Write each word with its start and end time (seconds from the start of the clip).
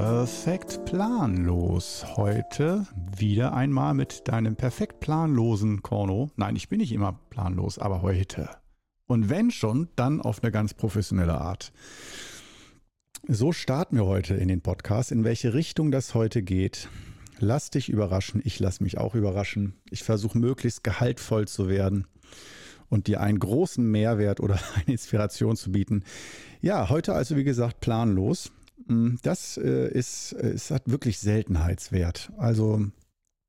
Perfekt 0.00 0.86
planlos. 0.86 2.06
Heute 2.16 2.86
wieder 3.18 3.52
einmal 3.52 3.92
mit 3.92 4.28
deinem 4.28 4.56
perfekt 4.56 5.00
planlosen 5.00 5.82
Korno. 5.82 6.30
Nein, 6.36 6.56
ich 6.56 6.70
bin 6.70 6.78
nicht 6.78 6.92
immer 6.92 7.20
planlos, 7.28 7.78
aber 7.78 8.00
heute. 8.00 8.48
Und 9.06 9.28
wenn 9.28 9.50
schon, 9.50 9.90
dann 9.96 10.22
auf 10.22 10.42
eine 10.42 10.52
ganz 10.52 10.72
professionelle 10.72 11.38
Art. 11.38 11.74
So 13.28 13.52
starten 13.52 13.96
wir 13.96 14.06
heute 14.06 14.36
in 14.36 14.48
den 14.48 14.62
Podcast. 14.62 15.12
In 15.12 15.22
welche 15.22 15.52
Richtung 15.52 15.90
das 15.90 16.14
heute 16.14 16.42
geht, 16.42 16.88
lass 17.38 17.68
dich 17.68 17.90
überraschen. 17.90 18.40
Ich 18.42 18.58
lass 18.58 18.80
mich 18.80 18.96
auch 18.96 19.14
überraschen. 19.14 19.74
Ich 19.90 20.02
versuche 20.02 20.38
möglichst 20.38 20.82
gehaltvoll 20.82 21.46
zu 21.46 21.68
werden 21.68 22.06
und 22.88 23.06
dir 23.06 23.20
einen 23.20 23.38
großen 23.38 23.84
Mehrwert 23.84 24.40
oder 24.40 24.58
eine 24.76 24.92
Inspiration 24.94 25.56
zu 25.56 25.72
bieten. 25.72 26.04
Ja, 26.62 26.88
heute 26.88 27.12
also 27.12 27.36
wie 27.36 27.44
gesagt 27.44 27.80
planlos. 27.80 28.50
Mm, 28.90 29.16
das 29.22 29.56
äh, 29.56 29.88
ist, 29.88 30.32
es 30.32 30.70
hat 30.70 30.90
wirklich 30.90 31.20
Seltenheitswert. 31.20 32.32
Also 32.36 32.84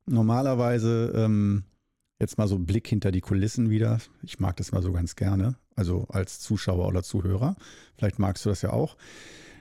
normalerweise 0.05 1.11
ähm, 1.15 1.63
jetzt 2.19 2.37
mal 2.37 2.47
so 2.47 2.59
Blick 2.59 2.87
hinter 2.87 3.11
die 3.11 3.21
Kulissen 3.21 3.69
wieder. 3.69 3.99
Ich 4.21 4.39
mag 4.39 4.55
das 4.57 4.71
mal 4.71 4.83
so 4.83 4.91
ganz 4.91 5.15
gerne. 5.15 5.55
Also 5.75 6.05
als 6.09 6.39
Zuschauer 6.39 6.87
oder 6.87 7.01
Zuhörer. 7.01 7.55
Vielleicht 7.97 8.19
magst 8.19 8.45
du 8.45 8.49
das 8.49 8.61
ja 8.61 8.71
auch. 8.71 8.95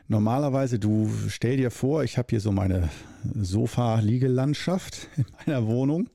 Normalerweise, 0.06 0.78
du 0.78 1.10
stell 1.28 1.56
dir 1.56 1.70
vor, 1.70 2.04
ich 2.04 2.18
habe 2.18 2.26
hier 2.30 2.40
so 2.40 2.52
meine 2.52 2.90
Sofa-Liegelandschaft 3.34 5.08
in 5.16 5.24
meiner 5.38 5.66
Wohnung 5.66 6.10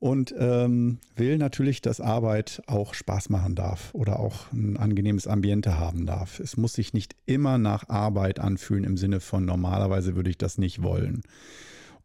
und 0.00 0.32
ähm, 0.38 0.98
will 1.16 1.38
natürlich, 1.38 1.82
dass 1.82 2.00
Arbeit 2.00 2.62
auch 2.66 2.94
Spaß 2.94 3.30
machen 3.30 3.54
darf 3.54 3.90
oder 3.94 4.20
auch 4.20 4.52
ein 4.52 4.76
angenehmes 4.76 5.26
Ambiente 5.26 5.78
haben 5.78 6.06
darf. 6.06 6.38
Es 6.38 6.56
muss 6.56 6.74
sich 6.74 6.92
nicht 6.92 7.16
immer 7.26 7.58
nach 7.58 7.88
Arbeit 7.88 8.38
anfühlen 8.38 8.84
im 8.84 8.96
Sinne 8.96 9.20
von 9.20 9.44
normalerweise 9.44 10.14
würde 10.14 10.30
ich 10.30 10.38
das 10.38 10.58
nicht 10.58 10.82
wollen. 10.82 11.22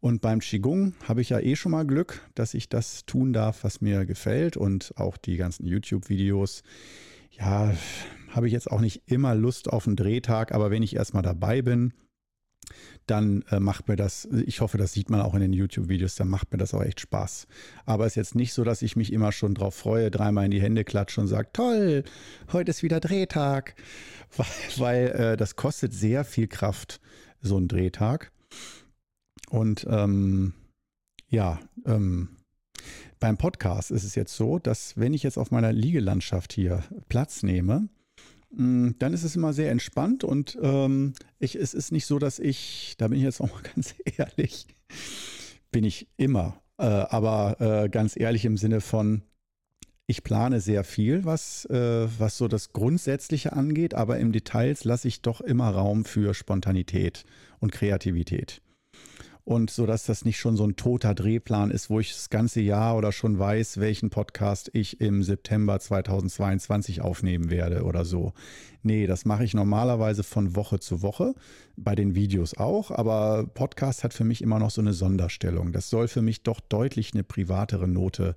Und 0.00 0.20
beim 0.20 0.40
Qigong 0.40 0.94
habe 1.08 1.22
ich 1.22 1.30
ja 1.30 1.38
eh 1.40 1.56
schon 1.56 1.72
mal 1.72 1.86
Glück, 1.86 2.20
dass 2.34 2.52
ich 2.52 2.68
das 2.68 3.06
tun 3.06 3.32
darf, 3.32 3.64
was 3.64 3.80
mir 3.80 4.04
gefällt 4.04 4.56
und 4.56 4.92
auch 4.96 5.16
die 5.16 5.36
ganzen 5.36 5.66
YouTube-Videos. 5.66 6.62
Ja, 7.30 7.72
habe 8.28 8.48
ich 8.48 8.52
jetzt 8.52 8.70
auch 8.70 8.80
nicht 8.80 9.02
immer 9.06 9.34
Lust 9.34 9.72
auf 9.72 9.86
einen 9.86 9.96
Drehtag, 9.96 10.52
aber 10.52 10.70
wenn 10.70 10.82
ich 10.82 10.96
erstmal 10.96 11.22
dabei 11.22 11.62
bin, 11.62 11.94
dann 13.06 13.42
äh, 13.50 13.60
macht 13.60 13.88
mir 13.88 13.96
das, 13.96 14.26
ich 14.46 14.60
hoffe, 14.60 14.78
das 14.78 14.92
sieht 14.92 15.10
man 15.10 15.20
auch 15.20 15.34
in 15.34 15.40
den 15.40 15.52
YouTube-Videos, 15.52 16.14
dann 16.14 16.28
macht 16.28 16.52
mir 16.52 16.58
das 16.58 16.74
auch 16.74 16.82
echt 16.82 17.00
Spaß. 17.00 17.46
Aber 17.84 18.06
es 18.06 18.12
ist 18.12 18.16
jetzt 18.16 18.34
nicht 18.34 18.52
so, 18.52 18.64
dass 18.64 18.82
ich 18.82 18.96
mich 18.96 19.12
immer 19.12 19.32
schon 19.32 19.54
drauf 19.54 19.74
freue, 19.74 20.10
dreimal 20.10 20.46
in 20.46 20.50
die 20.50 20.62
Hände 20.62 20.84
klatsche 20.84 21.20
und 21.20 21.28
sage, 21.28 21.48
toll, 21.52 22.04
heute 22.52 22.70
ist 22.70 22.82
wieder 22.82 23.00
Drehtag, 23.00 23.74
weil, 24.36 24.46
weil 24.78 25.06
äh, 25.08 25.36
das 25.36 25.56
kostet 25.56 25.92
sehr 25.92 26.24
viel 26.24 26.48
Kraft, 26.48 27.00
so 27.40 27.58
ein 27.58 27.68
Drehtag. 27.68 28.32
Und 29.50 29.86
ähm, 29.88 30.54
ja, 31.28 31.60
ähm, 31.86 32.36
beim 33.20 33.36
Podcast 33.36 33.90
ist 33.90 34.04
es 34.04 34.14
jetzt 34.14 34.36
so, 34.36 34.58
dass 34.58 34.96
wenn 34.98 35.14
ich 35.14 35.22
jetzt 35.22 35.38
auf 35.38 35.50
meiner 35.50 35.72
Liegelandschaft 35.72 36.52
hier 36.52 36.82
Platz 37.08 37.42
nehme, 37.42 37.88
dann 38.56 39.12
ist 39.12 39.24
es 39.24 39.36
immer 39.36 39.52
sehr 39.52 39.70
entspannt 39.70 40.24
und 40.24 40.58
ähm, 40.62 41.14
ich, 41.38 41.56
es 41.56 41.74
ist 41.74 41.92
nicht 41.92 42.06
so, 42.06 42.18
dass 42.18 42.38
ich, 42.38 42.94
da 42.98 43.08
bin 43.08 43.18
ich 43.18 43.24
jetzt 43.24 43.40
auch 43.42 43.52
mal 43.52 43.62
ganz 43.74 43.94
ehrlich, 44.04 44.66
bin 45.70 45.84
ich 45.84 46.08
immer, 46.16 46.60
äh, 46.78 46.84
aber 46.84 47.60
äh, 47.60 47.88
ganz 47.88 48.18
ehrlich 48.18 48.44
im 48.44 48.56
Sinne 48.56 48.80
von, 48.80 49.22
ich 50.06 50.22
plane 50.22 50.60
sehr 50.60 50.84
viel, 50.84 51.24
was, 51.24 51.64
äh, 51.66 52.06
was 52.18 52.36
so 52.36 52.46
das 52.46 52.72
Grundsätzliche 52.72 53.54
angeht, 53.54 53.94
aber 53.94 54.18
im 54.18 54.32
Details 54.32 54.84
lasse 54.84 55.08
ich 55.08 55.22
doch 55.22 55.40
immer 55.40 55.70
Raum 55.70 56.04
für 56.04 56.34
Spontanität 56.34 57.24
und 57.58 57.72
Kreativität 57.72 58.60
und 59.44 59.70
so 59.70 59.84
dass 59.86 60.04
das 60.04 60.24
nicht 60.24 60.38
schon 60.38 60.56
so 60.56 60.66
ein 60.66 60.76
toter 60.76 61.14
Drehplan 61.14 61.70
ist, 61.70 61.90
wo 61.90 62.00
ich 62.00 62.12
das 62.12 62.30
ganze 62.30 62.60
Jahr 62.60 62.96
oder 62.96 63.12
schon 63.12 63.38
weiß, 63.38 63.78
welchen 63.78 64.10
Podcast 64.10 64.70
ich 64.72 65.00
im 65.00 65.22
September 65.22 65.78
2022 65.78 67.02
aufnehmen 67.02 67.50
werde 67.50 67.84
oder 67.84 68.04
so. 68.04 68.32
Nee, 68.82 69.06
das 69.06 69.24
mache 69.24 69.44
ich 69.44 69.54
normalerweise 69.54 70.22
von 70.22 70.56
Woche 70.56 70.80
zu 70.80 71.02
Woche, 71.02 71.34
bei 71.76 71.94
den 71.94 72.14
Videos 72.14 72.56
auch, 72.56 72.90
aber 72.90 73.46
Podcast 73.46 74.04
hat 74.04 74.14
für 74.14 74.24
mich 74.24 74.42
immer 74.42 74.58
noch 74.58 74.70
so 74.70 74.80
eine 74.80 74.94
Sonderstellung. 74.94 75.72
Das 75.72 75.90
soll 75.90 76.08
für 76.08 76.22
mich 76.22 76.42
doch 76.42 76.60
deutlich 76.60 77.12
eine 77.12 77.24
privatere 77.24 77.88
Note 77.88 78.36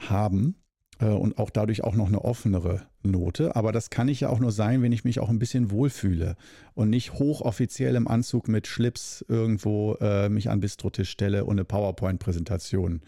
haben. 0.00 0.56
Äh, 1.00 1.06
und 1.06 1.38
auch 1.38 1.50
dadurch 1.50 1.84
auch 1.84 1.94
noch 1.94 2.08
eine 2.08 2.22
offenere 2.22 2.82
Note. 3.02 3.56
Aber 3.56 3.72
das 3.72 3.90
kann 3.90 4.08
ich 4.08 4.20
ja 4.20 4.28
auch 4.28 4.38
nur 4.38 4.52
sein, 4.52 4.82
wenn 4.82 4.92
ich 4.92 5.04
mich 5.04 5.20
auch 5.20 5.28
ein 5.28 5.38
bisschen 5.38 5.70
wohlfühle 5.70 6.36
und 6.74 6.90
nicht 6.90 7.14
hochoffiziell 7.14 7.94
im 7.96 8.08
Anzug 8.08 8.48
mit 8.48 8.66
Schlips 8.66 9.24
irgendwo 9.28 9.94
äh, 10.00 10.28
mich 10.28 10.50
an 10.50 10.60
Bistrotisch 10.60 11.10
stelle 11.10 11.44
und 11.44 11.56
eine 11.56 11.64
PowerPoint-Präsentation 11.64 13.02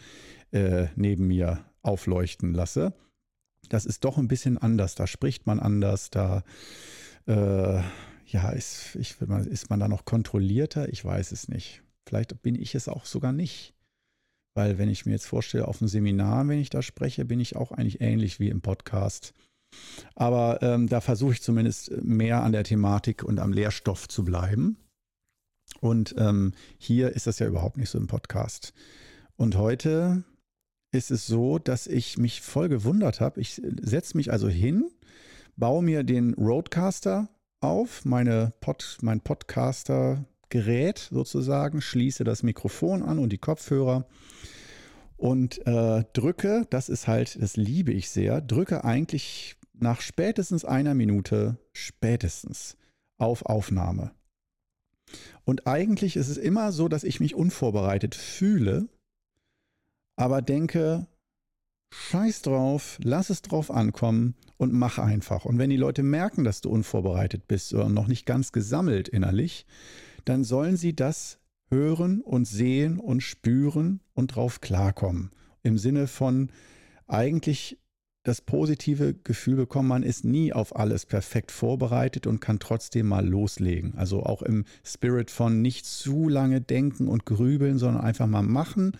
äh, 0.52 0.86
neben 0.96 1.26
mir 1.26 1.64
aufleuchten 1.82 2.52
lasse. 2.52 2.94
Das 3.68 3.86
ist 3.86 4.04
doch 4.04 4.18
ein 4.18 4.28
bisschen 4.28 4.58
anders. 4.58 4.94
Da 4.94 5.06
spricht 5.06 5.46
man 5.46 5.60
anders, 5.60 6.10
da 6.10 6.44
äh, 7.26 7.80
ja, 8.28 8.50
ist, 8.50 8.96
ich, 8.96 9.16
ist 9.20 9.70
man 9.70 9.80
da 9.80 9.88
noch 9.88 10.04
kontrollierter? 10.04 10.88
Ich 10.88 11.04
weiß 11.04 11.32
es 11.32 11.48
nicht. 11.48 11.82
Vielleicht 12.04 12.42
bin 12.42 12.54
ich 12.54 12.74
es 12.74 12.88
auch 12.88 13.04
sogar 13.04 13.32
nicht. 13.32 13.75
Weil 14.56 14.78
wenn 14.78 14.88
ich 14.88 15.04
mir 15.04 15.12
jetzt 15.12 15.26
vorstelle, 15.26 15.68
auf 15.68 15.80
einem 15.80 15.88
Seminar, 15.88 16.48
wenn 16.48 16.58
ich 16.58 16.70
da 16.70 16.80
spreche, 16.80 17.26
bin 17.26 17.40
ich 17.40 17.56
auch 17.56 17.72
eigentlich 17.72 18.00
ähnlich 18.00 18.40
wie 18.40 18.48
im 18.48 18.62
Podcast. 18.62 19.34
Aber 20.14 20.62
ähm, 20.62 20.88
da 20.88 21.02
versuche 21.02 21.34
ich 21.34 21.42
zumindest 21.42 21.90
mehr 22.02 22.42
an 22.42 22.52
der 22.52 22.64
Thematik 22.64 23.22
und 23.22 23.38
am 23.38 23.52
Lehrstoff 23.52 24.08
zu 24.08 24.24
bleiben. 24.24 24.78
Und 25.80 26.14
ähm, 26.16 26.52
hier 26.78 27.12
ist 27.12 27.26
das 27.26 27.38
ja 27.38 27.46
überhaupt 27.46 27.76
nicht 27.76 27.90
so 27.90 27.98
im 27.98 28.06
Podcast. 28.06 28.72
Und 29.36 29.56
heute 29.56 30.24
ist 30.90 31.10
es 31.10 31.26
so, 31.26 31.58
dass 31.58 31.86
ich 31.86 32.16
mich 32.16 32.40
voll 32.40 32.70
gewundert 32.70 33.20
habe. 33.20 33.40
Ich 33.42 33.60
setze 33.82 34.16
mich 34.16 34.32
also 34.32 34.48
hin, 34.48 34.88
baue 35.56 35.82
mir 35.82 36.02
den 36.02 36.32
Roadcaster 36.34 37.28
auf, 37.60 38.06
meine 38.06 38.54
Pod, 38.60 38.96
mein 39.02 39.20
Podcaster-Gerät 40.46 41.08
sozusagen, 41.10 41.80
schließe 41.80 42.24
das 42.24 42.42
Mikrofon 42.42 43.02
an 43.02 43.18
und 43.18 43.30
die 43.30 43.38
Kopfhörer 43.38 44.06
und 45.16 45.66
äh, 45.66 46.04
drücke, 46.12 46.66
das 46.70 46.88
ist 46.88 47.06
halt, 47.06 47.40
das 47.40 47.56
liebe 47.56 47.92
ich 47.92 48.10
sehr, 48.10 48.40
drücke 48.40 48.84
eigentlich 48.84 49.56
nach 49.72 50.00
spätestens 50.00 50.64
einer 50.64 50.94
Minute, 50.94 51.58
spätestens 51.72 52.76
auf 53.18 53.44
Aufnahme. 53.46 54.12
Und 55.44 55.66
eigentlich 55.66 56.16
ist 56.16 56.28
es 56.28 56.36
immer 56.36 56.72
so, 56.72 56.88
dass 56.88 57.04
ich 57.04 57.20
mich 57.20 57.34
unvorbereitet 57.34 58.14
fühle, 58.14 58.88
aber 60.16 60.42
denke, 60.42 61.06
scheiß 61.92 62.42
drauf, 62.42 62.98
lass 63.02 63.30
es 63.30 63.42
drauf 63.42 63.70
ankommen 63.70 64.34
und 64.56 64.72
mach 64.72 64.98
einfach. 64.98 65.44
Und 65.44 65.58
wenn 65.58 65.70
die 65.70 65.76
Leute 65.76 66.02
merken, 66.02 66.42
dass 66.42 66.60
du 66.60 66.70
unvorbereitet 66.70 67.46
bist 67.46 67.72
oder 67.74 67.88
noch 67.88 68.08
nicht 68.08 68.26
ganz 68.26 68.50
gesammelt 68.50 69.08
innerlich, 69.08 69.66
dann 70.26 70.44
sollen 70.44 70.76
sie 70.76 70.94
das 70.94 71.38
hören 71.70 72.20
und 72.20 72.46
sehen 72.46 72.98
und 72.98 73.22
spüren 73.22 74.00
und 74.12 74.36
drauf 74.36 74.60
klarkommen. 74.60 75.30
Im 75.62 75.78
Sinne 75.78 76.06
von 76.06 76.50
eigentlich 77.06 77.78
das 78.22 78.40
positive 78.40 79.14
Gefühl 79.14 79.54
bekommen, 79.54 79.88
man 79.88 80.02
ist 80.02 80.24
nie 80.24 80.52
auf 80.52 80.74
alles 80.74 81.06
perfekt 81.06 81.52
vorbereitet 81.52 82.26
und 82.26 82.40
kann 82.40 82.58
trotzdem 82.58 83.06
mal 83.06 83.26
loslegen. 83.26 83.94
Also 83.96 84.24
auch 84.24 84.42
im 84.42 84.64
Spirit 84.84 85.30
von 85.30 85.62
nicht 85.62 85.86
zu 85.86 86.28
lange 86.28 86.60
denken 86.60 87.06
und 87.06 87.24
grübeln, 87.24 87.78
sondern 87.78 88.02
einfach 88.02 88.26
mal 88.26 88.42
machen. 88.42 88.96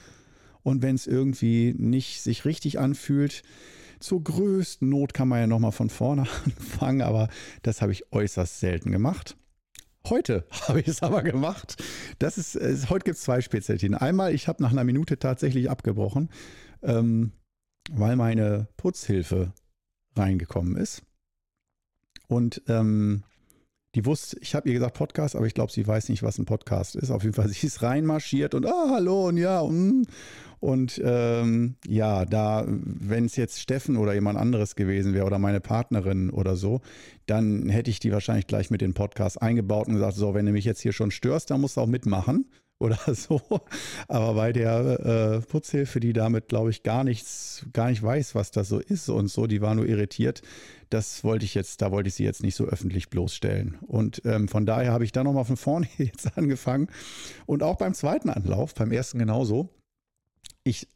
Und 0.62 0.82
wenn 0.82 0.94
es 0.94 1.08
irgendwie 1.08 1.74
nicht 1.76 2.22
sich 2.22 2.44
richtig 2.44 2.78
anfühlt, 2.78 3.42
zur 3.98 4.22
größten 4.22 4.88
Not 4.88 5.12
kann 5.12 5.26
man 5.26 5.40
ja 5.40 5.46
nochmal 5.48 5.72
von 5.72 5.90
vorne 5.90 6.26
anfangen, 6.44 7.02
aber 7.02 7.28
das 7.62 7.82
habe 7.82 7.92
ich 7.92 8.12
äußerst 8.12 8.60
selten 8.60 8.92
gemacht. 8.92 9.36
Heute 10.10 10.46
habe 10.68 10.80
ich 10.80 10.88
es 10.88 11.02
aber 11.02 11.22
gemacht. 11.22 11.82
Das 12.18 12.38
ist, 12.38 12.56
äh, 12.56 12.76
heute 12.88 13.04
gibt 13.04 13.16
es 13.16 13.22
zwei 13.22 13.40
Spezialitäten. 13.40 13.94
Einmal, 13.94 14.34
ich 14.34 14.48
habe 14.48 14.62
nach 14.62 14.70
einer 14.70 14.84
Minute 14.84 15.18
tatsächlich 15.18 15.70
abgebrochen, 15.70 16.30
ähm, 16.82 17.32
weil 17.90 18.16
meine 18.16 18.68
Putzhilfe 18.76 19.52
reingekommen 20.14 20.76
ist. 20.76 21.02
Und 22.28 22.62
ähm, 22.68 23.22
die 23.96 24.04
wusste, 24.04 24.36
ich 24.42 24.54
habe 24.54 24.68
ihr 24.68 24.74
gesagt 24.74 24.94
Podcast, 24.94 25.34
aber 25.36 25.46
ich 25.46 25.54
glaube, 25.54 25.72
sie 25.72 25.86
weiß 25.86 26.10
nicht, 26.10 26.22
was 26.22 26.38
ein 26.38 26.44
Podcast 26.44 26.96
ist. 26.96 27.10
Auf 27.10 27.22
jeden 27.22 27.34
Fall, 27.34 27.48
sie 27.48 27.66
ist 27.66 27.82
reinmarschiert 27.82 28.54
und 28.54 28.66
ah, 28.66 28.90
hallo 28.90 29.28
und 29.28 29.38
ja, 29.38 29.60
und, 29.60 30.06
und 30.60 31.00
ähm, 31.02 31.76
ja, 31.88 32.26
da, 32.26 32.66
wenn 32.68 33.24
es 33.24 33.36
jetzt 33.36 33.58
Steffen 33.58 33.96
oder 33.96 34.12
jemand 34.12 34.38
anderes 34.38 34.76
gewesen 34.76 35.14
wäre 35.14 35.24
oder 35.24 35.38
meine 35.38 35.60
Partnerin 35.60 36.28
oder 36.28 36.56
so, 36.56 36.82
dann 37.24 37.70
hätte 37.70 37.90
ich 37.90 37.98
die 37.98 38.12
wahrscheinlich 38.12 38.46
gleich 38.46 38.70
mit 38.70 38.82
den 38.82 38.92
Podcast 38.92 39.40
eingebaut 39.40 39.88
und 39.88 39.94
gesagt, 39.94 40.14
so, 40.14 40.34
wenn 40.34 40.44
du 40.44 40.52
mich 40.52 40.66
jetzt 40.66 40.82
hier 40.82 40.92
schon 40.92 41.10
störst, 41.10 41.50
dann 41.50 41.62
musst 41.62 41.78
du 41.78 41.80
auch 41.80 41.86
mitmachen, 41.86 42.44
oder 42.78 42.98
so. 43.14 43.40
Aber 44.08 44.34
bei 44.34 44.52
der 44.52 45.00
äh, 45.00 45.40
Putzhilfe, 45.40 46.00
die 46.00 46.12
damit, 46.12 46.48
glaube 46.48 46.70
ich, 46.70 46.82
gar 46.82 47.04
nichts, 47.04 47.64
gar 47.72 47.88
nicht 47.88 48.02
weiß, 48.02 48.34
was 48.34 48.50
das 48.50 48.68
so 48.68 48.78
ist 48.78 49.08
und 49.08 49.28
so, 49.28 49.46
die 49.46 49.62
war 49.62 49.74
nur 49.74 49.86
irritiert. 49.86 50.42
Das 50.90 51.24
wollte 51.24 51.44
ich 51.44 51.54
jetzt, 51.54 51.82
da 51.82 51.90
wollte 51.90 52.08
ich 52.08 52.14
sie 52.14 52.24
jetzt 52.24 52.42
nicht 52.42 52.54
so 52.54 52.64
öffentlich 52.64 53.10
bloßstellen. 53.10 53.76
Und 53.86 54.22
ähm, 54.24 54.48
von 54.48 54.66
daher 54.66 54.92
habe 54.92 55.04
ich 55.04 55.12
da 55.12 55.24
nochmal 55.24 55.44
von 55.44 55.56
vorne 55.56 55.88
jetzt 55.98 56.36
angefangen. 56.36 56.88
Und 57.46 57.62
auch 57.62 57.76
beim 57.76 57.94
zweiten 57.94 58.30
Anlauf, 58.30 58.74
beim 58.74 58.92
ersten 58.92 59.18
genauso. 59.18 59.68
Ich 60.62 60.88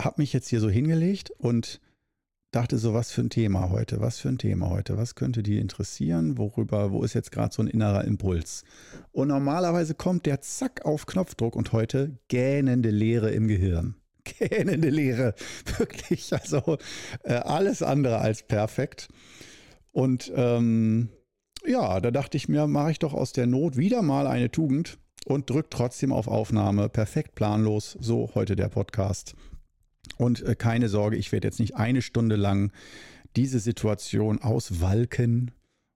habe 0.00 0.20
mich 0.20 0.32
jetzt 0.32 0.48
hier 0.48 0.60
so 0.60 0.68
hingelegt 0.68 1.30
und 1.30 1.80
dachte 2.50 2.78
so, 2.78 2.94
was 2.94 3.10
für 3.10 3.20
ein 3.20 3.30
Thema 3.30 3.70
heute, 3.70 4.00
was 4.00 4.18
für 4.18 4.28
ein 4.28 4.38
Thema 4.38 4.70
heute, 4.70 4.96
was 4.96 5.14
könnte 5.14 5.42
die 5.42 5.58
interessieren, 5.58 6.38
worüber, 6.38 6.90
wo 6.90 7.02
ist 7.02 7.14
jetzt 7.14 7.32
gerade 7.32 7.54
so 7.54 7.62
ein 7.62 7.68
innerer 7.68 8.04
Impuls. 8.04 8.64
Und 9.12 9.28
normalerweise 9.28 9.94
kommt 9.94 10.26
der 10.26 10.40
zack 10.40 10.84
auf 10.84 11.06
Knopfdruck 11.06 11.54
und 11.54 11.72
heute 11.72 12.18
gähnende 12.28 12.90
Leere 12.90 13.30
im 13.30 13.48
Gehirn. 13.48 13.96
Gähnende 14.38 14.90
Leere, 14.90 15.34
wirklich, 15.78 16.32
also 16.32 16.78
äh, 17.22 17.34
alles 17.34 17.82
andere 17.82 18.18
als 18.18 18.42
perfekt. 18.42 19.08
Und 19.92 20.30
ähm, 20.34 21.08
ja, 21.66 22.00
da 22.00 22.10
dachte 22.10 22.36
ich 22.36 22.48
mir, 22.48 22.66
mache 22.66 22.92
ich 22.92 22.98
doch 22.98 23.14
aus 23.14 23.32
der 23.32 23.46
Not 23.46 23.76
wieder 23.76 24.02
mal 24.02 24.26
eine 24.26 24.50
Tugend 24.50 24.98
und 25.24 25.50
drücke 25.50 25.70
trotzdem 25.70 26.12
auf 26.12 26.28
Aufnahme. 26.28 26.88
Perfekt 26.88 27.34
planlos, 27.34 27.96
so 28.00 28.30
heute 28.34 28.56
der 28.56 28.68
Podcast. 28.68 29.34
Und 30.18 30.42
äh, 30.42 30.54
keine 30.54 30.88
Sorge, 30.88 31.16
ich 31.16 31.32
werde 31.32 31.48
jetzt 31.48 31.58
nicht 31.58 31.76
eine 31.76 32.02
Stunde 32.02 32.36
lang 32.36 32.72
diese 33.34 33.58
Situation 33.58 34.40
auswalken 34.40 35.50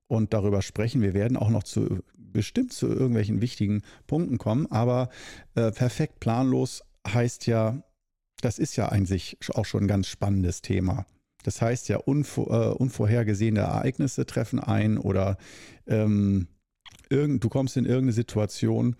und 0.07 0.33
darüber 0.33 0.61
sprechen. 0.61 1.01
Wir 1.01 1.13
werden 1.13 1.37
auch 1.37 1.49
noch 1.49 1.63
zu 1.63 1.99
bestimmt 2.17 2.73
zu 2.73 2.87
irgendwelchen 2.87 3.41
wichtigen 3.41 3.81
Punkten 4.07 4.37
kommen, 4.37 4.65
aber 4.71 5.09
äh, 5.55 5.71
perfekt 5.71 6.19
planlos 6.19 6.83
heißt 7.07 7.45
ja, 7.47 7.83
das 8.41 8.59
ist 8.59 8.75
ja 8.75 8.87
an 8.87 9.05
sich 9.05 9.37
auch 9.53 9.65
schon 9.65 9.85
ein 9.85 9.87
ganz 9.87 10.07
spannendes 10.07 10.61
Thema. 10.61 11.05
Das 11.43 11.61
heißt 11.61 11.89
ja, 11.89 11.97
unvor, 11.97 12.51
äh, 12.51 12.73
unvorhergesehene 12.73 13.61
Ereignisse 13.61 14.25
treffen 14.25 14.59
ein 14.59 14.97
oder 14.97 15.37
ähm, 15.87 16.47
irgend, 17.09 17.43
du 17.43 17.49
kommst 17.49 17.77
in 17.77 17.85
irgendeine 17.85 18.13
Situation 18.13 18.95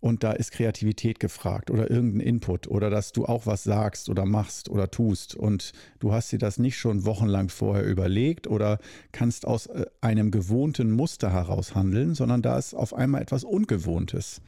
und 0.00 0.24
da 0.24 0.32
ist 0.32 0.52
Kreativität 0.52 1.20
gefragt 1.20 1.70
oder 1.70 1.90
irgendein 1.90 2.20
Input 2.20 2.68
oder 2.68 2.90
dass 2.90 3.12
du 3.12 3.26
auch 3.26 3.46
was 3.46 3.64
sagst 3.64 4.08
oder 4.08 4.24
machst 4.24 4.68
oder 4.68 4.90
tust 4.90 5.34
und 5.34 5.72
du 5.98 6.12
hast 6.12 6.32
dir 6.32 6.38
das 6.38 6.58
nicht 6.58 6.78
schon 6.78 7.04
wochenlang 7.04 7.48
vorher 7.48 7.84
überlegt 7.84 8.46
oder 8.46 8.78
kannst 9.12 9.46
aus 9.46 9.66
äh, 9.66 9.86
einem 10.00 10.30
gewohnten 10.30 10.90
Muster 10.90 11.32
heraus 11.32 11.74
handeln, 11.74 12.14
sondern 12.14 12.40
da 12.42 12.58
ist 12.58 12.74
auf 12.74 12.94
einmal 12.94 13.22
etwas 13.22 13.44
Ungewohntes. 13.44 14.40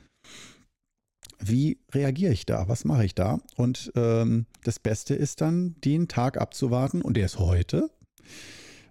Wie 1.45 1.79
reagiere 1.93 2.33
ich 2.33 2.47
da? 2.47 2.69
Was 2.69 2.85
mache 2.85 3.05
ich 3.05 3.15
da? 3.15 3.41
Und 3.57 3.93
ähm, 3.97 4.47
das 4.65 4.79
Beste 4.79 5.15
ist 5.15 5.41
dann, 5.41 5.75
den 5.85 6.09
Tag 6.09 6.41
abzuwarten, 6.41 7.03
und 7.03 7.17
der 7.17 7.27
ist 7.27 7.39
heute, 7.39 7.91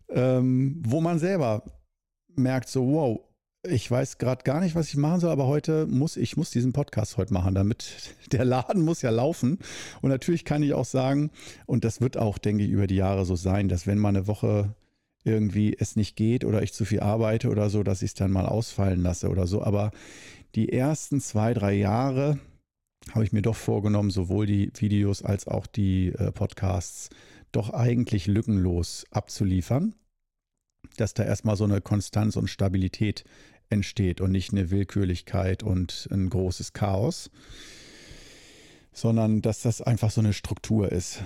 ähm, 0.09 0.81
wo 0.85 0.99
man 0.99 1.17
selber 1.17 1.63
merkt, 2.35 2.67
so, 2.67 2.85
wow, 2.87 3.21
ich 3.63 3.89
weiß 3.89 4.17
gerade 4.17 4.43
gar 4.43 4.59
nicht, 4.59 4.75
was 4.75 4.89
ich 4.89 4.97
machen 4.97 5.19
soll, 5.19 5.31
aber 5.31 5.47
heute 5.47 5.85
muss 5.85 6.17
ich 6.17 6.35
muss 6.35 6.49
diesen 6.49 6.73
Podcast 6.73 7.17
heute 7.17 7.33
machen, 7.33 7.55
damit 7.55 8.15
der 8.31 8.43
Laden 8.43 8.83
muss 8.83 9.01
ja 9.01 9.11
laufen. 9.11 9.59
Und 10.01 10.09
natürlich 10.09 10.45
kann 10.45 10.63
ich 10.63 10.73
auch 10.73 10.85
sagen, 10.85 11.31
und 11.65 11.85
das 11.85 12.01
wird 12.01 12.17
auch, 12.17 12.37
denke 12.37 12.63
ich, 12.63 12.71
über 12.71 12.87
die 12.87 12.95
Jahre 12.95 13.25
so 13.25 13.35
sein, 13.35 13.69
dass 13.69 13.87
wenn 13.87 13.97
mal 13.97 14.09
eine 14.09 14.27
Woche 14.27 14.75
irgendwie 15.23 15.75
es 15.77 15.95
nicht 15.95 16.15
geht 16.15 16.43
oder 16.43 16.63
ich 16.63 16.73
zu 16.73 16.83
viel 16.83 17.01
arbeite 17.01 17.49
oder 17.49 17.69
so, 17.69 17.83
dass 17.83 18.01
ich 18.01 18.09
es 18.09 18.13
dann 18.15 18.31
mal 18.31 18.47
ausfallen 18.47 19.01
lasse 19.01 19.29
oder 19.29 19.45
so. 19.45 19.63
Aber 19.63 19.91
die 20.55 20.71
ersten 20.71 21.21
zwei, 21.21 21.53
drei 21.53 21.73
Jahre 21.73 22.39
habe 23.11 23.23
ich 23.23 23.31
mir 23.31 23.41
doch 23.41 23.55
vorgenommen, 23.55 24.11
sowohl 24.11 24.45
die 24.45 24.71
Videos 24.77 25.23
als 25.23 25.47
auch 25.47 25.65
die 25.65 26.09
äh, 26.09 26.31
Podcasts 26.31 27.09
doch 27.51 27.71
eigentlich 27.71 28.27
lückenlos 28.27 29.05
abzuliefern 29.11 29.95
dass 30.97 31.13
da 31.13 31.23
erstmal 31.23 31.55
so 31.55 31.63
eine 31.63 31.81
Konstanz 31.81 32.35
und 32.35 32.49
Stabilität 32.49 33.23
entsteht 33.69 34.21
und 34.21 34.31
nicht 34.31 34.51
eine 34.51 34.69
Willkürlichkeit 34.69 35.63
und 35.63 36.07
ein 36.11 36.29
großes 36.29 36.73
Chaos, 36.73 37.31
sondern 38.91 39.41
dass 39.41 39.61
das 39.61 39.81
einfach 39.81 40.11
so 40.11 40.21
eine 40.21 40.33
Struktur 40.33 40.91
ist, 40.91 41.23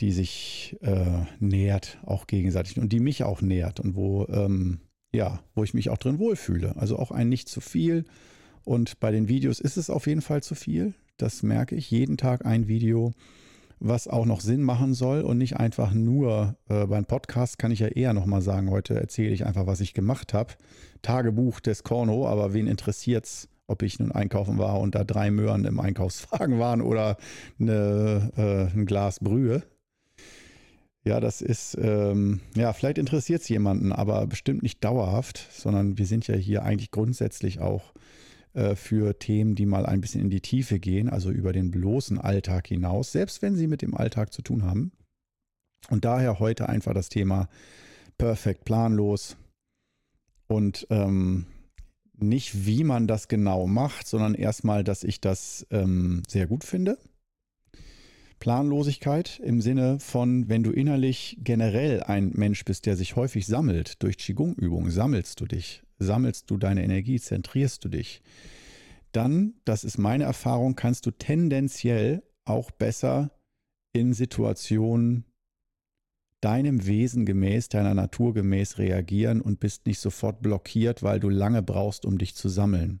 die 0.00 0.12
sich 0.12 0.76
äh, 0.82 1.24
nährt, 1.40 1.98
auch 2.04 2.26
gegenseitig 2.26 2.78
und 2.78 2.92
die 2.92 3.00
mich 3.00 3.24
auch 3.24 3.40
nährt 3.40 3.80
und 3.80 3.96
wo, 3.96 4.26
ähm, 4.28 4.80
ja, 5.14 5.42
wo 5.54 5.64
ich 5.64 5.72
mich 5.72 5.88
auch 5.88 5.96
drin 5.96 6.18
wohlfühle. 6.18 6.76
Also 6.76 6.98
auch 6.98 7.10
ein 7.10 7.30
nicht 7.30 7.48
zu 7.48 7.62
viel. 7.62 8.04
Und 8.66 9.00
bei 9.00 9.10
den 9.10 9.28
Videos 9.28 9.60
ist 9.60 9.78
es 9.78 9.88
auf 9.88 10.06
jeden 10.06 10.20
Fall 10.20 10.42
zu 10.42 10.54
viel. 10.54 10.92
Das 11.16 11.42
merke 11.42 11.74
ich. 11.74 11.90
Jeden 11.90 12.18
Tag 12.18 12.44
ein 12.44 12.68
Video 12.68 13.14
was 13.78 14.08
auch 14.08 14.24
noch 14.24 14.40
Sinn 14.40 14.62
machen 14.62 14.94
soll 14.94 15.20
und 15.20 15.38
nicht 15.38 15.56
einfach 15.56 15.92
nur 15.92 16.56
äh, 16.68 16.86
beim 16.86 17.04
Podcast 17.04 17.58
kann 17.58 17.70
ich 17.70 17.80
ja 17.80 17.88
eher 17.88 18.14
nochmal 18.14 18.40
sagen, 18.40 18.70
heute 18.70 18.98
erzähle 18.98 19.34
ich 19.34 19.44
einfach, 19.44 19.66
was 19.66 19.80
ich 19.80 19.92
gemacht 19.92 20.34
habe. 20.34 20.54
Tagebuch 21.02 21.60
des 21.60 21.84
Korno, 21.84 22.26
aber 22.26 22.54
wen 22.54 22.66
interessiert 22.66 23.26
es, 23.26 23.48
ob 23.66 23.82
ich 23.82 23.98
nun 23.98 24.12
einkaufen 24.12 24.58
war 24.58 24.80
und 24.80 24.94
da 24.94 25.04
drei 25.04 25.30
Möhren 25.30 25.64
im 25.64 25.78
Einkaufswagen 25.78 26.58
waren 26.58 26.80
oder 26.80 27.16
eine, 27.60 28.32
äh, 28.36 28.76
ein 28.76 28.86
Glas 28.86 29.20
Brühe. 29.20 29.62
Ja, 31.04 31.20
das 31.20 31.40
ist, 31.40 31.76
ähm, 31.80 32.40
ja, 32.56 32.72
vielleicht 32.72 32.98
interessiert 32.98 33.42
es 33.42 33.48
jemanden, 33.48 33.92
aber 33.92 34.26
bestimmt 34.26 34.62
nicht 34.62 34.82
dauerhaft, 34.82 35.46
sondern 35.52 35.98
wir 35.98 36.06
sind 36.06 36.26
ja 36.26 36.34
hier 36.34 36.64
eigentlich 36.64 36.90
grundsätzlich 36.90 37.60
auch 37.60 37.92
für 38.74 39.18
Themen, 39.18 39.54
die 39.54 39.66
mal 39.66 39.84
ein 39.84 40.00
bisschen 40.00 40.22
in 40.22 40.30
die 40.30 40.40
Tiefe 40.40 40.78
gehen, 40.78 41.08
also 41.08 41.30
über 41.30 41.52
den 41.52 41.70
bloßen 41.70 42.18
Alltag 42.18 42.68
hinaus, 42.68 43.12
selbst 43.12 43.42
wenn 43.42 43.54
sie 43.54 43.66
mit 43.66 43.82
dem 43.82 43.94
Alltag 43.94 44.32
zu 44.32 44.42
tun 44.42 44.64
haben. 44.64 44.92
Und 45.90 46.04
daher 46.04 46.38
heute 46.38 46.68
einfach 46.68 46.94
das 46.94 47.08
Thema 47.08 47.48
perfekt 48.18 48.64
planlos 48.64 49.36
und 50.48 50.86
ähm, 50.90 51.46
nicht, 52.18 52.66
wie 52.66 52.84
man 52.84 53.06
das 53.06 53.28
genau 53.28 53.66
macht, 53.66 54.06
sondern 54.06 54.34
erstmal, 54.34 54.84
dass 54.84 55.04
ich 55.04 55.20
das 55.20 55.66
ähm, 55.70 56.22
sehr 56.28 56.46
gut 56.46 56.64
finde. 56.64 56.98
Planlosigkeit 58.38 59.40
im 59.42 59.60
Sinne 59.60 59.98
von, 59.98 60.48
wenn 60.48 60.62
du 60.62 60.70
innerlich 60.70 61.38
generell 61.42 62.02
ein 62.02 62.32
Mensch 62.34 62.64
bist, 62.64 62.86
der 62.86 62.96
sich 62.96 63.16
häufig 63.16 63.46
sammelt, 63.46 64.02
durch 64.02 64.18
Qigong-Übungen 64.18 64.90
sammelst 64.90 65.40
du 65.40 65.46
dich, 65.46 65.82
sammelst 65.98 66.50
du 66.50 66.56
deine 66.56 66.84
Energie, 66.84 67.20
zentrierst 67.20 67.84
du 67.84 67.88
dich, 67.88 68.22
dann, 69.12 69.54
das 69.64 69.84
ist 69.84 69.98
meine 69.98 70.24
Erfahrung, 70.24 70.76
kannst 70.76 71.06
du 71.06 71.10
tendenziell 71.10 72.22
auch 72.44 72.70
besser 72.70 73.30
in 73.92 74.12
Situationen 74.12 75.24
deinem 76.40 76.86
Wesen 76.86 77.24
gemäß, 77.24 77.68
deiner 77.68 77.94
Natur 77.94 78.34
gemäß 78.34 78.78
reagieren 78.78 79.40
und 79.40 79.58
bist 79.58 79.86
nicht 79.86 80.00
sofort 80.00 80.42
blockiert, 80.42 81.02
weil 81.02 81.18
du 81.18 81.28
lange 81.28 81.62
brauchst, 81.62 82.04
um 82.04 82.18
dich 82.18 82.34
zu 82.34 82.48
sammeln. 82.48 83.00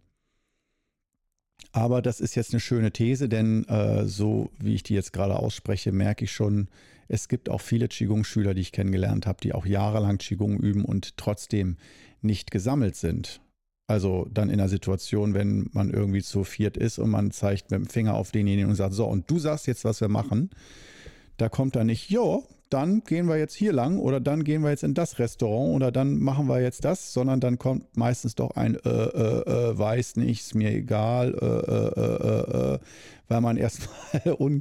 Aber 1.72 2.00
das 2.00 2.20
ist 2.20 2.34
jetzt 2.34 2.52
eine 2.52 2.60
schöne 2.60 2.90
These, 2.92 3.28
denn 3.28 3.64
äh, 3.68 4.06
so 4.06 4.50
wie 4.58 4.74
ich 4.74 4.82
die 4.82 4.94
jetzt 4.94 5.12
gerade 5.12 5.36
ausspreche, 5.36 5.92
merke 5.92 6.24
ich 6.24 6.32
schon, 6.32 6.68
es 7.08 7.28
gibt 7.28 7.48
auch 7.48 7.60
viele 7.60 7.88
Qigong-Schüler, 7.88 8.54
die 8.54 8.62
ich 8.62 8.72
kennengelernt 8.72 9.26
habe, 9.26 9.38
die 9.42 9.52
auch 9.52 9.66
jahrelang 9.66 10.18
Qigong 10.18 10.58
üben 10.58 10.84
und 10.84 11.16
trotzdem 11.16 11.76
nicht 12.22 12.50
gesammelt 12.50 12.96
sind. 12.96 13.40
Also 13.88 14.26
dann 14.32 14.50
in 14.50 14.58
der 14.58 14.68
Situation, 14.68 15.34
wenn 15.34 15.70
man 15.72 15.90
irgendwie 15.90 16.22
zu 16.22 16.42
viert 16.42 16.76
ist 16.76 16.98
und 16.98 17.10
man 17.10 17.30
zeigt 17.30 17.70
mit 17.70 17.80
dem 17.80 17.86
Finger 17.86 18.14
auf 18.14 18.32
denjenigen 18.32 18.70
und 18.70 18.76
sagt, 18.76 18.94
so, 18.94 19.06
und 19.06 19.30
du 19.30 19.38
sagst 19.38 19.68
jetzt, 19.68 19.84
was 19.84 20.00
wir 20.00 20.08
machen. 20.08 20.50
Da 21.36 21.48
kommt 21.48 21.76
dann 21.76 21.86
nicht, 21.86 22.10
jo, 22.10 22.44
dann 22.70 23.02
gehen 23.04 23.28
wir 23.28 23.36
jetzt 23.36 23.54
hier 23.54 23.72
lang 23.72 23.98
oder 23.98 24.18
dann 24.18 24.42
gehen 24.42 24.62
wir 24.62 24.70
jetzt 24.70 24.82
in 24.82 24.94
das 24.94 25.20
Restaurant 25.20 25.76
oder 25.76 25.92
dann 25.92 26.18
machen 26.18 26.48
wir 26.48 26.60
jetzt 26.60 26.84
das, 26.84 27.12
sondern 27.12 27.38
dann 27.38 27.58
kommt 27.58 27.96
meistens 27.96 28.34
doch 28.34 28.50
ein 28.56 28.74
äh, 28.74 28.88
äh, 28.88 29.70
äh, 29.70 29.78
weiß 29.78 30.16
nicht, 30.16 30.40
ist 30.40 30.54
mir 30.54 30.72
egal, 30.72 31.34
äh, 31.34 31.44
äh, 31.44 32.72
äh, 32.72 32.74
äh 32.74 32.78
weil 33.28 33.40
man 33.40 33.56
erstmal 33.56 34.36
un, 34.38 34.60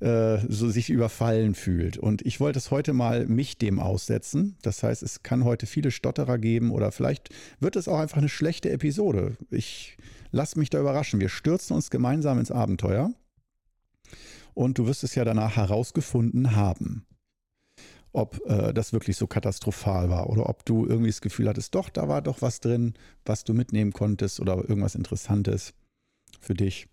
äh, 0.00 0.38
so 0.48 0.68
sich 0.68 0.90
überfallen 0.90 1.54
fühlt. 1.54 1.98
Und 1.98 2.24
ich 2.26 2.40
wollte 2.40 2.58
es 2.58 2.70
heute 2.70 2.92
mal 2.92 3.26
mich 3.26 3.58
dem 3.58 3.80
aussetzen. 3.80 4.56
Das 4.62 4.82
heißt, 4.82 5.02
es 5.02 5.22
kann 5.22 5.44
heute 5.44 5.66
viele 5.66 5.90
Stotterer 5.90 6.38
geben 6.38 6.70
oder 6.70 6.92
vielleicht 6.92 7.30
wird 7.60 7.76
es 7.76 7.88
auch 7.88 7.98
einfach 7.98 8.18
eine 8.18 8.28
schlechte 8.28 8.70
Episode. 8.70 9.36
Ich 9.50 9.96
lasse 10.30 10.58
mich 10.58 10.70
da 10.70 10.80
überraschen. 10.80 11.20
Wir 11.20 11.28
stürzen 11.28 11.74
uns 11.74 11.90
gemeinsam 11.90 12.38
ins 12.38 12.50
Abenteuer. 12.50 13.12
Und 14.54 14.78
du 14.78 14.86
wirst 14.86 15.02
es 15.02 15.14
ja 15.14 15.24
danach 15.24 15.56
herausgefunden 15.56 16.54
haben 16.54 17.06
ob 18.14 18.40
äh, 18.46 18.72
das 18.72 18.92
wirklich 18.92 19.16
so 19.16 19.26
katastrophal 19.26 20.08
war 20.08 20.30
oder 20.30 20.48
ob 20.48 20.64
du 20.64 20.86
irgendwie 20.86 21.10
das 21.10 21.20
Gefühl 21.20 21.48
hattest, 21.48 21.74
doch, 21.74 21.90
da 21.90 22.08
war 22.08 22.22
doch 22.22 22.40
was 22.40 22.60
drin, 22.60 22.94
was 23.24 23.42
du 23.42 23.52
mitnehmen 23.52 23.92
konntest 23.92 24.40
oder 24.40 24.56
irgendwas 24.56 24.94
Interessantes 24.94 25.74
für 26.40 26.54
dich. 26.54 26.86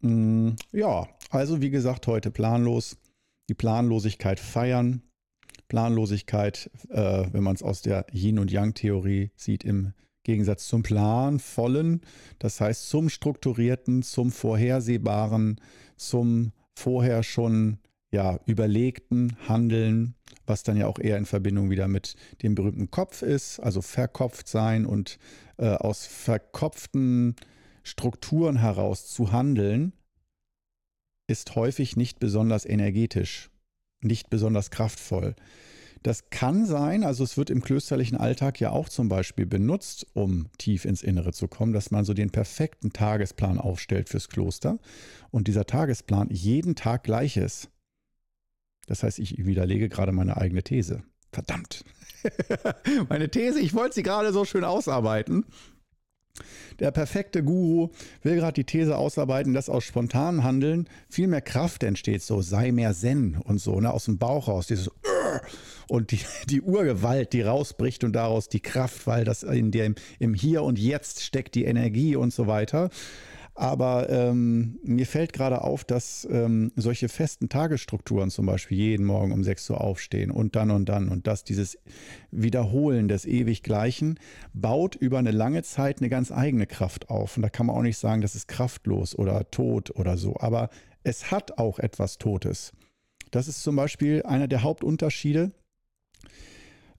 Mm, 0.00 0.50
ja, 0.72 1.08
also 1.30 1.60
wie 1.60 1.70
gesagt, 1.70 2.06
heute 2.06 2.30
planlos. 2.30 2.96
Die 3.48 3.54
Planlosigkeit 3.54 4.40
feiern. 4.40 5.02
Planlosigkeit, 5.68 6.70
äh, 6.88 7.26
wenn 7.32 7.44
man 7.44 7.54
es 7.54 7.62
aus 7.62 7.82
der 7.82 8.06
Yin- 8.12 8.38
und 8.38 8.50
Yang-Theorie 8.50 9.30
sieht, 9.36 9.64
im 9.64 9.92
Gegensatz 10.24 10.66
zum 10.66 10.82
planvollen, 10.82 12.02
das 12.38 12.60
heißt 12.60 12.88
zum 12.88 13.08
strukturierten, 13.08 14.02
zum 14.02 14.32
vorhersehbaren, 14.32 15.60
zum 15.96 16.52
vorher 16.74 17.22
schon 17.22 17.78
ja, 18.12 18.40
überlegten 18.46 19.36
Handeln, 19.48 20.14
was 20.46 20.62
dann 20.64 20.76
ja 20.76 20.88
auch 20.88 20.98
eher 20.98 21.16
in 21.16 21.26
Verbindung 21.26 21.70
wieder 21.70 21.86
mit 21.86 22.16
dem 22.42 22.54
berühmten 22.54 22.90
Kopf 22.90 23.22
ist, 23.22 23.60
also 23.60 23.80
verkopft 23.80 24.48
sein 24.48 24.84
und 24.84 25.18
äh, 25.58 25.68
aus 25.68 26.06
verkopften 26.06 27.36
Strukturen 27.82 28.56
heraus 28.56 29.06
zu 29.06 29.32
handeln, 29.32 29.92
ist 31.26 31.54
häufig 31.54 31.96
nicht 31.96 32.18
besonders 32.18 32.66
energetisch, 32.66 33.50
nicht 34.00 34.30
besonders 34.30 34.70
kraftvoll. 34.70 35.36
Das 36.02 36.30
kann 36.30 36.64
sein, 36.64 37.04
also 37.04 37.24
es 37.24 37.36
wird 37.36 37.50
im 37.50 37.62
klösterlichen 37.62 38.16
Alltag 38.16 38.58
ja 38.58 38.70
auch 38.70 38.88
zum 38.88 39.08
Beispiel 39.08 39.44
benutzt, 39.44 40.06
um 40.14 40.48
tief 40.56 40.86
ins 40.86 41.02
Innere 41.02 41.32
zu 41.32 41.46
kommen, 41.46 41.74
dass 41.74 41.90
man 41.90 42.06
so 42.06 42.14
den 42.14 42.30
perfekten 42.30 42.92
Tagesplan 42.92 43.58
aufstellt 43.58 44.08
fürs 44.08 44.28
Kloster 44.28 44.78
und 45.30 45.46
dieser 45.46 45.66
Tagesplan 45.66 46.30
jeden 46.30 46.74
Tag 46.74 47.04
gleich 47.04 47.36
ist. 47.36 47.68
Das 48.86 49.02
heißt, 49.02 49.18
ich 49.18 49.44
widerlege 49.44 49.90
gerade 49.90 50.12
meine 50.12 50.38
eigene 50.38 50.62
These. 50.62 51.02
Verdammt. 51.32 51.84
meine 53.08 53.30
These, 53.30 53.60
ich 53.60 53.74
wollte 53.74 53.94
sie 53.94 54.02
gerade 54.02 54.32
so 54.32 54.44
schön 54.46 54.64
ausarbeiten. 54.64 55.44
Der 56.78 56.90
perfekte 56.90 57.42
Guru 57.42 57.90
will 58.22 58.36
gerade 58.36 58.54
die 58.54 58.64
These 58.64 58.96
ausarbeiten, 58.96 59.52
dass 59.52 59.68
aus 59.68 59.84
spontanem 59.84 60.42
Handeln 60.44 60.88
viel 61.08 61.28
mehr 61.28 61.42
Kraft 61.42 61.82
entsteht, 61.82 62.22
so 62.22 62.40
sei 62.40 62.72
mehr 62.72 62.94
Zen 62.94 63.36
und 63.36 63.58
so, 63.58 63.80
ne, 63.80 63.92
aus 63.92 64.06
dem 64.06 64.18
Bauch 64.18 64.48
raus, 64.48 64.66
dieses 64.66 64.90
und 65.88 66.12
die, 66.12 66.20
die 66.48 66.62
Urgewalt, 66.62 67.32
die 67.32 67.42
rausbricht 67.42 68.04
und 68.04 68.12
daraus 68.12 68.48
die 68.48 68.60
Kraft, 68.60 69.06
weil 69.06 69.24
das 69.24 69.42
in 69.42 69.70
dem 69.70 69.96
im 70.18 70.34
Hier 70.34 70.62
und 70.62 70.78
Jetzt 70.78 71.22
steckt 71.22 71.54
die 71.54 71.64
Energie 71.64 72.16
und 72.16 72.32
so 72.32 72.46
weiter. 72.46 72.90
Aber 73.60 74.08
ähm, 74.08 74.78
mir 74.82 75.04
fällt 75.04 75.34
gerade 75.34 75.60
auf, 75.60 75.84
dass 75.84 76.26
ähm, 76.30 76.72
solche 76.76 77.10
festen 77.10 77.50
Tagesstrukturen 77.50 78.30
zum 78.30 78.46
Beispiel 78.46 78.78
jeden 78.78 79.04
Morgen 79.04 79.32
um 79.32 79.44
6 79.44 79.68
Uhr 79.68 79.82
aufstehen 79.82 80.30
und 80.30 80.56
dann 80.56 80.70
und 80.70 80.88
dann 80.88 81.10
und 81.10 81.26
dass 81.26 81.44
dieses 81.44 81.76
Wiederholen 82.30 83.06
des 83.06 83.26
ewig 83.26 83.62
Gleichen 83.62 84.18
baut 84.54 84.94
über 84.94 85.18
eine 85.18 85.30
lange 85.30 85.62
Zeit 85.62 85.98
eine 85.98 86.08
ganz 86.08 86.32
eigene 86.32 86.66
Kraft 86.66 87.10
auf. 87.10 87.36
Und 87.36 87.42
da 87.42 87.50
kann 87.50 87.66
man 87.66 87.76
auch 87.76 87.82
nicht 87.82 87.98
sagen, 87.98 88.22
das 88.22 88.34
ist 88.34 88.48
kraftlos 88.48 89.14
oder 89.14 89.50
tot 89.50 89.90
oder 89.90 90.16
so. 90.16 90.38
Aber 90.38 90.70
es 91.04 91.30
hat 91.30 91.58
auch 91.58 91.78
etwas 91.78 92.16
Totes. 92.16 92.72
Das 93.30 93.46
ist 93.46 93.62
zum 93.62 93.76
Beispiel 93.76 94.22
einer 94.22 94.48
der 94.48 94.62
Hauptunterschiede 94.62 95.52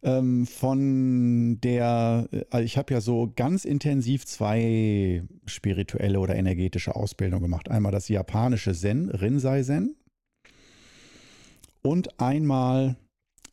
ähm, 0.03 0.48
von 0.48 1.60
der, 1.62 2.27
also 2.50 2.65
ich 2.65 2.77
habe 2.77 2.93
ja 2.93 3.01
so 3.01 3.31
ganz 3.36 3.65
intensiv 3.65 4.25
zwei 4.25 5.24
spirituelle 5.46 6.20
oder 6.20 6.36
energetische 6.36 6.96
Ausbildungen 6.96 7.43
gemacht. 7.43 7.70
Einmal 7.70 7.91
das 7.91 8.08
japanische 8.08 8.74
Zen, 8.74 9.10
Rinzai 9.10 9.63
Zen. 9.63 9.96
Und 11.84 12.20
einmal 12.20 12.96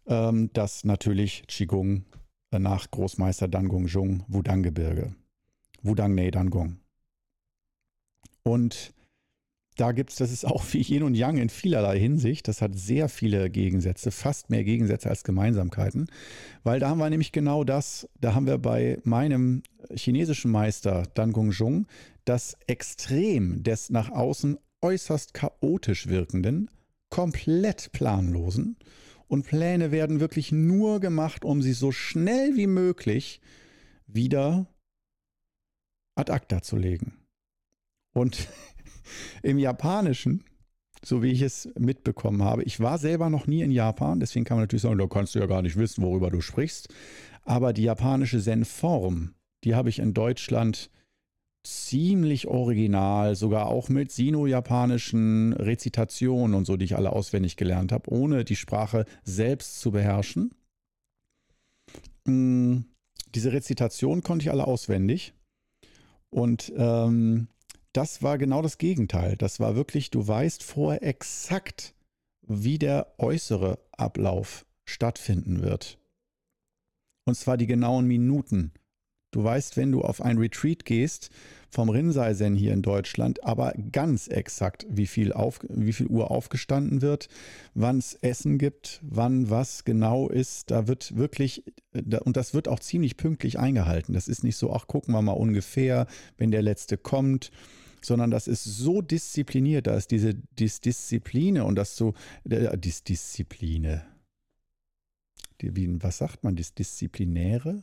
ähm, 0.06 0.50
das 0.52 0.84
natürlich 0.84 1.44
Qigong 1.46 2.04
äh, 2.50 2.58
nach 2.58 2.90
Großmeister 2.90 3.48
Dangung 3.48 3.86
Jung, 3.86 4.24
Wudang-Gebirge. 4.28 5.14
Wudang 5.82 6.14
Ne 6.14 6.30
Dangong. 6.30 6.78
Und 8.42 8.92
da 9.78 9.92
gibt 9.92 10.10
es, 10.10 10.16
das 10.16 10.32
ist 10.32 10.44
auch 10.44 10.64
wie 10.72 10.82
Yin 10.82 11.04
und 11.04 11.14
Yang 11.14 11.38
in 11.38 11.48
vielerlei 11.48 11.98
Hinsicht. 11.98 12.48
Das 12.48 12.60
hat 12.60 12.76
sehr 12.76 13.08
viele 13.08 13.48
Gegensätze, 13.48 14.10
fast 14.10 14.50
mehr 14.50 14.64
Gegensätze 14.64 15.08
als 15.08 15.22
Gemeinsamkeiten. 15.22 16.10
Weil 16.64 16.80
da 16.80 16.88
haben 16.88 16.98
wir 16.98 17.08
nämlich 17.08 17.30
genau 17.30 17.62
das, 17.62 18.08
da 18.20 18.34
haben 18.34 18.46
wir 18.46 18.58
bei 18.58 18.98
meinem 19.04 19.62
chinesischen 19.94 20.50
Meister 20.50 21.04
Dan 21.14 21.32
Gongzhong 21.32 21.86
das 22.24 22.56
Extrem 22.66 23.62
des 23.62 23.88
nach 23.90 24.10
außen 24.10 24.58
äußerst 24.82 25.32
chaotisch 25.32 26.08
wirkenden, 26.08 26.70
komplett 27.08 27.92
planlosen. 27.92 28.76
Und 29.28 29.46
Pläne 29.46 29.92
werden 29.92 30.20
wirklich 30.20 30.50
nur 30.50 30.98
gemacht, 31.00 31.44
um 31.44 31.62
sie 31.62 31.72
so 31.72 31.92
schnell 31.92 32.56
wie 32.56 32.66
möglich 32.66 33.40
wieder 34.06 34.66
ad 36.16 36.32
acta 36.32 36.62
zu 36.62 36.76
legen. 36.76 37.12
Und 38.12 38.48
im 39.42 39.58
Japanischen, 39.58 40.44
so 41.04 41.22
wie 41.22 41.30
ich 41.30 41.42
es 41.42 41.68
mitbekommen 41.78 42.42
habe, 42.42 42.64
ich 42.64 42.80
war 42.80 42.98
selber 42.98 43.30
noch 43.30 43.46
nie 43.46 43.62
in 43.62 43.70
Japan, 43.70 44.20
deswegen 44.20 44.44
kann 44.44 44.56
man 44.56 44.64
natürlich 44.64 44.82
sagen, 44.82 44.98
da 44.98 45.06
kannst 45.06 45.34
du 45.34 45.38
ja 45.38 45.46
gar 45.46 45.62
nicht 45.62 45.76
wissen, 45.76 46.02
worüber 46.02 46.30
du 46.30 46.40
sprichst. 46.40 46.88
Aber 47.44 47.72
die 47.72 47.84
japanische 47.84 48.40
Zen-Form, 48.40 49.34
die 49.64 49.74
habe 49.74 49.88
ich 49.88 49.98
in 49.98 50.14
Deutschland 50.14 50.90
ziemlich 51.64 52.46
original, 52.46 53.36
sogar 53.36 53.66
auch 53.66 53.88
mit 53.88 54.10
sino-japanischen 54.10 55.52
Rezitationen 55.52 56.54
und 56.54 56.64
so, 56.64 56.76
die 56.76 56.84
ich 56.84 56.96
alle 56.96 57.12
auswendig 57.12 57.56
gelernt 57.56 57.92
habe, 57.92 58.10
ohne 58.10 58.44
die 58.44 58.56
Sprache 58.56 59.04
selbst 59.22 59.80
zu 59.80 59.90
beherrschen. 59.90 60.54
Hm, 62.26 62.84
diese 63.34 63.52
Rezitation 63.52 64.22
konnte 64.22 64.44
ich 64.44 64.50
alle 64.50 64.66
auswendig. 64.66 65.34
Und 66.30 66.72
ähm, 66.76 67.48
das 67.92 68.22
war 68.22 68.38
genau 68.38 68.62
das 68.62 68.78
Gegenteil. 68.78 69.36
Das 69.36 69.60
war 69.60 69.76
wirklich, 69.76 70.10
du 70.10 70.26
weißt 70.26 70.62
vorher 70.62 71.02
exakt, 71.02 71.94
wie 72.42 72.78
der 72.78 73.14
äußere 73.18 73.78
Ablauf 73.92 74.66
stattfinden 74.84 75.62
wird. 75.62 75.98
Und 77.24 77.34
zwar 77.34 77.56
die 77.56 77.66
genauen 77.66 78.06
Minuten. 78.06 78.72
Du 79.30 79.44
weißt, 79.44 79.76
wenn 79.76 79.92
du 79.92 80.00
auf 80.00 80.22
ein 80.22 80.38
Retreat 80.38 80.86
gehst, 80.86 81.30
vom 81.68 81.90
Rinseisen 81.90 82.54
hier 82.54 82.72
in 82.72 82.80
Deutschland, 82.80 83.44
aber 83.44 83.74
ganz 83.92 84.26
exakt, 84.26 84.86
wie 84.88 85.06
viel, 85.06 85.34
auf, 85.34 85.60
wie 85.68 85.92
viel 85.92 86.06
Uhr 86.06 86.30
aufgestanden 86.30 87.02
wird, 87.02 87.28
wann 87.74 87.98
es 87.98 88.14
Essen 88.14 88.56
gibt, 88.56 89.00
wann 89.02 89.50
was 89.50 89.84
genau 89.84 90.28
ist. 90.28 90.70
Da 90.70 90.88
wird 90.88 91.16
wirklich, 91.16 91.62
und 91.92 92.38
das 92.38 92.54
wird 92.54 92.68
auch 92.68 92.80
ziemlich 92.80 93.18
pünktlich 93.18 93.58
eingehalten. 93.58 94.14
Das 94.14 94.28
ist 94.28 94.44
nicht 94.44 94.56
so, 94.56 94.72
ach, 94.72 94.86
gucken 94.86 95.12
wir 95.12 95.20
mal 95.20 95.32
ungefähr, 95.32 96.06
wenn 96.38 96.50
der 96.50 96.62
letzte 96.62 96.96
kommt 96.96 97.50
sondern 98.00 98.30
das 98.30 98.46
ist 98.46 98.62
so 98.62 99.02
diszipliniert, 99.02 99.88
da 99.88 99.96
ist 99.96 100.12
diese 100.12 100.34
Dis 100.34 100.80
Diszipline 100.80 101.64
und 101.64 101.74
das 101.74 101.96
so, 101.96 102.14
äh, 102.48 102.78
Dis 102.78 103.02
wie, 105.58 106.02
was 106.02 106.18
sagt 106.18 106.44
man, 106.44 106.54
Dis 106.54 106.74
Disziplinäre? 106.74 107.82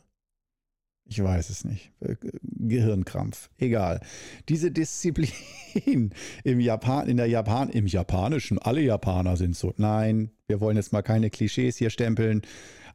Ich 1.08 1.22
weiß 1.22 1.50
es 1.50 1.64
nicht. 1.64 1.92
Äh, 2.00 2.16
Gehirnkrampf. 2.42 3.48
Egal. 3.58 4.00
Diese 4.48 4.70
Disziplin 4.70 5.30
im 6.44 6.60
Japan, 6.60 7.08
in 7.08 7.16
der 7.16 7.26
Japan, 7.26 7.68
im 7.68 7.86
Japanischen, 7.86 8.58
alle 8.58 8.80
Japaner 8.80 9.36
sind 9.36 9.56
so. 9.56 9.72
Nein, 9.76 10.30
wir 10.48 10.60
wollen 10.60 10.76
jetzt 10.76 10.92
mal 10.92 11.02
keine 11.02 11.30
Klischees 11.30 11.76
hier 11.76 11.90
stempeln. 11.90 12.42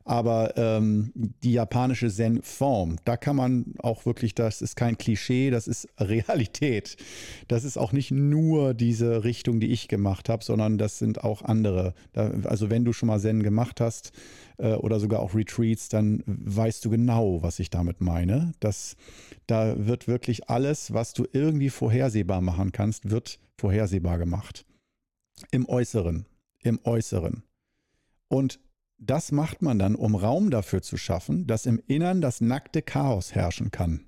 Aber 0.04 0.58
ähm, 0.58 1.12
die 1.16 1.54
japanische 1.54 2.10
Zen-Form, 2.10 2.98
da 3.06 3.18
kann 3.18 3.36
man 3.36 3.74
auch 3.80 4.06
wirklich, 4.06 4.36
das 4.36 4.62
ist 4.62 4.76
kein 4.76 4.98
Klischee, 4.98 5.50
das 5.50 5.68
ist 5.68 5.88
Realität. 6.00 6.98
Das 7.48 7.64
ist 7.64 7.78
auch 7.78 7.92
nicht 7.92 8.12
nur 8.12 8.74
diese 8.74 9.24
Richtung, 9.24 9.60
die 9.60 9.72
ich 9.72 9.88
gemacht 9.88 10.30
habe, 10.30 10.44
sondern 10.44 10.78
das 10.78 10.98
sind 10.98 11.24
auch 11.24 11.44
andere. 11.44 11.94
Da, 12.14 12.32
also 12.44 12.70
wenn 12.70 12.86
du 12.86 12.94
schon 12.94 13.08
mal 13.08 13.20
Zen 13.20 13.44
gemacht 13.44 13.82
hast 13.82 14.12
äh, 14.58 14.74
oder 14.74 15.00
sogar 15.00 15.20
auch 15.20 15.36
Retreats, 15.36 15.90
dann 15.90 16.24
weißt 16.26 16.84
du 16.86 16.90
genau, 16.90 17.42
was 17.42 17.60
ich 17.60 17.70
damit 17.70 18.02
meine. 18.02 18.54
Das, 18.60 18.96
da 19.48 19.76
wird 19.78 20.08
wirklich 20.08 20.50
alles, 20.50 20.94
was 20.94 21.14
du 21.14 21.26
irgendwie 21.32 21.70
vorhersehbar 21.70 22.42
machen 22.42 22.72
kannst, 22.72 23.10
wird 23.10 23.40
vorhersehbar 23.58 24.18
gemacht. 24.18 24.66
Im 25.52 25.68
Äußeren. 25.68 26.26
Im 26.64 26.80
Äußeren. 26.84 27.44
Und 28.28 28.60
das 29.02 29.32
macht 29.32 29.64
man 29.64 29.80
dann, 29.80 29.96
um 29.96 30.16
Raum 30.16 30.52
dafür 30.52 30.84
zu 30.84 30.96
schaffen, 30.96 31.48
dass 31.48 31.66
im 31.66 31.82
Innern 31.88 32.22
das 32.22 32.40
nackte 32.40 32.84
Chaos 32.84 33.34
herrschen 33.34 33.72
kann. 33.72 34.06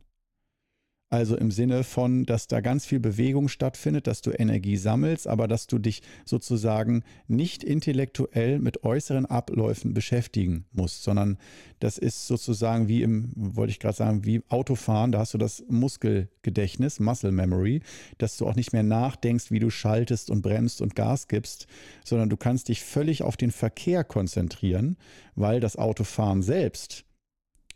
Also 1.14 1.38
im 1.38 1.52
Sinne 1.52 1.84
von, 1.84 2.26
dass 2.26 2.48
da 2.48 2.60
ganz 2.60 2.88
viel 2.88 3.00
Bewegung 3.00 3.48
stattfindet, 3.48 4.08
dass 4.08 4.24
du 4.24 4.32
Energie 4.32 4.78
sammelst, 4.78 5.28
aber 5.28 5.48
dass 5.48 5.68
du 5.68 5.78
dich 5.78 6.02
sozusagen 6.26 7.04
nicht 7.28 7.64
intellektuell 7.64 8.58
mit 8.58 8.84
äußeren 8.84 9.28
Abläufen 9.28 9.94
beschäftigen 9.94 10.66
musst, 10.72 11.04
sondern 11.04 11.38
das 11.80 12.00
ist 12.00 12.26
sozusagen 12.26 12.88
wie 12.88 13.04
im, 13.04 13.32
wollte 13.36 13.70
ich 13.70 13.80
gerade 13.80 13.96
sagen, 13.96 14.26
wie 14.26 14.42
Autofahren, 14.50 15.12
da 15.12 15.20
hast 15.20 15.36
du 15.36 15.38
das 15.38 15.64
Muskelgedächtnis, 15.70 17.00
Muscle 17.00 17.32
Memory, 17.32 17.84
dass 18.18 18.38
du 18.38 18.48
auch 18.48 18.56
nicht 18.56 18.74
mehr 18.74 18.82
nachdenkst, 18.82 19.52
wie 19.52 19.60
du 19.60 19.70
schaltest 19.70 20.32
und 20.32 20.42
bremst 20.42 20.82
und 20.82 20.96
Gas 20.96 21.28
gibst, 21.28 21.68
sondern 22.04 22.32
du 22.32 22.38
kannst 22.38 22.70
dich 22.70 22.82
völlig 22.82 23.22
auf 23.22 23.38
den 23.38 23.52
Verkehr 23.52 24.04
konzentrieren, 24.04 24.98
weil 25.36 25.60
das 25.60 25.76
Autofahren 25.76 26.42
selbst 26.42 27.06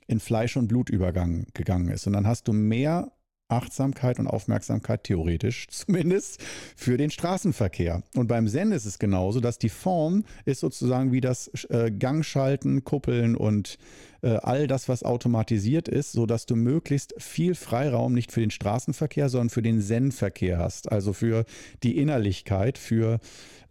in 0.07 0.19
Fleisch 0.19 0.57
und 0.57 0.69
Blut 0.69 0.89
übergegangen 0.89 1.89
ist. 1.89 2.07
Und 2.07 2.13
dann 2.13 2.25
hast 2.25 2.47
du 2.47 2.53
mehr 2.53 3.11
Achtsamkeit 3.49 4.19
und 4.19 4.27
Aufmerksamkeit 4.27 5.03
theoretisch, 5.03 5.67
zumindest 5.69 6.41
für 6.75 6.97
den 6.97 7.09
Straßenverkehr. 7.09 8.03
Und 8.15 8.27
beim 8.27 8.47
Zen 8.47 8.71
ist 8.71 8.85
es 8.85 8.99
genauso, 8.99 9.39
dass 9.39 9.59
die 9.59 9.69
Form 9.69 10.23
ist 10.45 10.59
sozusagen 10.59 11.11
wie 11.11 11.21
das 11.21 11.47
äh, 11.69 11.91
Gangschalten, 11.91 12.83
Kuppeln 12.83 13.35
und 13.35 13.77
äh, 14.21 14.37
all 14.37 14.67
das, 14.67 14.89
was 14.89 15.03
automatisiert 15.03 15.87
ist, 15.87 16.11
sodass 16.11 16.45
du 16.45 16.55
möglichst 16.55 17.13
viel 17.17 17.55
Freiraum 17.55 18.13
nicht 18.13 18.31
für 18.31 18.41
den 18.41 18.51
Straßenverkehr, 18.51 19.29
sondern 19.29 19.49
für 19.49 19.61
den 19.61 19.81
Zen-Verkehr 19.81 20.57
hast. 20.57 20.91
Also 20.91 21.13
für 21.13 21.45
die 21.83 21.97
Innerlichkeit, 21.97 22.77
für 22.77 23.19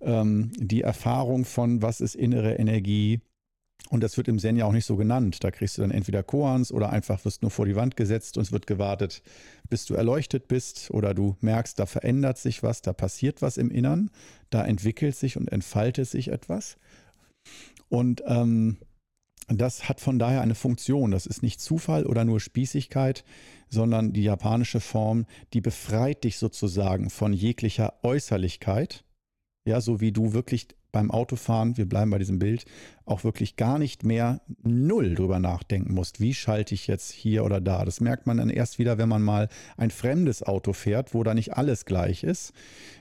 ähm, 0.00 0.52
die 0.56 0.82
Erfahrung 0.82 1.44
von, 1.44 1.82
was 1.82 2.00
ist 2.00 2.14
innere 2.14 2.54
Energie, 2.54 3.20
und 3.88 4.02
das 4.02 4.16
wird 4.16 4.28
im 4.28 4.38
Zen 4.38 4.56
ja 4.56 4.64
auch 4.64 4.72
nicht 4.72 4.84
so 4.84 4.96
genannt. 4.96 5.44
Da 5.44 5.50
kriegst 5.50 5.78
du 5.78 5.82
dann 5.82 5.90
entweder 5.92 6.22
Koans 6.22 6.72
oder 6.72 6.90
einfach 6.90 7.24
wirst 7.24 7.42
nur 7.42 7.50
vor 7.50 7.66
die 7.66 7.76
Wand 7.76 7.96
gesetzt 7.96 8.36
und 8.36 8.42
es 8.42 8.52
wird 8.52 8.66
gewartet, 8.66 9.22
bis 9.68 9.84
du 9.86 9.94
erleuchtet 9.94 10.48
bist 10.48 10.90
oder 10.90 11.14
du 11.14 11.36
merkst, 11.40 11.78
da 11.78 11.86
verändert 11.86 12.38
sich 12.38 12.62
was, 12.62 12.82
da 12.82 12.92
passiert 12.92 13.42
was 13.42 13.56
im 13.56 13.70
Innern, 13.70 14.10
da 14.50 14.64
entwickelt 14.64 15.14
sich 15.14 15.36
und 15.36 15.52
entfaltet 15.52 16.08
sich 16.08 16.28
etwas. 16.28 16.78
Und 17.88 18.22
ähm, 18.26 18.78
das 19.48 19.88
hat 19.88 20.00
von 20.00 20.18
daher 20.18 20.40
eine 20.40 20.56
Funktion. 20.56 21.12
Das 21.12 21.26
ist 21.26 21.42
nicht 21.42 21.60
Zufall 21.60 22.06
oder 22.06 22.24
nur 22.24 22.40
Spießigkeit, 22.40 23.24
sondern 23.68 24.12
die 24.12 24.24
japanische 24.24 24.80
Form, 24.80 25.26
die 25.52 25.60
befreit 25.60 26.24
dich 26.24 26.38
sozusagen 26.38 27.10
von 27.10 27.32
jeglicher 27.32 27.94
Äußerlichkeit. 28.02 29.04
Ja, 29.64 29.80
so 29.80 30.00
wie 30.00 30.10
du 30.10 30.32
wirklich 30.32 30.68
beim 30.92 31.10
Autofahren, 31.10 31.76
wir 31.76 31.88
bleiben 31.88 32.10
bei 32.10 32.18
diesem 32.18 32.38
Bild, 32.38 32.64
auch 33.04 33.22
wirklich 33.24 33.56
gar 33.56 33.78
nicht 33.78 34.04
mehr 34.04 34.40
null 34.62 35.14
drüber 35.14 35.38
nachdenken 35.38 35.94
musst, 35.94 36.20
wie 36.20 36.34
schalte 36.34 36.74
ich 36.74 36.86
jetzt 36.86 37.12
hier 37.12 37.44
oder 37.44 37.60
da. 37.60 37.84
Das 37.84 38.00
merkt 38.00 38.26
man 38.26 38.38
dann 38.38 38.50
erst 38.50 38.78
wieder, 38.78 38.98
wenn 38.98 39.08
man 39.08 39.22
mal 39.22 39.48
ein 39.76 39.90
fremdes 39.90 40.42
Auto 40.42 40.72
fährt, 40.72 41.14
wo 41.14 41.22
da 41.22 41.34
nicht 41.34 41.54
alles 41.54 41.84
gleich 41.84 42.24
ist, 42.24 42.52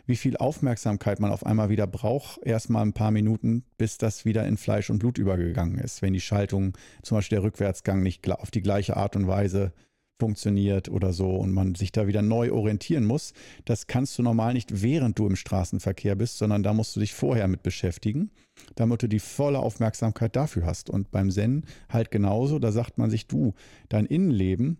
wie 0.06 0.16
viel 0.16 0.38
Aufmerksamkeit 0.38 1.20
man 1.20 1.32
auf 1.32 1.46
einmal 1.46 1.70
wieder 1.70 1.88
braucht, 1.88 2.40
erst 2.44 2.70
mal 2.70 2.82
ein 2.82 2.94
paar 2.94 3.12
Minuten, 3.12 3.64
bis 3.78 3.98
das 3.98 4.26
wieder 4.26 4.46
in 4.46 4.58
Fleisch 4.58 4.90
und 4.90 5.00
Blut 5.00 5.18
übergegangen 5.18 5.80
ist, 5.80 6.02
wenn 6.02 6.14
die 6.14 6.22
Schaltung, 6.22 6.78
zum 7.02 7.18
Beispiel 7.18 7.38
der 7.38 7.44
Rückwärtsgang, 7.44 8.04
nicht 8.04 8.30
auf 8.30 8.52
die 8.52 8.62
gleiche 8.62 8.98
Art 8.98 9.16
und 9.16 9.28
Weise 9.28 9.74
funktioniert 10.20 10.90
oder 10.90 11.14
so 11.14 11.30
und 11.36 11.52
man 11.52 11.76
sich 11.76 11.92
da 11.92 12.08
wieder 12.08 12.22
neu 12.22 12.52
orientieren 12.52 13.06
muss. 13.06 13.34
Das 13.66 13.88
kannst 13.88 14.18
du 14.18 14.24
normal 14.24 14.54
nicht, 14.54 14.82
während 14.82 15.20
du 15.20 15.28
im 15.28 15.36
Straßenverkehr 15.36 16.16
bist, 16.16 16.38
sondern 16.38 16.64
da 16.64 16.74
musst 16.74 16.96
du 16.96 17.00
dich 17.00 17.14
vorher 17.14 17.48
mit 17.48 17.64
beschäftigen, 17.64 18.32
damit 18.76 19.04
du 19.04 19.08
die 19.08 19.20
volle 19.20 19.60
Aufmerksamkeit 19.60 20.36
dafür 20.36 20.66
hast. 20.66 20.90
Und 20.90 21.12
beim 21.12 21.32
Zen 21.32 21.66
halt 21.90 22.12
genauso, 22.12 22.60
da 22.60 22.72
sagt 22.72 22.98
man 22.98 23.10
sich, 23.10 23.28
du, 23.28 23.54
dein 23.90 24.06
Innenleben, 24.06 24.78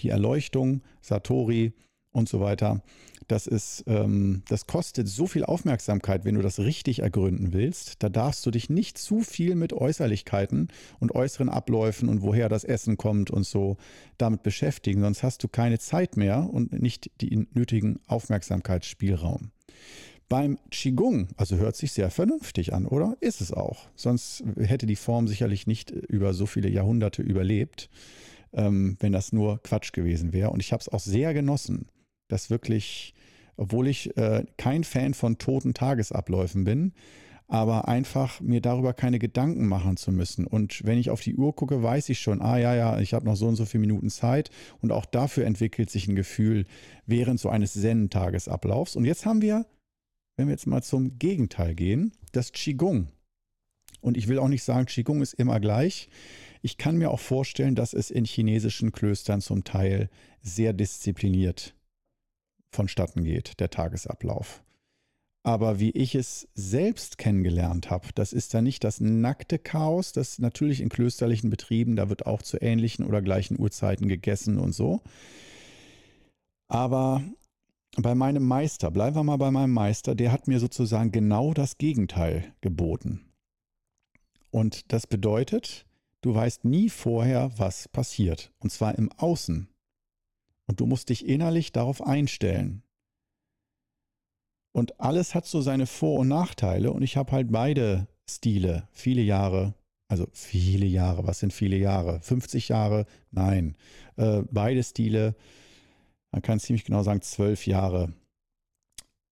die 0.00 0.08
Erleuchtung, 0.08 0.82
Satori 1.00 1.72
und 2.14 2.28
so 2.28 2.40
weiter, 2.40 2.80
das 3.28 3.46
ist, 3.46 3.84
ähm, 3.86 4.42
das 4.48 4.66
kostet 4.66 5.08
so 5.08 5.26
viel 5.26 5.44
Aufmerksamkeit, 5.44 6.24
wenn 6.24 6.34
du 6.34 6.42
das 6.42 6.58
richtig 6.58 7.00
ergründen 7.00 7.52
willst. 7.52 8.02
Da 8.02 8.08
darfst 8.08 8.44
du 8.44 8.50
dich 8.50 8.68
nicht 8.70 8.98
zu 8.98 9.20
viel 9.20 9.54
mit 9.54 9.72
Äußerlichkeiten 9.72 10.68
und 11.00 11.14
äußeren 11.14 11.48
Abläufen 11.48 12.08
und 12.08 12.22
woher 12.22 12.48
das 12.48 12.64
Essen 12.64 12.96
kommt 12.96 13.30
und 13.30 13.44
so 13.44 13.76
damit 14.18 14.42
beschäftigen, 14.42 15.00
sonst 15.00 15.22
hast 15.22 15.42
du 15.42 15.48
keine 15.48 15.78
Zeit 15.78 16.16
mehr 16.16 16.48
und 16.50 16.72
nicht 16.80 17.10
den 17.20 17.48
nötigen 17.52 17.98
Aufmerksamkeitsspielraum. 18.06 19.50
Beim 20.28 20.58
Qigong, 20.70 21.28
also 21.36 21.56
hört 21.56 21.76
sich 21.76 21.92
sehr 21.92 22.10
vernünftig 22.10 22.72
an, 22.72 22.86
oder? 22.86 23.16
Ist 23.20 23.40
es 23.40 23.52
auch. 23.52 23.88
Sonst 23.94 24.42
hätte 24.56 24.86
die 24.86 24.96
Form 24.96 25.28
sicherlich 25.28 25.66
nicht 25.66 25.90
über 25.90 26.32
so 26.34 26.46
viele 26.46 26.68
Jahrhunderte 26.68 27.22
überlebt, 27.22 27.90
ähm, 28.52 28.96
wenn 29.00 29.12
das 29.12 29.32
nur 29.32 29.62
Quatsch 29.62 29.92
gewesen 29.92 30.32
wäre. 30.32 30.50
Und 30.50 30.60
ich 30.60 30.72
habe 30.72 30.80
es 30.80 30.88
auch 30.88 31.00
sehr 31.00 31.34
genossen 31.34 31.88
das 32.28 32.50
wirklich, 32.50 33.14
obwohl 33.56 33.88
ich 33.88 34.16
äh, 34.16 34.44
kein 34.56 34.84
Fan 34.84 35.14
von 35.14 35.38
toten 35.38 35.74
Tagesabläufen 35.74 36.64
bin, 36.64 36.92
aber 37.46 37.88
einfach 37.88 38.40
mir 38.40 38.60
darüber 38.60 38.94
keine 38.94 39.18
Gedanken 39.18 39.66
machen 39.66 39.96
zu 39.96 40.12
müssen. 40.12 40.46
Und 40.46 40.84
wenn 40.84 40.98
ich 40.98 41.10
auf 41.10 41.20
die 41.20 41.36
Uhr 41.36 41.54
gucke, 41.54 41.82
weiß 41.82 42.08
ich 42.08 42.20
schon, 42.20 42.40
ah 42.40 42.56
ja, 42.56 42.74
ja, 42.74 42.98
ich 42.98 43.12
habe 43.12 43.26
noch 43.26 43.36
so 43.36 43.46
und 43.46 43.56
so 43.56 43.66
viele 43.66 43.82
Minuten 43.82 44.10
Zeit. 44.10 44.50
Und 44.80 44.92
auch 44.92 45.04
dafür 45.04 45.44
entwickelt 45.44 45.90
sich 45.90 46.08
ein 46.08 46.16
Gefühl 46.16 46.64
während 47.06 47.38
so 47.38 47.50
eines 47.50 47.74
Zen-Tagesablaufs. 47.74 48.96
Und 48.96 49.04
jetzt 49.04 49.26
haben 49.26 49.42
wir, 49.42 49.66
wenn 50.36 50.48
wir 50.48 50.52
jetzt 50.52 50.66
mal 50.66 50.82
zum 50.82 51.18
Gegenteil 51.18 51.74
gehen, 51.74 52.12
das 52.32 52.52
Qigong. 52.52 53.08
Und 54.00 54.16
ich 54.16 54.28
will 54.28 54.38
auch 54.38 54.48
nicht 54.48 54.64
sagen, 54.64 54.86
Qigong 54.86 55.20
ist 55.20 55.34
immer 55.34 55.60
gleich. 55.60 56.08
Ich 56.62 56.78
kann 56.78 56.96
mir 56.96 57.10
auch 57.10 57.20
vorstellen, 57.20 57.74
dass 57.74 57.92
es 57.92 58.10
in 58.10 58.24
chinesischen 58.24 58.90
Klöstern 58.90 59.42
zum 59.42 59.64
Teil 59.64 60.08
sehr 60.40 60.72
diszipliniert 60.72 61.74
vonstatten 62.74 63.24
geht, 63.24 63.60
der 63.60 63.70
Tagesablauf. 63.70 64.62
Aber 65.46 65.78
wie 65.78 65.90
ich 65.90 66.14
es 66.14 66.48
selbst 66.54 67.18
kennengelernt 67.18 67.90
habe, 67.90 68.08
das 68.14 68.32
ist 68.32 68.54
da 68.54 68.62
nicht 68.62 68.82
das 68.82 69.00
nackte 69.00 69.58
Chaos, 69.58 70.12
das 70.12 70.38
natürlich 70.38 70.80
in 70.80 70.88
klösterlichen 70.88 71.50
Betrieben, 71.50 71.96
da 71.96 72.08
wird 72.08 72.26
auch 72.26 72.40
zu 72.40 72.60
ähnlichen 72.62 73.06
oder 73.06 73.20
gleichen 73.20 73.60
Uhrzeiten 73.60 74.08
gegessen 74.08 74.58
und 74.58 74.72
so. 74.72 75.02
Aber 76.66 77.22
bei 77.96 78.14
meinem 78.14 78.44
Meister, 78.46 78.90
bleiben 78.90 79.16
wir 79.16 79.22
mal 79.22 79.36
bei 79.36 79.50
meinem 79.50 79.72
Meister, 79.72 80.14
der 80.14 80.32
hat 80.32 80.48
mir 80.48 80.60
sozusagen 80.60 81.12
genau 81.12 81.52
das 81.52 81.76
Gegenteil 81.76 82.54
geboten. 82.62 83.20
Und 84.50 84.92
das 84.92 85.06
bedeutet, 85.06 85.84
du 86.22 86.34
weißt 86.34 86.64
nie 86.64 86.88
vorher, 86.88 87.52
was 87.56 87.88
passiert. 87.88 88.50
Und 88.60 88.70
zwar 88.70 88.96
im 88.96 89.12
Außen. 89.12 89.68
Und 90.66 90.80
du 90.80 90.86
musst 90.86 91.08
dich 91.08 91.26
innerlich 91.26 91.72
darauf 91.72 92.06
einstellen. 92.06 92.82
Und 94.72 95.00
alles 95.00 95.34
hat 95.34 95.46
so 95.46 95.60
seine 95.60 95.86
Vor- 95.86 96.20
und 96.20 96.28
Nachteile. 96.28 96.92
Und 96.92 97.02
ich 97.02 97.16
habe 97.16 97.32
halt 97.32 97.52
beide 97.52 98.08
Stile, 98.28 98.88
viele 98.90 99.22
Jahre, 99.22 99.74
also 100.08 100.26
viele 100.32 100.86
Jahre, 100.86 101.26
was 101.26 101.38
sind 101.38 101.52
viele 101.52 101.76
Jahre? 101.76 102.20
50 102.20 102.68
Jahre? 102.68 103.06
Nein. 103.30 103.76
Äh, 104.16 104.42
beide 104.50 104.82
Stile, 104.82 105.36
man 106.32 106.42
kann 106.42 106.58
ziemlich 106.58 106.84
genau 106.84 107.02
sagen, 107.02 107.22
zwölf 107.22 107.66
Jahre, 107.66 108.12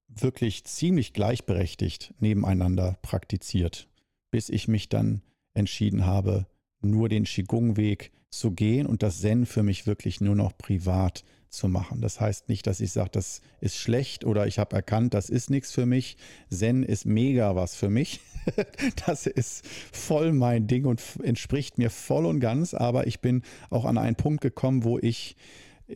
wirklich 0.08 0.64
ziemlich 0.64 1.12
gleichberechtigt 1.12 2.14
nebeneinander 2.20 2.98
praktiziert, 3.02 3.88
bis 4.30 4.48
ich 4.48 4.68
mich 4.68 4.88
dann 4.88 5.22
entschieden 5.54 6.06
habe, 6.06 6.46
nur 6.82 7.08
den 7.08 7.24
Qigong-Weg 7.24 8.12
zu 8.32 8.50
gehen 8.52 8.86
und 8.86 9.02
das 9.02 9.20
Zen 9.20 9.46
für 9.46 9.62
mich 9.62 9.86
wirklich 9.86 10.20
nur 10.20 10.34
noch 10.34 10.56
privat 10.56 11.22
zu 11.50 11.68
machen. 11.68 12.00
Das 12.00 12.18
heißt 12.18 12.48
nicht, 12.48 12.66
dass 12.66 12.80
ich 12.80 12.92
sage, 12.92 13.10
das 13.12 13.42
ist 13.60 13.76
schlecht 13.76 14.24
oder 14.24 14.46
ich 14.46 14.58
habe 14.58 14.74
erkannt, 14.74 15.12
das 15.12 15.28
ist 15.28 15.50
nichts 15.50 15.70
für 15.70 15.84
mich. 15.84 16.16
Zen 16.48 16.82
ist 16.82 17.04
mega 17.04 17.54
was 17.54 17.74
für 17.74 17.90
mich. 17.90 18.20
das 19.06 19.26
ist 19.26 19.66
voll 19.92 20.32
mein 20.32 20.66
Ding 20.66 20.86
und 20.86 21.02
entspricht 21.22 21.76
mir 21.76 21.90
voll 21.90 22.24
und 22.24 22.40
ganz. 22.40 22.72
Aber 22.72 23.06
ich 23.06 23.20
bin 23.20 23.42
auch 23.68 23.84
an 23.84 23.98
einen 23.98 24.16
Punkt 24.16 24.40
gekommen, 24.40 24.82
wo 24.82 24.98
ich 24.98 25.36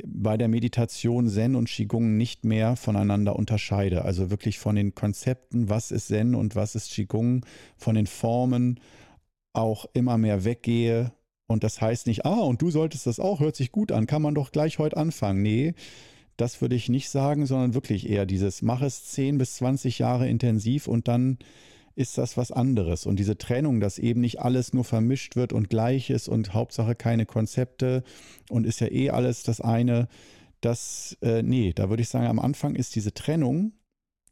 bei 0.04 0.36
der 0.36 0.48
Meditation 0.48 1.28
Zen 1.28 1.56
und 1.56 1.68
Qigong 1.68 2.18
nicht 2.18 2.44
mehr 2.44 2.76
voneinander 2.76 3.34
unterscheide. 3.34 4.04
Also 4.04 4.28
wirklich 4.30 4.58
von 4.58 4.76
den 4.76 4.94
Konzepten, 4.94 5.70
was 5.70 5.90
ist 5.90 6.08
Zen 6.08 6.34
und 6.34 6.54
was 6.54 6.74
ist 6.74 6.90
Qigong, 6.90 7.46
von 7.78 7.94
den 7.94 8.06
Formen 8.06 8.78
auch 9.54 9.86
immer 9.94 10.18
mehr 10.18 10.44
weggehe 10.44 11.12
und 11.46 11.64
das 11.64 11.80
heißt 11.80 12.06
nicht, 12.06 12.26
ah, 12.26 12.40
und 12.40 12.62
du 12.62 12.70
solltest 12.70 13.06
das 13.06 13.20
auch, 13.20 13.40
hört 13.40 13.56
sich 13.56 13.72
gut 13.72 13.92
an, 13.92 14.06
kann 14.06 14.22
man 14.22 14.34
doch 14.34 14.50
gleich 14.52 14.78
heute 14.78 14.96
anfangen. 14.96 15.42
Nee, 15.42 15.74
das 16.36 16.60
würde 16.60 16.74
ich 16.74 16.88
nicht 16.88 17.08
sagen, 17.08 17.46
sondern 17.46 17.74
wirklich 17.74 18.08
eher 18.08 18.26
dieses, 18.26 18.62
mach 18.62 18.82
es 18.82 19.04
10 19.06 19.38
bis 19.38 19.56
20 19.56 19.98
Jahre 19.98 20.28
intensiv 20.28 20.86
und 20.86 21.08
dann 21.08 21.38
ist 21.94 22.18
das 22.18 22.36
was 22.36 22.52
anderes. 22.52 23.06
Und 23.06 23.18
diese 23.18 23.38
Trennung, 23.38 23.80
dass 23.80 23.98
eben 23.98 24.20
nicht 24.20 24.40
alles 24.40 24.74
nur 24.74 24.84
vermischt 24.84 25.34
wird 25.34 25.52
und 25.52 25.70
gleich 25.70 26.10
ist 26.10 26.28
und 26.28 26.52
Hauptsache 26.52 26.94
keine 26.94 27.24
Konzepte 27.24 28.04
und 28.50 28.66
ist 28.66 28.80
ja 28.80 28.88
eh 28.88 29.10
alles 29.10 29.44
das 29.44 29.62
eine, 29.62 30.08
das, 30.60 31.16
äh, 31.22 31.42
nee, 31.42 31.72
da 31.74 31.88
würde 31.88 32.02
ich 32.02 32.08
sagen, 32.08 32.26
am 32.26 32.38
Anfang 32.38 32.74
ist 32.74 32.94
diese 32.96 33.14
Trennung 33.14 33.72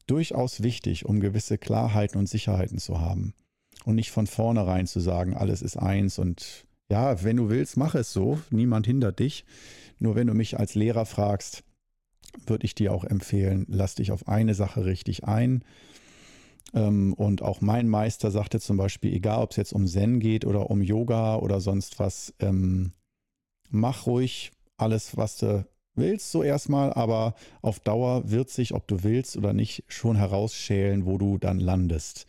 durchaus 0.06 0.62
wichtig, 0.62 1.06
um 1.06 1.20
gewisse 1.20 1.56
Klarheiten 1.56 2.18
und 2.18 2.28
Sicherheiten 2.28 2.78
zu 2.78 3.00
haben. 3.00 3.32
Und 3.86 3.94
nicht 3.94 4.10
von 4.10 4.26
vornherein 4.26 4.86
zu 4.86 5.00
sagen, 5.00 5.34
alles 5.34 5.62
ist 5.62 5.78
eins 5.78 6.18
und 6.18 6.66
ja, 6.90 7.22
wenn 7.22 7.36
du 7.36 7.48
willst, 7.48 7.76
mach 7.76 7.94
es 7.94 8.12
so. 8.12 8.40
Niemand 8.50 8.86
hindert 8.86 9.18
dich. 9.18 9.44
Nur 9.98 10.14
wenn 10.14 10.26
du 10.26 10.34
mich 10.34 10.58
als 10.58 10.74
Lehrer 10.74 11.06
fragst, 11.06 11.64
würde 12.46 12.64
ich 12.66 12.74
dir 12.74 12.92
auch 12.92 13.04
empfehlen, 13.04 13.64
lass 13.68 13.94
dich 13.94 14.10
auf 14.12 14.28
eine 14.28 14.54
Sache 14.54 14.84
richtig 14.84 15.24
ein. 15.24 15.64
Ähm, 16.72 17.14
und 17.14 17.42
auch 17.42 17.60
mein 17.60 17.88
Meister 17.88 18.30
sagte 18.30 18.60
zum 18.60 18.76
Beispiel, 18.76 19.14
egal 19.14 19.42
ob 19.42 19.52
es 19.52 19.56
jetzt 19.56 19.72
um 19.72 19.86
Zen 19.86 20.20
geht 20.20 20.44
oder 20.44 20.70
um 20.70 20.82
Yoga 20.82 21.36
oder 21.36 21.60
sonst 21.60 21.98
was, 21.98 22.34
ähm, 22.40 22.92
mach 23.70 24.06
ruhig 24.06 24.50
alles, 24.76 25.16
was 25.16 25.38
du 25.38 25.66
willst, 25.94 26.32
so 26.32 26.42
erstmal, 26.42 26.92
aber 26.92 27.34
auf 27.62 27.78
Dauer 27.78 28.28
wird 28.28 28.50
sich, 28.50 28.74
ob 28.74 28.88
du 28.88 29.04
willst 29.04 29.36
oder 29.36 29.52
nicht, 29.52 29.84
schon 29.86 30.16
herausschälen, 30.16 31.06
wo 31.06 31.18
du 31.18 31.38
dann 31.38 31.60
landest. 31.60 32.26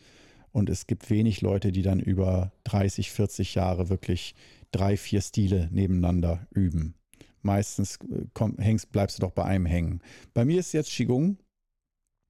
Und 0.56 0.70
es 0.70 0.86
gibt 0.86 1.10
wenig 1.10 1.42
Leute, 1.42 1.70
die 1.70 1.82
dann 1.82 2.00
über 2.00 2.50
30, 2.64 3.10
40 3.10 3.56
Jahre 3.56 3.90
wirklich 3.90 4.34
drei, 4.70 4.96
vier 4.96 5.20
Stile 5.20 5.68
nebeneinander 5.70 6.46
üben. 6.50 6.94
meistens 7.42 7.96
äh, 8.10 8.24
komm, 8.32 8.56
hängst, 8.56 8.90
bleibst 8.90 9.18
du 9.18 9.20
doch 9.20 9.32
bei 9.32 9.44
einem 9.44 9.66
hängen. 9.66 10.00
Bei 10.32 10.46
mir 10.46 10.58
ist 10.58 10.72
jetzt 10.72 10.88
Qigong 10.88 11.36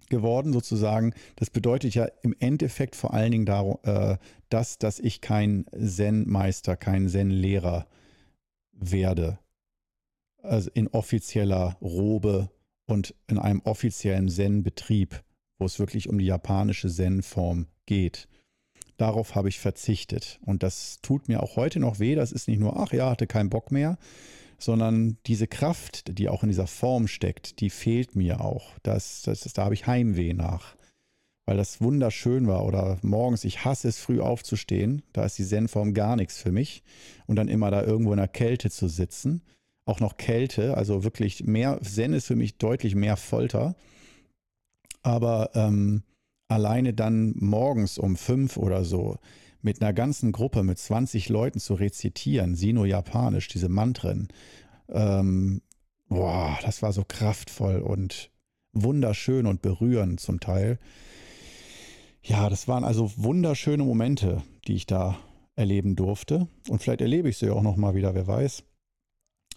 geworden 0.09 0.53
sozusagen. 0.53 1.15
Das 1.37 1.51
bedeutet 1.51 1.95
ja 1.95 2.09
im 2.23 2.35
Endeffekt 2.41 2.97
vor 2.97 3.15
allen 3.15 3.31
Dingen 3.31 3.47
darum, 3.47 3.79
äh, 3.85 4.17
das, 4.49 4.79
dass 4.79 4.99
ich 4.99 5.21
kein 5.21 5.65
Zen-Meister, 5.71 6.77
kein 6.77 7.09
Zen-Lehrer 7.09 7.87
werde. 8.73 9.39
Also 10.43 10.69
in 10.75 10.89
offizieller 10.89 11.77
Robe 11.81 12.51
und 12.87 13.15
in 13.29 13.39
einem 13.39 13.61
offiziellen 13.61 14.29
Zen-Betrieb, 14.29 15.23
wo 15.59 15.67
es 15.67 15.79
wirklich 15.79 16.09
um 16.09 16.19
die 16.19 16.27
japanische 16.27 16.89
Zen-Form 16.89 17.67
geht. 17.87 18.29
Darauf 18.97 19.35
habe 19.35 19.49
ich 19.49 19.59
verzichtet. 19.59 20.39
Und 20.45 20.63
das 20.63 21.01
tut 21.03 21.29
mir 21.29 21.43
auch 21.43 21.57
heute 21.57 21.81
noch 21.81 21.99
weh. 21.99 22.15
Das 22.15 22.33
ist 22.33 22.49
nicht 22.49 22.59
nur, 22.59 22.79
ach 22.79 22.93
ja, 22.93 23.11
hatte 23.11 23.27
keinen 23.27 23.51
Bock 23.51 23.71
mehr, 23.71 23.99
sondern 24.59 25.19
diese 25.27 25.47
Kraft, 25.47 26.19
die 26.19 26.29
auch 26.29 26.43
in 26.43 26.49
dieser 26.49 26.67
Form 26.67 27.09
steckt, 27.09 27.61
die 27.61 27.71
fehlt 27.71 28.17
mir 28.17 28.41
auch. 28.41 28.71
Das, 28.83 29.23
das, 29.23 29.41
da 29.41 29.65
habe 29.65 29.75
ich 29.75 29.87
Heimweh 29.87 30.33
nach, 30.33 30.77
weil 31.45 31.59
das 31.59 31.83
wunderschön 31.83 32.47
war. 32.47 32.65
Oder 32.65 32.99
morgens, 33.03 33.45
ich 33.45 33.65
hasse 33.65 33.89
es, 33.89 33.99
früh 33.99 34.21
aufzustehen. 34.21 35.03
Da 35.13 35.27
ist 35.27 35.39
die 35.39 35.45
Zen-Form 35.45 35.93
gar 35.93 36.17
nichts 36.17 36.41
für 36.41 36.53
mich. 36.53 36.83
Und 37.27 37.37
dann 37.37 37.49
immer 37.49 37.71
da 37.71 37.83
irgendwo 37.83 38.13
in 38.13 38.19
der 38.19 38.29
Kälte 38.29 38.71
zu 38.71 38.89
sitzen. 38.89 39.43
Auch 39.85 40.01
noch 40.01 40.17
Kälte, 40.17 40.77
also 40.77 41.05
wirklich 41.05 41.45
mehr, 41.45 41.79
Zen 41.83 42.13
ist 42.13 42.27
für 42.27 42.35
mich 42.35 42.57
deutlich 42.57 42.97
mehr 42.97 43.17
Folter. 43.17 43.77
Aber 45.07 45.51
ähm, 45.55 46.03
alleine 46.49 46.93
dann 46.93 47.33
morgens 47.37 47.97
um 47.97 48.17
fünf 48.17 48.57
oder 48.57 48.85
so 48.85 49.19
mit 49.63 49.81
einer 49.81 49.93
ganzen 49.93 50.33
Gruppe, 50.33 50.65
mit 50.65 50.81
20 50.81 51.29
Leuten 51.29 51.61
zu 51.61 51.75
rezitieren, 51.75 52.57
Sino-Japanisch, 52.57 53.47
diese 53.47 53.69
Mantren, 53.69 54.27
ähm, 54.89 55.63
boah, 56.09 56.59
das 56.63 56.83
war 56.83 56.93
so 56.93 57.05
kraftvoll 57.07 57.79
und 57.79 58.33
wunderschön 58.73 59.47
und 59.47 59.63
berührend 59.63 60.19
zum 60.19 60.41
Teil. 60.41 60.81
Ja, 62.21 62.51
das 62.51 62.67
waren 62.67 62.83
also 62.83 63.13
wunderschöne 63.17 63.85
Momente, 63.85 64.43
die 64.67 64.75
ich 64.75 64.87
da 64.87 65.17
erleben 65.55 65.95
durfte. 65.95 66.49
Und 66.69 66.83
vielleicht 66.83 67.01
erlebe 67.01 67.29
ich 67.29 67.39
sie 67.39 67.51
auch 67.51 67.63
noch 67.63 67.77
mal 67.77 67.95
wieder, 67.95 68.17
wer 68.17 68.27
weiß. 68.27 68.65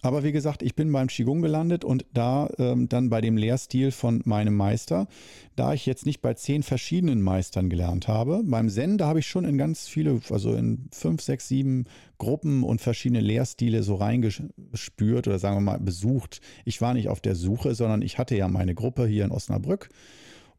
Aber 0.02 0.24
wie 0.24 0.32
gesagt, 0.32 0.62
ich 0.62 0.74
bin 0.74 0.90
beim 0.92 1.08
Qigong 1.08 1.42
gelandet 1.42 1.84
und 1.84 2.06
da 2.14 2.48
ähm, 2.58 2.88
dann 2.88 3.10
bei 3.10 3.20
dem 3.20 3.36
Lehrstil 3.36 3.90
von 3.90 4.22
meinem 4.24 4.56
Meister, 4.56 5.08
da 5.56 5.74
ich 5.74 5.84
jetzt 5.84 6.06
nicht 6.06 6.22
bei 6.22 6.34
zehn 6.34 6.62
verschiedenen 6.62 7.20
Meistern 7.20 7.68
gelernt 7.68 8.08
habe, 8.08 8.42
beim 8.44 8.70
Zen, 8.70 8.96
da 8.96 9.06
habe 9.08 9.18
ich 9.18 9.26
schon 9.26 9.44
in 9.44 9.58
ganz 9.58 9.88
viele, 9.88 10.20
also 10.30 10.54
in 10.54 10.88
fünf, 10.92 11.20
sechs, 11.20 11.48
sieben 11.48 11.84
Gruppen 12.18 12.62
und 12.62 12.80
verschiedene 12.80 13.20
Lehrstile 13.20 13.82
so 13.82 13.96
reingespürt 13.96 15.28
oder 15.28 15.38
sagen 15.38 15.56
wir 15.56 15.72
mal 15.72 15.80
besucht. 15.80 16.40
Ich 16.64 16.80
war 16.80 16.94
nicht 16.94 17.08
auf 17.08 17.20
der 17.20 17.34
Suche, 17.34 17.74
sondern 17.74 18.00
ich 18.00 18.18
hatte 18.18 18.36
ja 18.36 18.48
meine 18.48 18.74
Gruppe 18.74 19.06
hier 19.06 19.24
in 19.24 19.32
Osnabrück 19.32 19.90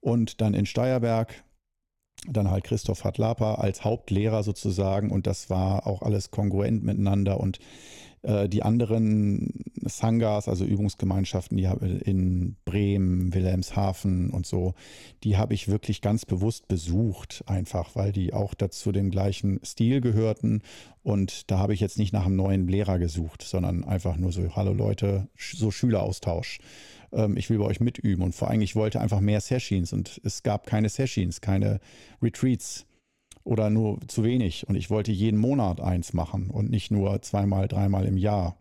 und 0.01 0.41
dann 0.41 0.53
in 0.53 0.65
Steierberg 0.65 1.43
dann 2.27 2.51
halt 2.51 2.63
Christoph 2.63 3.03
Hartlapa 3.03 3.55
als 3.55 3.83
Hauptlehrer 3.83 4.43
sozusagen 4.43 5.09
und 5.09 5.25
das 5.25 5.49
war 5.49 5.87
auch 5.87 6.03
alles 6.03 6.29
kongruent 6.29 6.83
miteinander 6.83 7.39
und 7.39 7.57
die 8.23 8.61
anderen 8.61 9.63
Sangas, 9.83 10.47
also 10.47 10.63
Übungsgemeinschaften, 10.63 11.57
die 11.57 11.63
in 11.63 12.55
Bremen, 12.65 13.33
Wilhelmshaven 13.33 14.29
und 14.29 14.45
so, 14.45 14.75
die 15.23 15.37
habe 15.37 15.53
ich 15.53 15.67
wirklich 15.69 16.01
ganz 16.01 16.25
bewusst 16.25 16.67
besucht, 16.67 17.43
einfach, 17.47 17.95
weil 17.95 18.11
die 18.11 18.33
auch 18.33 18.53
dazu 18.53 18.91
dem 18.91 19.09
gleichen 19.09 19.59
Stil 19.63 20.01
gehörten. 20.01 20.61
Und 21.03 21.49
da 21.49 21.57
habe 21.57 21.73
ich 21.73 21.79
jetzt 21.79 21.97
nicht 21.97 22.13
nach 22.13 22.25
einem 22.25 22.35
neuen 22.35 22.67
Lehrer 22.67 22.99
gesucht, 22.99 23.41
sondern 23.41 23.83
einfach 23.83 24.17
nur 24.17 24.31
so, 24.31 24.55
hallo 24.55 24.73
Leute, 24.73 25.27
so 25.35 25.71
Schüleraustausch. 25.71 26.59
Ähm, 27.11 27.37
ich 27.37 27.49
will 27.49 27.57
bei 27.57 27.65
euch 27.65 27.79
mitüben. 27.79 28.23
Und 28.23 28.35
vor 28.35 28.49
allem, 28.49 28.61
ich 28.61 28.75
wollte 28.75 29.01
einfach 29.01 29.19
mehr 29.19 29.41
Sessions 29.41 29.93
und 29.93 30.21
es 30.23 30.43
gab 30.43 30.67
keine 30.67 30.89
Sessions, 30.89 31.41
keine 31.41 31.79
Retreats 32.21 32.85
oder 33.43 33.69
nur 33.69 33.99
zu 34.07 34.23
wenig. 34.23 34.67
Und 34.67 34.75
ich 34.75 34.89
wollte 34.89 35.11
jeden 35.11 35.39
Monat 35.39 35.81
eins 35.81 36.13
machen 36.13 36.49
und 36.49 36.69
nicht 36.69 36.91
nur 36.91 37.21
zweimal, 37.21 37.67
dreimal 37.67 38.05
im 38.05 38.17
Jahr. 38.17 38.57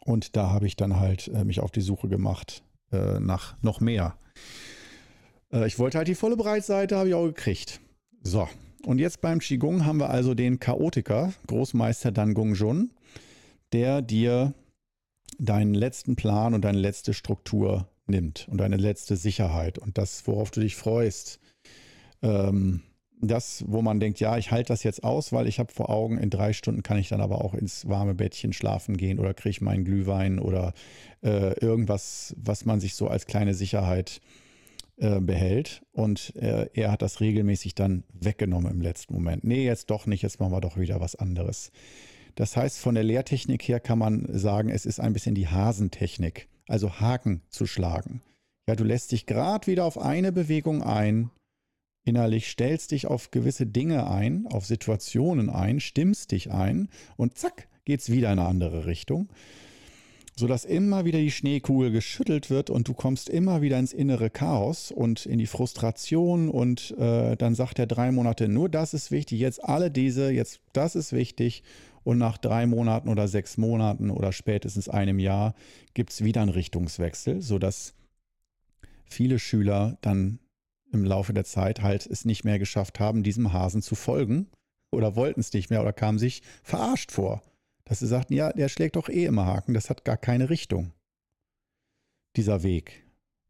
Und 0.00 0.36
da 0.36 0.50
habe 0.50 0.66
ich 0.66 0.76
dann 0.76 0.98
halt 0.98 1.28
äh, 1.28 1.44
mich 1.44 1.60
auf 1.60 1.70
die 1.70 1.80
Suche 1.80 2.08
gemacht 2.08 2.62
äh, 2.92 3.20
nach 3.20 3.56
noch 3.62 3.80
mehr. 3.80 4.16
Äh, 5.52 5.66
ich 5.66 5.78
wollte 5.78 5.98
halt 5.98 6.08
die 6.08 6.14
volle 6.14 6.36
Breitseite, 6.36 6.96
habe 6.96 7.08
ich 7.08 7.14
auch 7.14 7.26
gekriegt. 7.26 7.80
So, 8.22 8.48
und 8.84 8.98
jetzt 8.98 9.20
beim 9.20 9.38
Qigong 9.38 9.84
haben 9.84 9.98
wir 9.98 10.10
also 10.10 10.34
den 10.34 10.58
Chaotiker, 10.58 11.32
Großmeister 11.46 12.10
Dan 12.10 12.34
Gong 12.34 12.54
Jun, 12.54 12.90
der 13.72 14.02
dir 14.02 14.54
deinen 15.38 15.74
letzten 15.74 16.16
Plan 16.16 16.54
und 16.54 16.64
deine 16.64 16.78
letzte 16.78 17.14
Struktur 17.14 17.88
nimmt 18.06 18.48
und 18.50 18.58
deine 18.58 18.76
letzte 18.76 19.16
Sicherheit 19.16 19.78
und 19.78 19.98
das, 19.98 20.26
worauf 20.26 20.50
du 20.50 20.60
dich 20.60 20.76
freust. 20.76 21.40
Ähm, 22.22 22.82
das, 23.22 23.64
wo 23.68 23.82
man 23.82 24.00
denkt, 24.00 24.20
ja, 24.20 24.36
ich 24.36 24.50
halte 24.50 24.68
das 24.68 24.82
jetzt 24.82 25.04
aus, 25.04 25.32
weil 25.32 25.46
ich 25.46 25.58
habe 25.58 25.72
vor 25.72 25.90
Augen, 25.90 26.18
in 26.18 26.28
drei 26.28 26.52
Stunden 26.52 26.82
kann 26.82 26.98
ich 26.98 27.08
dann 27.08 27.20
aber 27.20 27.44
auch 27.44 27.54
ins 27.54 27.88
warme 27.88 28.14
Bettchen 28.14 28.52
schlafen 28.52 28.96
gehen 28.96 29.18
oder 29.18 29.32
kriege 29.32 29.64
meinen 29.64 29.84
Glühwein 29.84 30.38
oder 30.38 30.74
äh, 31.22 31.58
irgendwas, 31.60 32.34
was 32.36 32.64
man 32.64 32.80
sich 32.80 32.94
so 32.94 33.06
als 33.06 33.26
kleine 33.26 33.54
Sicherheit 33.54 34.20
äh, 34.96 35.20
behält. 35.20 35.82
Und 35.92 36.34
äh, 36.36 36.68
er 36.74 36.90
hat 36.90 37.02
das 37.02 37.20
regelmäßig 37.20 37.74
dann 37.74 38.04
weggenommen 38.12 38.72
im 38.72 38.80
letzten 38.80 39.14
Moment. 39.14 39.44
Nee, 39.44 39.64
jetzt 39.64 39.90
doch 39.90 40.06
nicht, 40.06 40.22
jetzt 40.22 40.40
machen 40.40 40.52
wir 40.52 40.60
doch 40.60 40.76
wieder 40.76 41.00
was 41.00 41.14
anderes. 41.14 41.70
Das 42.34 42.56
heißt, 42.56 42.78
von 42.78 42.94
der 42.94 43.04
Lehrtechnik 43.04 43.62
her 43.68 43.78
kann 43.78 43.98
man 43.98 44.26
sagen, 44.30 44.68
es 44.68 44.84
ist 44.84 45.00
ein 45.00 45.12
bisschen 45.12 45.34
die 45.34 45.48
Hasentechnik, 45.48 46.48
also 46.66 46.98
Haken 46.98 47.42
zu 47.50 47.66
schlagen. 47.66 48.22
Ja, 48.68 48.74
du 48.74 48.84
lässt 48.84 49.12
dich 49.12 49.26
gerade 49.26 49.66
wieder 49.66 49.84
auf 49.84 49.98
eine 49.98 50.32
Bewegung 50.32 50.82
ein, 50.82 51.30
innerlich, 52.04 52.48
stellst 52.48 52.90
dich 52.90 53.06
auf 53.06 53.30
gewisse 53.30 53.66
Dinge 53.66 54.08
ein, 54.10 54.46
auf 54.46 54.66
Situationen 54.66 55.50
ein, 55.50 55.80
stimmst 55.80 56.32
dich 56.32 56.50
ein 56.50 56.88
und 57.16 57.38
zack, 57.38 57.68
geht's 57.84 58.10
wieder 58.10 58.32
in 58.32 58.38
eine 58.38 58.48
andere 58.48 58.86
Richtung. 58.86 59.28
Sodass 60.34 60.64
immer 60.64 61.04
wieder 61.04 61.18
die 61.18 61.30
Schneekugel 61.30 61.90
geschüttelt 61.90 62.48
wird 62.48 62.70
und 62.70 62.88
du 62.88 62.94
kommst 62.94 63.28
immer 63.28 63.60
wieder 63.60 63.78
ins 63.78 63.92
innere 63.92 64.30
Chaos 64.30 64.90
und 64.90 65.26
in 65.26 65.38
die 65.38 65.46
Frustration 65.46 66.48
und 66.48 66.92
äh, 66.98 67.36
dann 67.36 67.54
sagt 67.54 67.78
er 67.78 67.86
drei 67.86 68.10
Monate, 68.10 68.48
nur 68.48 68.70
das 68.70 68.94
ist 68.94 69.10
wichtig, 69.10 69.40
jetzt 69.40 69.62
alle 69.62 69.90
diese, 69.90 70.30
jetzt 70.30 70.60
das 70.72 70.96
ist 70.96 71.12
wichtig 71.12 71.62
und 72.02 72.16
nach 72.16 72.38
drei 72.38 72.66
Monaten 72.66 73.10
oder 73.10 73.28
sechs 73.28 73.58
Monaten 73.58 74.10
oder 74.10 74.32
spätestens 74.32 74.88
einem 74.88 75.18
Jahr 75.18 75.54
gibt 75.92 76.10
es 76.12 76.24
wieder 76.24 76.40
einen 76.40 76.50
Richtungswechsel, 76.50 77.42
sodass 77.42 77.94
viele 79.04 79.38
Schüler 79.38 79.98
dann 80.00 80.38
im 80.92 81.04
Laufe 81.04 81.32
der 81.32 81.44
Zeit 81.44 81.82
halt 81.82 82.06
es 82.06 82.24
nicht 82.24 82.44
mehr 82.44 82.58
geschafft 82.58 83.00
haben, 83.00 83.22
diesem 83.22 83.52
Hasen 83.52 83.82
zu 83.82 83.94
folgen 83.94 84.48
oder 84.90 85.16
wollten 85.16 85.40
es 85.40 85.52
nicht 85.52 85.70
mehr 85.70 85.80
oder 85.80 85.92
kamen 85.92 86.18
sich 86.18 86.42
verarscht 86.62 87.10
vor, 87.12 87.42
dass 87.84 88.00
sie 88.00 88.06
sagten, 88.06 88.34
ja, 88.34 88.52
der 88.52 88.68
schlägt 88.68 88.96
doch 88.96 89.08
eh 89.08 89.24
immer 89.24 89.46
Haken, 89.46 89.74
das 89.74 89.90
hat 89.90 90.04
gar 90.04 90.16
keine 90.16 90.50
Richtung, 90.50 90.92
dieser 92.36 92.62
Weg. 92.62 93.04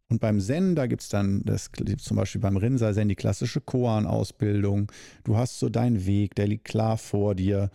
Und 0.09 0.21
beim 0.21 0.41
Zen, 0.41 0.75
da 0.75 0.87
gibt 0.87 1.01
es 1.01 1.09
dann, 1.09 1.43
das 1.45 1.71
zum 1.97 2.19
Beispiel 2.19 2.41
beim 2.41 2.59
Rinsa 2.59 2.93
Zen, 2.93 3.09
die 3.09 3.15
klassische 3.17 3.63
Koan-Ausbildung. 3.63 4.93
Du 5.25 5.39
hast 5.39 5.59
so 5.59 5.71
deinen 5.71 6.05
Weg, 6.05 6.35
der 6.35 6.47
liegt 6.47 6.67
klar 6.67 6.99
vor 6.99 7.35
dir. 7.35 7.71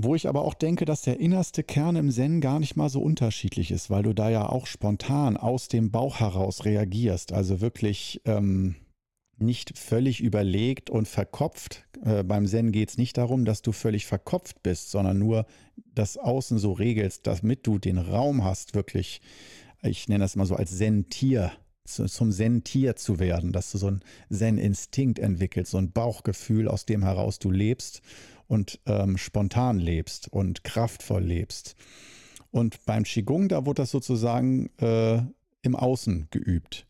Wo 0.00 0.14
ich 0.14 0.28
aber 0.28 0.42
auch 0.42 0.54
denke, 0.54 0.84
dass 0.84 1.02
der 1.02 1.18
innerste 1.18 1.64
Kern 1.64 1.96
im 1.96 2.12
Zen 2.12 2.40
gar 2.40 2.60
nicht 2.60 2.76
mal 2.76 2.88
so 2.88 3.00
unterschiedlich 3.00 3.72
ist, 3.72 3.90
weil 3.90 4.04
du 4.04 4.12
da 4.12 4.30
ja 4.30 4.48
auch 4.48 4.68
spontan 4.68 5.36
aus 5.36 5.66
dem 5.66 5.90
Bauch 5.90 6.20
heraus 6.20 6.64
reagierst. 6.64 7.32
Also 7.32 7.60
wirklich 7.60 8.20
ähm, 8.24 8.76
nicht 9.38 9.76
völlig 9.76 10.20
überlegt 10.20 10.88
und 10.88 11.08
verkopft. 11.08 11.84
Äh, 12.04 12.22
beim 12.22 12.46
Zen 12.46 12.70
geht 12.70 12.90
es 12.90 12.96
nicht 12.96 13.18
darum, 13.18 13.44
dass 13.44 13.60
du 13.60 13.72
völlig 13.72 14.06
verkopft 14.06 14.62
bist, 14.62 14.92
sondern 14.92 15.18
nur 15.18 15.46
das 15.96 16.16
Außen 16.16 16.58
so 16.58 16.70
regelst, 16.74 17.26
damit 17.26 17.66
du 17.66 17.80
den 17.80 17.98
Raum 17.98 18.44
hast, 18.44 18.76
wirklich, 18.76 19.20
ich 19.82 20.08
nenne 20.08 20.22
das 20.22 20.36
mal 20.36 20.46
so 20.46 20.54
als 20.54 20.78
Zen-Tier 20.78 21.50
zum 21.84 22.30
Zen-Tier 22.30 22.96
zu 22.96 23.18
werden, 23.18 23.50
dass 23.50 23.72
du 23.72 23.78
so 23.78 23.86
einen 23.88 24.04
Zen-Instinkt 24.30 25.18
entwickelst, 25.18 25.72
so 25.72 25.78
ein 25.78 25.90
Bauchgefühl, 25.90 26.68
aus 26.68 26.84
dem 26.84 27.02
heraus 27.02 27.38
du 27.38 27.50
lebst 27.50 28.02
und 28.48 28.80
ähm, 28.86 29.16
spontan 29.16 29.78
lebst 29.78 30.32
und 30.32 30.64
kraftvoll 30.64 31.22
lebst. 31.22 31.76
Und 32.50 32.84
beim 32.86 33.04
Qigong, 33.04 33.48
da 33.48 33.66
wurde 33.66 33.82
das 33.82 33.90
sozusagen 33.90 34.70
äh, 34.78 35.22
im 35.62 35.76
Außen 35.76 36.28
geübt, 36.30 36.86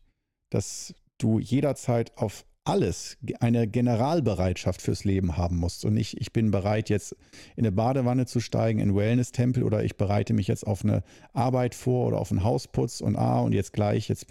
dass 0.49 0.95
du 1.17 1.37
jederzeit 1.39 2.17
auf 2.17 2.45
alles 2.69 3.17
eine 3.39 3.67
Generalbereitschaft 3.67 4.81
fürs 4.81 5.03
Leben 5.03 5.37
haben 5.37 5.57
musst 5.57 5.85
und 5.85 5.93
nicht, 5.93 6.19
ich 6.19 6.31
bin 6.31 6.51
bereit, 6.51 6.89
jetzt 6.89 7.15
in 7.55 7.65
eine 7.65 7.71
Badewanne 7.71 8.25
zu 8.25 8.39
steigen, 8.39 8.79
in 8.79 8.95
Wellness-Tempel 8.95 9.63
oder 9.63 9.83
ich 9.83 9.97
bereite 9.97 10.33
mich 10.33 10.47
jetzt 10.47 10.67
auf 10.67 10.83
eine 10.83 11.03
Arbeit 11.33 11.73
vor 11.73 12.07
oder 12.07 12.19
auf 12.19 12.31
einen 12.31 12.43
Hausputz 12.43 13.01
und 13.01 13.15
ah, 13.15 13.39
und 13.39 13.53
jetzt 13.53 13.73
gleich, 13.73 14.07
jetzt 14.07 14.27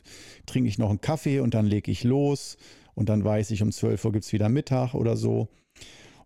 trinke 0.46 0.68
ich 0.68 0.78
noch 0.78 0.90
einen 0.90 1.00
Kaffee 1.00 1.40
und 1.40 1.54
dann 1.54 1.66
lege 1.66 1.90
ich 1.90 2.04
los 2.04 2.56
und 2.94 3.08
dann 3.08 3.24
weiß 3.24 3.50
ich, 3.50 3.62
um 3.62 3.72
12 3.72 4.04
Uhr 4.04 4.12
gibt 4.12 4.24
es 4.24 4.32
wieder 4.32 4.48
Mittag 4.48 4.94
oder 4.94 5.16
so. 5.16 5.48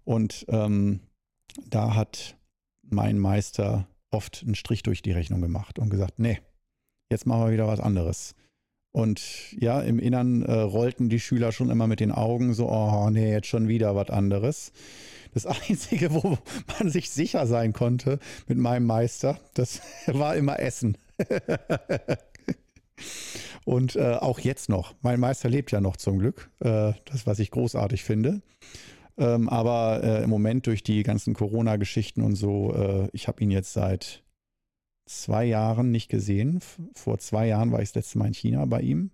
Und 0.04 0.44
ähm, 0.48 1.00
da 1.68 1.94
hat 1.94 2.36
mein 2.82 3.18
Meister 3.18 3.86
oft 4.10 4.42
einen 4.44 4.54
Strich 4.54 4.82
durch 4.82 5.02
die 5.02 5.12
Rechnung 5.12 5.40
gemacht 5.40 5.78
und 5.78 5.90
gesagt, 5.90 6.18
nee, 6.18 6.40
jetzt 7.10 7.26
machen 7.26 7.44
wir 7.46 7.52
wieder 7.52 7.66
was 7.66 7.80
anderes. 7.80 8.34
Und 8.92 9.52
ja, 9.58 9.80
im 9.80 9.98
Innern 9.98 10.42
äh, 10.42 10.52
rollten 10.52 11.08
die 11.08 11.20
Schüler 11.20 11.50
schon 11.50 11.70
immer 11.70 11.86
mit 11.86 12.00
den 12.00 12.12
Augen 12.12 12.52
so, 12.52 12.68
oh 12.68 13.08
nee, 13.08 13.32
jetzt 13.32 13.46
schon 13.46 13.66
wieder 13.68 13.96
was 13.96 14.10
anderes. 14.10 14.72
Das 15.32 15.46
Einzige, 15.68 16.12
wo 16.12 16.36
man 16.78 16.90
sich 16.90 17.10
sicher 17.10 17.46
sein 17.46 17.72
konnte 17.72 18.18
mit 18.48 18.58
meinem 18.58 18.86
Meister, 18.86 19.40
das 19.54 19.80
war 20.06 20.36
immer 20.36 20.60
Essen. 20.60 20.98
Und 23.64 23.96
äh, 23.96 24.14
auch 24.14 24.40
jetzt 24.40 24.68
noch. 24.68 24.94
Mein 25.02 25.20
Meister 25.20 25.48
lebt 25.48 25.70
ja 25.70 25.80
noch 25.80 25.96
zum 25.96 26.18
Glück. 26.18 26.50
Äh, 26.60 26.92
das, 27.06 27.26
was 27.26 27.38
ich 27.38 27.50
großartig 27.50 28.02
finde. 28.02 28.42
Ähm, 29.18 29.48
aber 29.48 30.02
äh, 30.02 30.24
im 30.24 30.30
Moment 30.30 30.66
durch 30.66 30.82
die 30.82 31.02
ganzen 31.02 31.34
Corona-Geschichten 31.34 32.22
und 32.22 32.34
so, 32.34 32.74
äh, 32.74 33.08
ich 33.12 33.28
habe 33.28 33.42
ihn 33.42 33.50
jetzt 33.50 33.72
seit 33.72 34.22
zwei 35.06 35.44
Jahren 35.44 35.90
nicht 35.90 36.08
gesehen. 36.08 36.60
Vor 36.94 37.18
zwei 37.18 37.46
Jahren 37.46 37.72
war 37.72 37.82
ich 37.82 37.90
das 37.90 37.96
letzte 37.96 38.18
Mal 38.18 38.28
in 38.28 38.34
China 38.34 38.64
bei 38.64 38.80
ihm. 38.80 39.10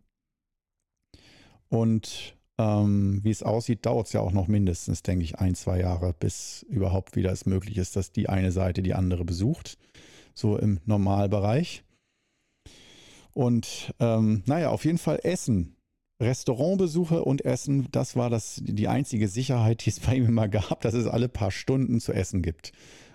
Und 1.68 2.36
ähm, 2.58 3.20
wie 3.22 3.30
es 3.30 3.42
aussieht, 3.42 3.86
dauert 3.86 4.08
es 4.08 4.12
ja 4.12 4.20
auch 4.20 4.32
noch 4.32 4.48
mindestens, 4.48 5.02
denke 5.02 5.24
ich, 5.24 5.38
ein, 5.38 5.54
zwei 5.54 5.80
Jahre, 5.80 6.12
bis 6.12 6.64
überhaupt 6.68 7.16
wieder 7.16 7.32
es 7.32 7.46
möglich 7.46 7.78
ist, 7.78 7.96
dass 7.96 8.12
die 8.12 8.28
eine 8.28 8.52
Seite 8.52 8.82
die 8.82 8.94
andere 8.94 9.24
besucht. 9.24 9.78
So 10.34 10.56
im 10.56 10.80
Normalbereich. 10.84 11.84
Und 13.32 13.94
ähm, 14.00 14.42
naja, 14.46 14.70
auf 14.70 14.84
jeden 14.84 14.98
Fall 14.98 15.20
Essen. 15.22 15.76
Restaurantbesuche 16.20 17.22
und 17.22 17.44
Essen, 17.44 17.88
das 17.92 18.16
war 18.16 18.28
das, 18.28 18.60
die 18.64 18.88
einzige 18.88 19.28
Sicherheit, 19.28 19.84
die 19.84 19.90
es 19.90 20.00
bei 20.00 20.16
ihm 20.16 20.26
immer 20.26 20.48
gab, 20.48 20.80
dass 20.80 20.94
es 20.94 21.06
alle 21.06 21.28
paar 21.28 21.50
Stunden 21.50 22.00
zu 22.00 22.12
essen 22.12 22.42
gibt 22.42 22.72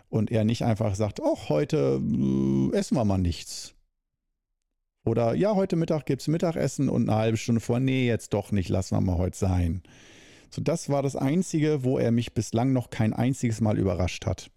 und 0.09 0.31
er 0.31 0.45
nicht 0.45 0.63
einfach 0.63 0.95
sagt, 0.95 1.21
ach, 1.21 1.49
heute 1.49 1.99
äh, 2.01 2.75
essen 2.77 2.95
wir 2.95 3.03
mal 3.03 3.17
nichts. 3.17 3.73
Oder 5.05 5.33
ja, 5.33 5.55
heute 5.55 5.75
Mittag 5.75 6.05
gibt 6.05 6.21
es 6.21 6.27
Mittagessen 6.29 6.87
und 6.87 7.09
eine 7.09 7.17
halbe 7.17 7.37
Stunde 7.37 7.59
vor, 7.59 7.79
nee, 7.79 8.07
jetzt 8.07 8.33
doch 8.33 8.51
nicht, 8.51 8.69
lassen 8.69 8.95
wir 8.95 9.01
mal 9.01 9.17
heute 9.17 9.37
sein. 9.37 9.83
So, 10.49 10.61
das 10.61 10.87
war 10.87 11.01
das 11.01 11.15
Einzige, 11.15 11.83
wo 11.83 11.97
er 11.97 12.11
mich 12.11 12.33
bislang 12.33 12.71
noch 12.73 12.89
kein 12.89 13.11
einziges 13.11 13.59
Mal 13.59 13.77
überrascht 13.77 14.25
hat. 14.25 14.49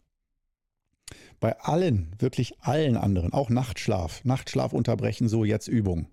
Bei 1.41 1.59
allen, 1.59 2.15
wirklich 2.19 2.61
allen 2.61 2.97
anderen, 2.97 3.33
auch 3.33 3.51
Nachtschlaf, 3.51 4.25
Nachtschlaf 4.25 4.73
unterbrechen, 4.73 5.29
so 5.29 5.45
jetzt 5.45 5.69
Übung. 5.69 6.07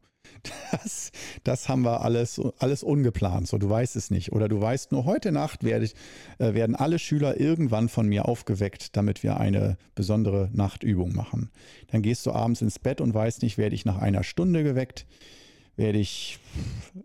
Das, 0.72 1.12
das 1.44 1.70
haben 1.70 1.84
wir 1.84 2.02
alles, 2.02 2.42
alles 2.60 2.84
ungeplant. 2.84 3.48
So, 3.48 3.58
du 3.58 3.70
weißt 3.70 3.96
es 3.96 4.12
nicht. 4.12 4.34
Oder 4.34 4.50
du 4.50 4.60
weißt 4.60 4.92
nur, 4.92 5.06
heute 5.06 5.32
Nacht 5.32 5.64
werde 5.64 5.86
ich, 5.86 5.96
äh, 6.40 6.54
werden 6.54 6.76
alle 6.76 7.00
Schüler 7.00 7.40
irgendwann 7.40 7.90
von 7.90 8.08
mir 8.08 8.28
aufgeweckt, 8.28 8.98
damit 8.98 9.24
wir 9.24 9.38
eine 9.38 9.78
besondere 9.96 10.50
Nachtübung 10.54 11.14
machen. 11.16 11.50
Dann 11.92 12.02
gehst 12.02 12.26
du 12.26 12.32
abends 12.32 12.62
ins 12.62 12.80
Bett 12.80 13.02
und 13.02 13.14
weißt 13.14 13.44
nicht, 13.44 13.58
werde 13.58 13.76
ich 13.76 13.86
nach 13.86 14.00
einer 14.00 14.24
Stunde 14.24 14.64
geweckt, 14.64 15.06
werde 15.76 16.00
ich 16.00 16.40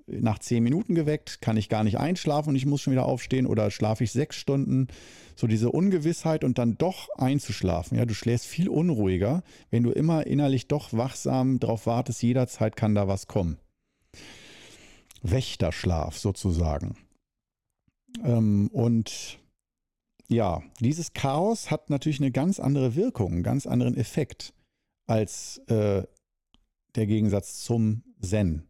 nach 0.07 0.39
zehn 0.39 0.63
Minuten 0.63 0.95
geweckt, 0.95 1.41
kann 1.41 1.57
ich 1.57 1.69
gar 1.69 1.85
nicht 1.85 1.99
einschlafen 1.99 2.51
und 2.51 2.57
ich 2.57 2.67
muss 2.67 2.81
schon 2.81 2.93
wieder 2.93 3.07
aufstehen 3.07 3.47
oder 3.47 3.71
schlafe 3.71 4.05
ich 4.05 4.13
sechs 4.13 4.37
Stunden. 4.37 4.89
So 5.37 5.47
diese 5.47 5.71
Ungewissheit 5.71 6.45
und 6.45 6.59
dann 6.59 6.77
doch 6.79 7.09
einzuschlafen. 7.17 7.97
Ja, 7.97 8.05
du 8.05 8.15
schläfst 8.15 8.47
viel 8.47 8.69
unruhiger, 8.69 9.43
wenn 9.71 9.83
du 9.83 9.91
immer 9.91 10.27
innerlich 10.27 10.67
doch 10.69 10.93
wachsam 10.93 11.61
darauf 11.61 11.87
wartest, 11.87 12.23
jederzeit 12.23 12.77
kann 12.77 12.95
da 12.95 13.09
was 13.09 13.27
kommen. 13.27 13.59
Wächterschlaf 15.23 16.19
sozusagen. 16.19 16.97
Ähm, 18.25 18.69
und 18.73 19.39
ja, 20.29 20.63
dieses 20.81 21.13
Chaos 21.13 21.71
hat 21.71 21.91
natürlich 21.91 22.21
eine 22.21 22.31
ganz 22.31 22.61
andere 22.61 22.95
Wirkung, 22.95 23.33
einen 23.33 23.43
ganz 23.43 23.67
anderen 23.67 23.97
Effekt 23.97 24.53
als 25.07 25.59
äh, 25.69 26.03
der 26.95 27.07
Gegensatz 27.07 27.63
zum 27.63 28.03
Zen. 28.21 28.68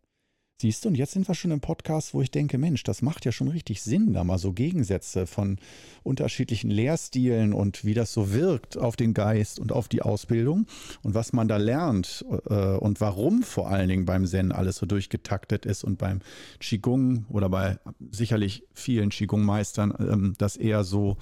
Siehst 0.60 0.84
du, 0.84 0.88
und 0.88 0.96
jetzt 0.96 1.12
sind 1.12 1.28
wir 1.28 1.36
schon 1.36 1.52
im 1.52 1.60
Podcast, 1.60 2.14
wo 2.14 2.20
ich 2.20 2.32
denke, 2.32 2.58
Mensch, 2.58 2.82
das 2.82 3.00
macht 3.00 3.24
ja 3.24 3.30
schon 3.30 3.46
richtig 3.46 3.80
Sinn, 3.80 4.12
da 4.12 4.24
mal 4.24 4.38
so 4.38 4.52
Gegensätze 4.52 5.28
von 5.28 5.58
unterschiedlichen 6.02 6.68
Lehrstilen 6.68 7.52
und 7.52 7.84
wie 7.84 7.94
das 7.94 8.12
so 8.12 8.32
wirkt 8.32 8.76
auf 8.76 8.96
den 8.96 9.14
Geist 9.14 9.60
und 9.60 9.70
auf 9.70 9.86
die 9.86 10.02
Ausbildung 10.02 10.66
und 11.04 11.14
was 11.14 11.32
man 11.32 11.46
da 11.46 11.58
lernt 11.58 12.24
äh, 12.50 12.74
und 12.76 13.00
warum 13.00 13.44
vor 13.44 13.70
allen 13.70 13.88
Dingen 13.88 14.04
beim 14.04 14.26
Zen 14.26 14.50
alles 14.50 14.78
so 14.78 14.86
durchgetaktet 14.86 15.64
ist 15.64 15.84
und 15.84 15.96
beim 15.96 16.22
Qigong 16.58 17.26
oder 17.28 17.48
bei 17.48 17.78
sicherlich 18.10 18.64
vielen 18.74 19.10
Qigong-Meistern 19.10 19.94
ähm, 20.00 20.34
das 20.38 20.56
eher 20.56 20.82
so 20.82 21.18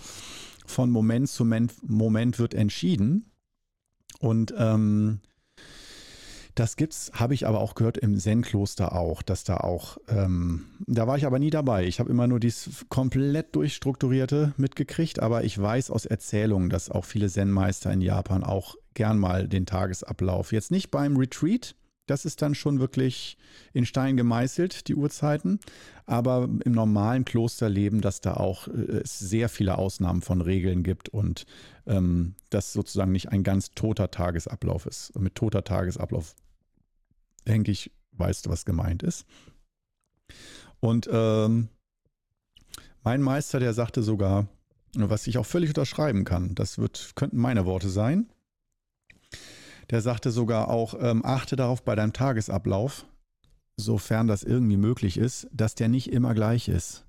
von 0.64 0.90
Moment 0.90 1.28
zu 1.28 1.44
Moment 1.44 2.38
wird 2.38 2.54
entschieden. 2.54 3.26
Und 4.18 4.54
ähm, 4.56 5.20
das 6.56 6.76
gibt's, 6.76 7.12
habe 7.14 7.34
ich 7.34 7.46
aber 7.46 7.60
auch 7.60 7.74
gehört 7.74 7.98
im 7.98 8.18
Zen-Kloster 8.18 8.94
auch, 8.94 9.22
dass 9.22 9.44
da 9.44 9.58
auch, 9.58 9.98
ähm, 10.08 10.64
da 10.86 11.06
war 11.06 11.16
ich 11.18 11.26
aber 11.26 11.38
nie 11.38 11.50
dabei. 11.50 11.84
Ich 11.84 12.00
habe 12.00 12.10
immer 12.10 12.26
nur 12.26 12.40
dieses 12.40 12.86
komplett 12.88 13.54
durchstrukturierte 13.54 14.54
mitgekriegt, 14.56 15.20
aber 15.20 15.44
ich 15.44 15.60
weiß 15.60 15.90
aus 15.90 16.06
Erzählungen, 16.06 16.70
dass 16.70 16.90
auch 16.90 17.04
viele 17.04 17.28
Zen-Meister 17.28 17.92
in 17.92 18.00
Japan 18.00 18.42
auch 18.42 18.74
gern 18.94 19.18
mal 19.18 19.46
den 19.48 19.66
Tagesablauf, 19.66 20.52
jetzt 20.52 20.70
nicht 20.70 20.90
beim 20.90 21.18
Retreat, 21.18 21.76
das 22.06 22.24
ist 22.24 22.40
dann 22.40 22.54
schon 22.54 22.78
wirklich 22.78 23.36
in 23.72 23.84
Stein 23.84 24.16
gemeißelt, 24.16 24.88
die 24.88 24.94
Uhrzeiten. 24.94 25.58
Aber 26.06 26.48
im 26.64 26.72
normalen 26.72 27.24
Klosterleben, 27.24 28.00
dass 28.00 28.20
da 28.20 28.34
auch 28.34 28.68
äh, 28.68 29.00
es 29.02 29.18
sehr 29.18 29.48
viele 29.48 29.76
Ausnahmen 29.76 30.22
von 30.22 30.40
Regeln 30.40 30.84
gibt 30.84 31.08
und 31.08 31.46
ähm, 31.86 32.36
das 32.48 32.72
sozusagen 32.72 33.12
nicht 33.12 33.30
ein 33.30 33.42
ganz 33.42 33.72
toter 33.72 34.10
Tagesablauf 34.10 34.86
ist. 34.86 35.18
Mit 35.18 35.34
toter 35.34 35.64
Tagesablauf 35.64 36.36
denke 37.46 37.70
ich, 37.70 37.90
weißt 38.12 38.46
du, 38.46 38.50
was 38.50 38.64
gemeint 38.64 39.02
ist. 39.02 39.26
Und 40.80 41.08
ähm, 41.10 41.68
mein 43.02 43.22
Meister, 43.22 43.60
der 43.60 43.72
sagte 43.72 44.02
sogar, 44.02 44.48
was 44.94 45.26
ich 45.26 45.38
auch 45.38 45.46
völlig 45.46 45.70
unterschreiben 45.70 46.24
kann, 46.24 46.54
das 46.54 46.78
wird, 46.78 47.12
könnten 47.14 47.38
meine 47.38 47.66
Worte 47.66 47.88
sein. 47.88 48.28
Der 49.90 50.00
sagte 50.00 50.30
sogar 50.30 50.68
auch, 50.68 50.94
ähm, 50.98 51.24
achte 51.24 51.54
darauf 51.54 51.82
bei 51.84 51.94
deinem 51.94 52.12
Tagesablauf, 52.12 53.06
sofern 53.76 54.26
das 54.26 54.42
irgendwie 54.42 54.76
möglich 54.76 55.16
ist, 55.16 55.48
dass 55.52 55.74
der 55.74 55.88
nicht 55.88 56.12
immer 56.12 56.34
gleich 56.34 56.68
ist 56.68 57.05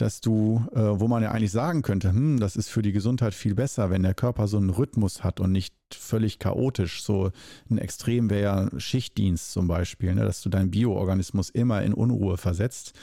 dass 0.00 0.20
du, 0.20 0.64
äh, 0.74 0.80
wo 0.80 1.08
man 1.08 1.22
ja 1.22 1.32
eigentlich 1.32 1.52
sagen 1.52 1.82
könnte, 1.82 2.10
hm, 2.10 2.40
das 2.40 2.56
ist 2.56 2.68
für 2.68 2.82
die 2.82 2.92
Gesundheit 2.92 3.34
viel 3.34 3.54
besser, 3.54 3.90
wenn 3.90 4.02
der 4.02 4.14
Körper 4.14 4.48
so 4.48 4.56
einen 4.56 4.70
Rhythmus 4.70 5.22
hat 5.22 5.40
und 5.40 5.52
nicht 5.52 5.74
völlig 5.92 6.38
chaotisch. 6.38 7.02
So 7.02 7.30
ein 7.70 7.78
Extrem 7.78 8.30
wäre 8.30 8.42
ja 8.42 8.80
Schichtdienst 8.80 9.52
zum 9.52 9.68
Beispiel, 9.68 10.14
ne, 10.14 10.24
dass 10.24 10.42
du 10.42 10.48
deinen 10.48 10.70
Bioorganismus 10.70 11.50
immer 11.50 11.82
in 11.82 11.92
Unruhe 11.92 12.36
versetzt. 12.36 12.94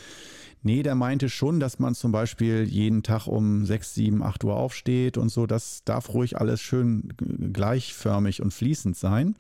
Nee, 0.64 0.84
der 0.84 0.96
meinte 0.96 1.30
schon, 1.30 1.60
dass 1.60 1.80
man 1.80 1.94
zum 1.94 2.12
Beispiel 2.12 2.64
jeden 2.64 3.04
Tag 3.04 3.28
um 3.28 3.66
6, 3.66 3.94
7, 3.94 4.24
8 4.24 4.44
Uhr 4.44 4.56
aufsteht 4.56 5.18
und 5.18 5.30
so. 5.30 5.46
Das 5.46 5.84
darf 5.86 6.14
ruhig 6.14 6.38
alles 6.38 6.62
schön 6.62 7.14
gleichförmig 7.54 8.42
und 8.42 8.54
fließend 8.54 8.98
sein. 8.98 9.36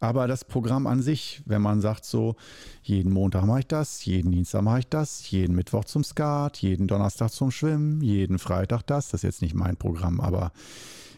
Aber 0.00 0.28
das 0.28 0.44
Programm 0.44 0.86
an 0.86 1.02
sich, 1.02 1.42
wenn 1.44 1.60
man 1.60 1.80
sagt 1.80 2.04
so, 2.04 2.36
jeden 2.82 3.12
Montag 3.12 3.44
mache 3.44 3.60
ich 3.60 3.66
das, 3.66 4.04
jeden 4.04 4.30
Dienstag 4.30 4.62
mache 4.62 4.80
ich 4.80 4.88
das, 4.88 5.28
jeden 5.30 5.56
Mittwoch 5.56 5.84
zum 5.84 6.04
Skat, 6.04 6.58
jeden 6.58 6.86
Donnerstag 6.86 7.30
zum 7.30 7.50
Schwimmen, 7.50 8.00
jeden 8.00 8.38
Freitag 8.38 8.82
das, 8.82 9.08
das 9.08 9.20
ist 9.20 9.24
jetzt 9.24 9.42
nicht 9.42 9.54
mein 9.54 9.76
Programm, 9.76 10.20
aber 10.20 10.52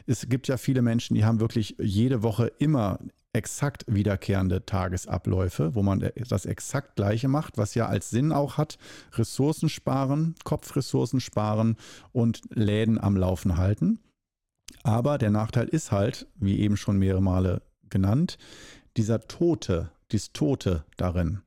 es 0.06 0.28
gibt 0.28 0.48
ja 0.48 0.56
viele 0.56 0.82
Menschen, 0.82 1.14
die 1.14 1.24
haben 1.24 1.40
wirklich 1.40 1.76
jede 1.78 2.22
Woche 2.22 2.52
immer 2.58 2.98
exakt 3.32 3.84
wiederkehrende 3.86 4.64
Tagesabläufe, 4.66 5.74
wo 5.74 5.82
man 5.82 6.10
das 6.28 6.46
exakt 6.46 6.96
gleiche 6.96 7.28
macht, 7.28 7.58
was 7.58 7.74
ja 7.74 7.86
als 7.86 8.10
Sinn 8.10 8.32
auch 8.32 8.56
hat, 8.56 8.78
Ressourcen 9.12 9.68
sparen, 9.68 10.34
Kopfressourcen 10.42 11.20
sparen 11.20 11.76
und 12.12 12.40
Läden 12.50 12.98
am 13.00 13.16
Laufen 13.16 13.56
halten. 13.56 14.00
Aber 14.82 15.18
der 15.18 15.30
Nachteil 15.30 15.68
ist 15.68 15.92
halt, 15.92 16.26
wie 16.36 16.58
eben 16.58 16.76
schon 16.76 16.98
mehrere 16.98 17.22
Male 17.22 17.62
genannt, 17.90 18.38
dieser 18.96 19.20
Tote, 19.20 19.90
dieses 20.10 20.32
Tote 20.32 20.84
darin, 20.96 21.40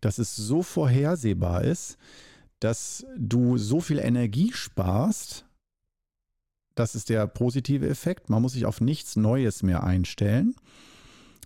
dass 0.00 0.18
es 0.18 0.36
so 0.36 0.62
vorhersehbar 0.62 1.64
ist, 1.64 1.98
dass 2.60 3.04
du 3.16 3.58
so 3.58 3.80
viel 3.80 3.98
Energie 3.98 4.52
sparst, 4.52 5.46
das 6.74 6.94
ist 6.94 7.08
der 7.08 7.26
positive 7.26 7.88
Effekt. 7.88 8.28
Man 8.28 8.42
muss 8.42 8.52
sich 8.52 8.66
auf 8.66 8.80
nichts 8.80 9.16
Neues 9.16 9.62
mehr 9.62 9.82
einstellen. 9.82 10.54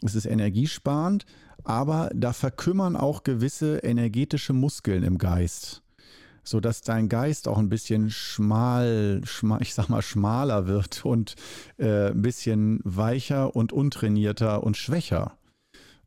Es 0.03 0.15
ist 0.15 0.27
energiesparend, 0.27 1.25
aber 1.63 2.11
da 2.15 2.33
verkümmern 2.33 2.97
auch 2.97 3.23
gewisse 3.23 3.79
energetische 3.79 4.53
Muskeln 4.53 5.05
im 5.05 5.19
Geist 5.19 5.83
so 6.43 6.61
dass 6.61 6.83
dein 6.83 7.09
Geist 7.09 7.49
auch 7.49 7.59
ein 7.59 7.69
bisschen 7.69 8.11
schmal, 8.11 9.21
schmal 9.25 9.63
ich 9.63 9.75
sag 9.75 9.89
mal 9.89 10.03
schmaler 10.03 10.67
wird 10.67 11.05
und 11.05 11.35
äh, 11.79 12.11
ein 12.11 12.23
bisschen 12.23 12.81
weicher 12.85 13.55
und 13.55 13.73
untrainierter 13.73 14.63
und 14.63 14.77
schwächer. 14.77 15.37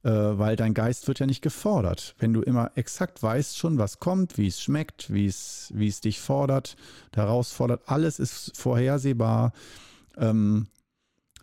Äh, 0.04 0.10
weil 0.12 0.58
dein 0.58 0.74
Geist 0.74 1.08
wird 1.08 1.20
ja 1.20 1.26
nicht 1.26 1.42
gefordert. 1.42 2.16
Wenn 2.20 2.34
du 2.34 2.42
immer 2.42 2.72
exakt 2.76 3.24
weißt 3.24 3.58
schon, 3.58 3.78
was 3.78 4.00
kommt, 4.00 4.38
wie 4.38 4.48
es 4.48 4.62
schmeckt, 4.62 5.14
wie 5.14 5.28
es, 5.28 5.72
wie 5.74 5.88
es 5.88 6.02
dich 6.02 6.20
fordert, 6.20 6.76
herausfordert, 7.16 7.84
alles 7.86 8.20
ist 8.20 8.52
vorhersehbar. 8.58 9.54
Ähm, 10.18 10.68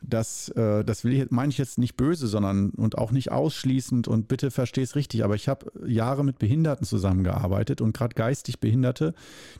das, 0.02 0.48
äh, 0.50 0.84
das 0.84 1.04
will 1.04 1.12
ich, 1.12 1.30
meine 1.30 1.50
ich 1.50 1.58
jetzt 1.58 1.78
nicht 1.78 1.96
böse, 1.96 2.26
sondern 2.26 2.70
und 2.70 2.98
auch 2.98 3.10
nicht 3.10 3.32
ausschließend 3.32 4.08
und 4.08 4.28
bitte 4.28 4.50
versteh 4.50 4.82
es 4.82 4.96
richtig, 4.96 5.24
aber 5.24 5.34
ich 5.34 5.48
habe 5.48 5.70
Jahre 5.86 6.24
mit 6.24 6.38
Behinderten 6.38 6.86
zusammengearbeitet 6.86 7.80
und 7.80 7.96
gerade 7.96 8.14
geistig 8.14 8.60
Behinderte, 8.60 9.14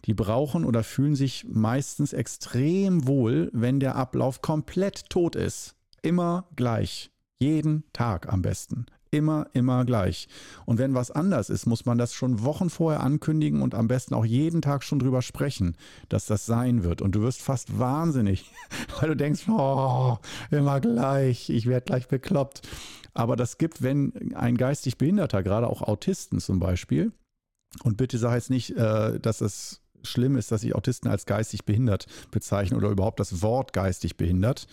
die 0.05 0.14
brauchen 0.14 0.64
oder 0.64 0.83
fühlen 0.83 1.14
sich 1.14 1.46
meistens 1.48 2.12
extrem 2.12 3.07
wohl, 3.07 3.50
wenn 3.53 3.81
der 3.81 3.96
Ablauf 3.96 4.42
komplett 4.42 5.09
tot 5.11 5.37
ist. 5.37 5.74
Immer 6.03 6.46
gleich. 6.57 7.11
Jeden 7.38 7.85
Tag 7.92 8.31
am 8.31 8.42
besten 8.42 8.87
immer, 9.11 9.46
immer 9.53 9.85
gleich. 9.85 10.29
Und 10.66 10.79
wenn 10.79 10.94
was 10.94 11.11
anders 11.11 11.51
ist, 11.51 11.66
muss 11.66 11.85
man 11.85 11.99
das 11.99 12.14
schon 12.14 12.42
Wochen 12.42 12.70
vorher 12.70 13.03
ankündigen 13.03 13.62
und 13.62 13.75
am 13.75 13.88
besten 13.88 14.14
auch 14.14 14.25
jeden 14.25 14.62
Tag 14.62 14.85
schon 14.85 14.99
drüber 14.99 15.23
sprechen, 15.23 15.77
dass 16.09 16.27
das 16.27 16.46
sein 16.46 16.85
wird. 16.85 17.03
Und 17.03 17.14
du 17.14 17.23
wirst 17.23 17.42
fast 17.42 17.79
wahnsinnig, 17.79 18.51
weil 19.01 19.09
du 19.09 19.16
denkst, 19.16 19.49
oh, 19.49 20.18
immer 20.51 20.81
gleich, 20.81 21.51
ich 21.51 21.66
werde 21.66 21.87
gleich 21.87 22.09
bekloppt. 22.09 22.62
Aber 23.12 23.37
das 23.37 23.59
gibt, 23.59 23.83
wenn 23.83 24.35
ein 24.35 24.57
geistig 24.57 24.96
Behinderter, 24.96 25.42
gerade 25.42 25.68
auch 25.68 25.83
Autisten 25.83 26.38
zum 26.38 26.61
Beispiel, 26.61 27.12
und 27.85 27.96
bitte 27.96 28.18
sag 28.18 28.35
jetzt 28.35 28.51
nicht, 28.51 28.77
äh, 28.77 29.18
dass 29.20 29.40
es 29.40 29.81
schlimm 30.03 30.37
ist, 30.37 30.51
dass 30.51 30.62
ich 30.62 30.75
Autisten 30.75 31.11
als 31.11 31.27
geistig 31.27 31.64
behindert 31.64 32.07
bezeichne 32.31 32.77
oder 32.77 32.88
überhaupt 32.88 33.20
das 33.20 33.42
Wort 33.42 33.73
geistig 33.73 34.16
behindert 34.16 34.66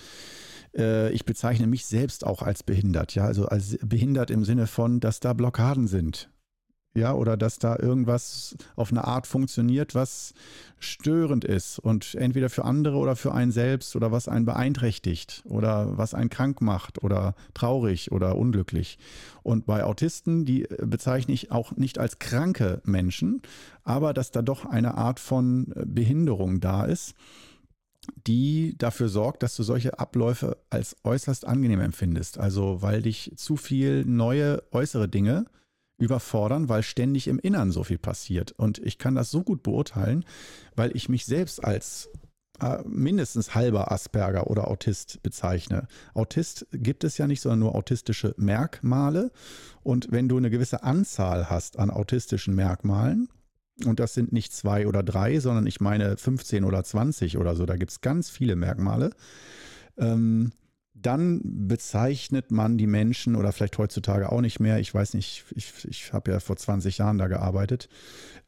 äh, 0.77 1.11
ich 1.11 1.25
bezeichne 1.25 1.67
mich 1.67 1.85
selbst 1.85 2.25
auch 2.25 2.41
als 2.41 2.63
behindert, 2.63 3.15
ja, 3.15 3.25
also 3.25 3.47
als 3.47 3.77
behindert 3.83 4.31
im 4.31 4.45
Sinne 4.45 4.67
von, 4.67 4.99
dass 4.99 5.19
da 5.19 5.33
Blockaden 5.33 5.87
sind. 5.87 6.29
Ja, 6.95 7.13
oder 7.13 7.37
dass 7.37 7.59
da 7.59 7.77
irgendwas 7.77 8.55
auf 8.75 8.89
eine 8.89 9.03
Art 9.05 9.27
funktioniert, 9.27 9.93
was 9.93 10.33
störend 10.79 11.45
ist 11.45 11.77
und 11.77 12.15
entweder 12.15 12.49
für 12.49 12.65
andere 12.65 12.97
oder 12.97 13.15
für 13.15 13.35
einen 13.35 13.51
selbst 13.51 13.95
oder 13.95 14.11
was 14.11 14.27
einen 14.27 14.45
beeinträchtigt 14.45 15.43
oder 15.45 15.95
was 15.95 16.15
einen 16.15 16.31
krank 16.31 16.59
macht 16.59 17.03
oder 17.03 17.35
traurig 17.53 18.11
oder 18.11 18.35
unglücklich. 18.35 18.97
Und 19.43 19.67
bei 19.67 19.83
Autisten, 19.83 20.43
die 20.43 20.65
bezeichne 20.81 21.35
ich 21.35 21.51
auch 21.51 21.75
nicht 21.75 21.99
als 21.99 22.17
kranke 22.17 22.81
Menschen, 22.83 23.43
aber 23.83 24.11
dass 24.11 24.31
da 24.31 24.41
doch 24.41 24.65
eine 24.65 24.95
Art 24.95 25.19
von 25.19 25.71
Behinderung 25.85 26.61
da 26.61 26.83
ist 26.83 27.13
die 28.15 28.77
dafür 28.77 29.09
sorgt, 29.09 29.43
dass 29.43 29.55
du 29.55 29.63
solche 29.63 29.99
Abläufe 29.99 30.57
als 30.69 30.95
äußerst 31.03 31.45
angenehm 31.45 31.81
empfindest. 31.81 32.37
Also 32.37 32.81
weil 32.81 33.01
dich 33.01 33.33
zu 33.35 33.57
viel 33.57 34.05
neue 34.05 34.63
äußere 34.71 35.07
Dinge 35.07 35.45
überfordern, 35.97 36.69
weil 36.69 36.83
ständig 36.83 37.27
im 37.27 37.39
Innern 37.39 37.71
so 37.71 37.83
viel 37.83 37.97
passiert. 37.97 38.51
Und 38.51 38.79
ich 38.79 38.97
kann 38.97 39.15
das 39.15 39.31
so 39.31 39.43
gut 39.43 39.63
beurteilen, 39.63 40.25
weil 40.75 40.95
ich 40.95 41.09
mich 41.09 41.25
selbst 41.25 41.63
als 41.63 42.09
äh, 42.59 42.79
mindestens 42.85 43.55
halber 43.55 43.91
Asperger 43.91 44.47
oder 44.47 44.67
Autist 44.67 45.21
bezeichne. 45.23 45.87
Autist 46.13 46.67
gibt 46.71 47.03
es 47.03 47.17
ja 47.17 47.27
nicht, 47.27 47.41
sondern 47.41 47.59
nur 47.59 47.75
autistische 47.75 48.33
Merkmale. 48.37 49.31
Und 49.83 50.11
wenn 50.11 50.27
du 50.27 50.37
eine 50.37 50.49
gewisse 50.49 50.83
Anzahl 50.83 51.49
hast 51.49 51.79
an 51.79 51.89
autistischen 51.89 52.55
Merkmalen, 52.55 53.29
und 53.85 53.99
das 53.99 54.13
sind 54.13 54.31
nicht 54.31 54.53
zwei 54.53 54.87
oder 54.87 55.03
drei, 55.03 55.39
sondern 55.39 55.67
ich 55.67 55.79
meine 55.79 56.17
15 56.17 56.63
oder 56.63 56.83
20 56.83 57.37
oder 57.37 57.55
so. 57.55 57.65
Da 57.65 57.75
gibt 57.75 57.91
es 57.91 58.01
ganz 58.01 58.29
viele 58.29 58.55
Merkmale. 58.55 59.11
Ähm, 59.97 60.51
dann 60.93 61.41
bezeichnet 61.43 62.51
man 62.51 62.77
die 62.77 62.87
Menschen 62.87 63.35
oder 63.35 63.51
vielleicht 63.51 63.77
heutzutage 63.77 64.31
auch 64.31 64.41
nicht 64.41 64.59
mehr, 64.59 64.79
ich 64.79 64.93
weiß 64.93 65.13
nicht, 65.13 65.45
ich, 65.55 65.73
ich 65.85 66.11
habe 66.11 66.31
ja 66.31 66.39
vor 66.39 66.57
20 66.57 66.97
Jahren 66.97 67.19
da 67.19 67.27
gearbeitet, 67.27 67.87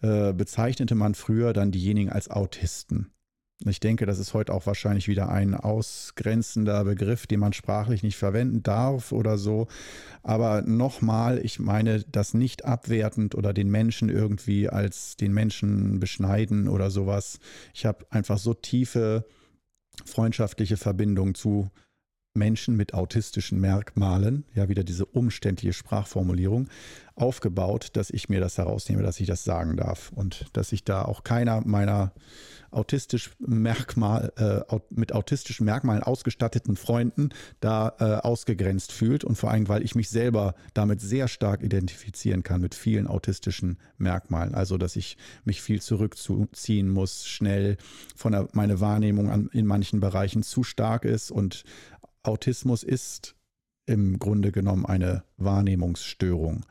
äh, 0.01 0.33
bezeichnete 0.33 0.95
man 0.95 1.13
früher 1.13 1.53
dann 1.53 1.71
diejenigen 1.71 2.09
als 2.09 2.29
Autisten. 2.29 3.11
Ich 3.65 3.81
denke, 3.81 4.05
das 4.05 4.19
ist 4.19 4.33
heute 4.33 4.53
auch 4.53 4.65
wahrscheinlich 4.65 5.09
wieder 5.09 5.29
ein 5.29 5.53
ausgrenzender 5.53 6.85
Begriff, 6.85 7.27
den 7.27 7.41
man 7.41 7.51
sprachlich 7.51 8.03
nicht 8.03 8.15
verwenden 8.15 8.63
darf 8.63 9.11
oder 9.11 9.37
so. 9.37 9.67
Aber 10.23 10.61
nochmal, 10.61 11.43
ich 11.43 11.59
meine 11.59 12.03
das 12.09 12.33
nicht 12.33 12.63
abwertend 12.63 13.35
oder 13.35 13.53
den 13.53 13.69
Menschen 13.69 14.07
irgendwie 14.07 14.69
als 14.69 15.17
den 15.17 15.33
Menschen 15.33 15.99
beschneiden 15.99 16.69
oder 16.69 16.89
sowas. 16.89 17.39
Ich 17.73 17.85
habe 17.85 18.05
einfach 18.09 18.37
so 18.37 18.53
tiefe 18.53 19.25
freundschaftliche 20.05 20.77
Verbindungen 20.77 21.35
zu 21.35 21.69
Menschen 22.33 22.75
mit 22.75 22.93
autistischen 22.93 23.59
Merkmalen, 23.59 24.45
ja 24.53 24.69
wieder 24.69 24.83
diese 24.83 25.05
umständliche 25.05 25.73
Sprachformulierung, 25.73 26.69
aufgebaut, 27.15 27.89
dass 27.93 28.09
ich 28.09 28.29
mir 28.29 28.39
das 28.39 28.57
herausnehme, 28.57 29.03
dass 29.03 29.19
ich 29.19 29.27
das 29.27 29.43
sagen 29.43 29.77
darf 29.77 30.11
und 30.15 30.45
dass 30.53 30.69
sich 30.69 30.83
da 30.83 31.03
auch 31.03 31.23
keiner 31.23 31.61
meiner 31.65 32.13
autistisch 32.71 33.31
Merkmal, 33.39 34.31
äh, 34.37 34.79
mit 34.91 35.13
autistischen 35.13 35.65
Merkmalen 35.65 36.03
ausgestatteten 36.03 36.75
Freunden 36.75 37.29
da 37.59 37.95
äh, 37.99 38.03
ausgegrenzt 38.25 38.91
fühlt 38.91 39.23
und 39.23 39.35
vor 39.35 39.51
allem, 39.51 39.67
weil 39.67 39.83
ich 39.83 39.95
mich 39.95 40.09
selber 40.09 40.53
damit 40.73 41.01
sehr 41.01 41.27
stark 41.27 41.63
identifizieren 41.63 42.43
kann 42.43 42.61
mit 42.61 42.75
vielen 42.75 43.07
autistischen 43.07 43.79
Merkmalen. 43.97 44.53
Also, 44.53 44.77
dass 44.77 44.95
ich 44.95 45.17
mich 45.45 45.61
viel 45.61 45.81
zurückziehen 45.81 46.89
muss, 46.89 47.25
schnell 47.25 47.77
von 48.15 48.33
der, 48.33 48.47
meine 48.53 48.79
Wahrnehmung 48.79 49.29
an, 49.29 49.49
in 49.51 49.65
manchen 49.65 49.99
Bereichen 49.99 50.43
zu 50.43 50.63
stark 50.63 51.05
ist 51.05 51.31
und 51.31 51.63
Autismus 52.23 52.83
ist 52.83 53.35
im 53.85 54.19
Grunde 54.19 54.51
genommen 54.51 54.85
eine 54.85 55.23
Wahrnehmungsstörung 55.37 56.65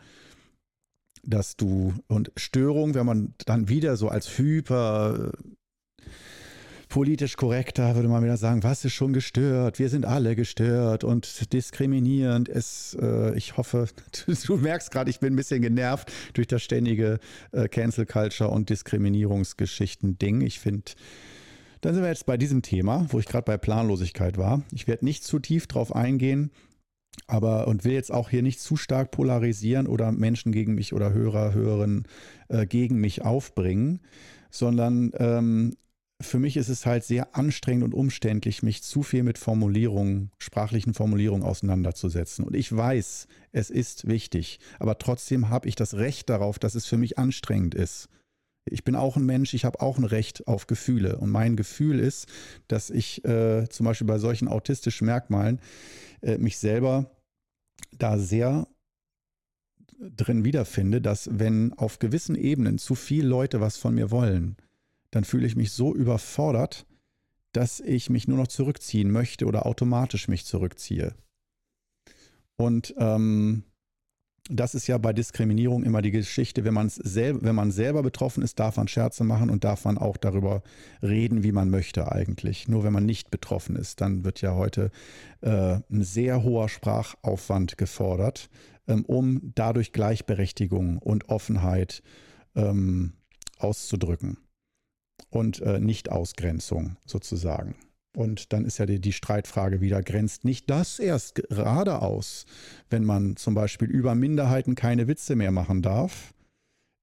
dass 1.29 1.57
du 1.57 1.93
und 2.07 2.33
Störung, 2.37 2.95
wenn 2.95 3.07
man 3.07 3.35
dann 3.45 3.69
wieder 3.69 3.97
so 3.97 4.09
als 4.09 4.39
hyper 4.39 5.33
politisch 6.89 7.37
korrekter 7.37 7.95
würde 7.95 8.09
man 8.09 8.25
wieder 8.25 8.39
sagen, 8.39 8.63
was 8.63 8.83
ist 8.85 8.95
schon 8.95 9.13
gestört? 9.13 9.79
Wir 9.79 9.91
sind 9.91 10.07
alle 10.07 10.35
gestört 10.35 11.05
und 11.05 11.53
diskriminierend. 11.53 12.49
Es, 12.49 12.97
äh, 12.99 13.37
ich 13.37 13.59
hoffe, 13.59 13.89
du, 14.27 14.35
du 14.47 14.57
merkst 14.57 14.91
gerade, 14.91 15.11
ich 15.11 15.21
bin 15.21 15.35
ein 15.35 15.37
bisschen 15.37 15.61
genervt 15.61 16.11
durch 16.33 16.47
das 16.47 16.63
ständige 16.63 17.19
äh, 17.53 17.69
Cancel 17.69 18.07
Culture 18.07 18.49
und 18.49 18.71
Diskriminierungsgeschichten-Ding. 18.71 20.41
Ich 20.41 20.61
finde, 20.61 20.93
dann 21.81 21.95
sind 21.95 22.03
wir 22.03 22.11
jetzt 22.11 22.27
bei 22.27 22.37
diesem 22.37 22.63
Thema, 22.63 23.07
wo 23.11 23.19
ich 23.19 23.27
gerade 23.27 23.45
bei 23.45 23.57
Planlosigkeit 23.57 24.39
war. 24.39 24.63
Ich 24.73 24.87
werde 24.87 25.05
nicht 25.05 25.25
zu 25.25 25.39
tief 25.39 25.67
drauf 25.67 25.95
eingehen, 25.95 26.51
aber 27.27 27.69
und 27.69 27.85
will 27.85 27.93
jetzt 27.93 28.13
auch 28.13 28.31
hier 28.31 28.43
nicht 28.43 28.61
zu 28.61 28.77
stark 28.77 29.11
polarisieren 29.11 29.87
oder 29.87 30.13
Menschen 30.13 30.53
gegen 30.53 30.75
mich 30.75 30.93
oder 30.93 31.13
Hörer, 31.13 31.53
Hörerinnen 31.53 32.05
äh, 32.49 32.67
gegen 32.67 33.01
mich 33.01 33.23
aufbringen, 33.23 34.01
sondern 34.51 35.13
ähm, 35.19 35.77
für 36.21 36.39
mich 36.39 36.57
ist 36.57 36.69
es 36.69 36.85
halt 36.85 37.05
sehr 37.05 37.37
anstrengend 37.37 37.85
und 37.85 37.95
umständlich, 37.95 38.63
mich 38.63 38.83
zu 38.83 39.03
viel 39.03 39.23
mit 39.23 39.39
Formulierungen, 39.39 40.33
sprachlichen 40.39 40.93
Formulierungen 40.93 41.47
auseinanderzusetzen. 41.47 42.45
Und 42.45 42.57
ich 42.57 42.75
weiß, 42.75 43.29
es 43.53 43.71
ist 43.71 44.09
wichtig, 44.09 44.59
aber 44.81 44.99
trotzdem 44.99 45.49
habe 45.49 45.69
ich 45.69 45.77
das 45.77 45.95
Recht 45.95 46.29
darauf, 46.29 46.59
dass 46.59 46.75
es 46.75 46.87
für 46.87 46.97
mich 46.97 47.19
anstrengend 47.19 47.75
ist. 47.75 48.09
Ich 48.73 48.85
bin 48.85 48.95
auch 48.95 49.17
ein 49.17 49.27
Mensch, 49.27 49.55
ich 49.55 49.65
habe 49.65 49.81
auch 49.81 49.99
ein 49.99 50.05
Recht 50.05 50.47
auf 50.47 50.67
Gefühle. 50.67 51.19
Und 51.19 51.31
mein 51.31 51.57
Gefühl 51.57 51.99
ist, 51.99 52.27
dass 52.69 52.91
ich 52.91 53.25
äh, 53.25 53.69
zum 53.69 53.85
Beispiel 53.85 54.07
bei 54.07 54.19
solchen 54.19 54.49
autistischen 54.49 55.07
Merkmalen 55.07 55.61
äh, 56.23 56.39
mich 56.39 56.59
selber 56.59 57.11
da 57.97 58.19
sehr 58.19 58.67
drin 59.99 60.45
wiederfinde, 60.45 61.01
dass 61.01 61.29
wenn 61.33 61.73
auf 61.75 61.99
gewissen 61.99 62.37
Ebenen 62.37 62.79
zu 62.79 62.95
viele 62.95 63.29
Leute 63.29 63.61
was 63.61 63.77
von 63.77 63.95
mir 63.95 64.11
wollen, 64.11 64.57
dann 65.11 65.25
fühle 65.25 65.47
ich 65.47 65.57
mich 65.57 65.73
so 65.73 65.95
überfordert, 65.95 66.87
dass 67.53 67.81
ich 67.81 68.11
mich 68.11 68.29
nur 68.29 68.39
noch 68.39 68.49
zurückziehen 68.49 69.11
möchte 69.11 69.47
oder 69.47 69.67
automatisch 69.67 70.29
mich 70.29 70.45
zurückziehe. 70.45 71.15
Und 72.57 72.95
ähm, 72.99 73.65
das 74.51 74.75
ist 74.75 74.87
ja 74.87 74.97
bei 74.99 75.13
Diskriminierung 75.13 75.83
immer 75.85 76.03
die 76.03 76.11
Geschichte, 76.11 76.65
wenn, 76.65 76.75
man's 76.75 76.97
sel 76.97 77.43
wenn 77.43 77.55
man 77.55 77.71
selber 77.71 78.03
betroffen 78.03 78.43
ist, 78.43 78.59
darf 78.59 78.77
man 78.77 78.89
Scherze 78.89 79.25
machen 79.25 79.51
und 79.51 79.65
darf 79.65 79.85
man 79.85 79.99
auch 79.99 80.17
darüber 80.17 80.63
reden, 81.03 81.43
wie 81.43 81.53
man 81.53 81.71
möchte 81.71 82.11
eigentlich. 82.11 82.67
Nur 82.69 82.85
wenn 82.85 82.93
man 82.93 83.05
nicht 83.05 83.31
betroffen 83.31 83.77
ist, 83.77 84.01
dann 84.01 84.25
wird 84.25 84.41
ja 84.41 84.55
heute 84.55 84.91
äh, 85.43 85.81
ein 85.91 86.03
sehr 86.03 86.43
hoher 86.43 86.69
Sprachaufwand 86.69 87.77
gefordert, 87.77 88.49
ähm, 88.87 89.05
um 89.05 89.53
dadurch 89.55 89.93
Gleichberechtigung 89.93 90.99
und 90.99 91.29
Offenheit 91.29 92.03
ähm, 92.57 93.13
auszudrücken 93.59 94.39
und 95.31 95.61
äh, 95.61 95.79
Nicht-Ausgrenzung 95.79 96.97
sozusagen. 97.05 97.77
Und 98.19 98.53
dann 98.53 98.65
ist 98.65 98.79
ja 98.79 98.87
die, 98.87 99.01
die, 99.01 99.13
Streitfrage 99.13 99.81
wieder, 99.81 100.03
grenzt 100.03 100.45
nicht 100.45 100.69
das 100.69 100.99
erst 100.99 101.37
gerade 101.37 102.03
aus, 102.03 102.47
wenn 102.91 103.05
man 103.05 103.37
zum 103.37 103.55
Beispiel 103.55 103.89
über 103.89 104.17
Minderheiten 104.17 104.75
keine 104.75 105.07
Witze 105.07 105.37
mehr 105.37 105.53
machen 105.53 105.83
darf? 105.83 106.35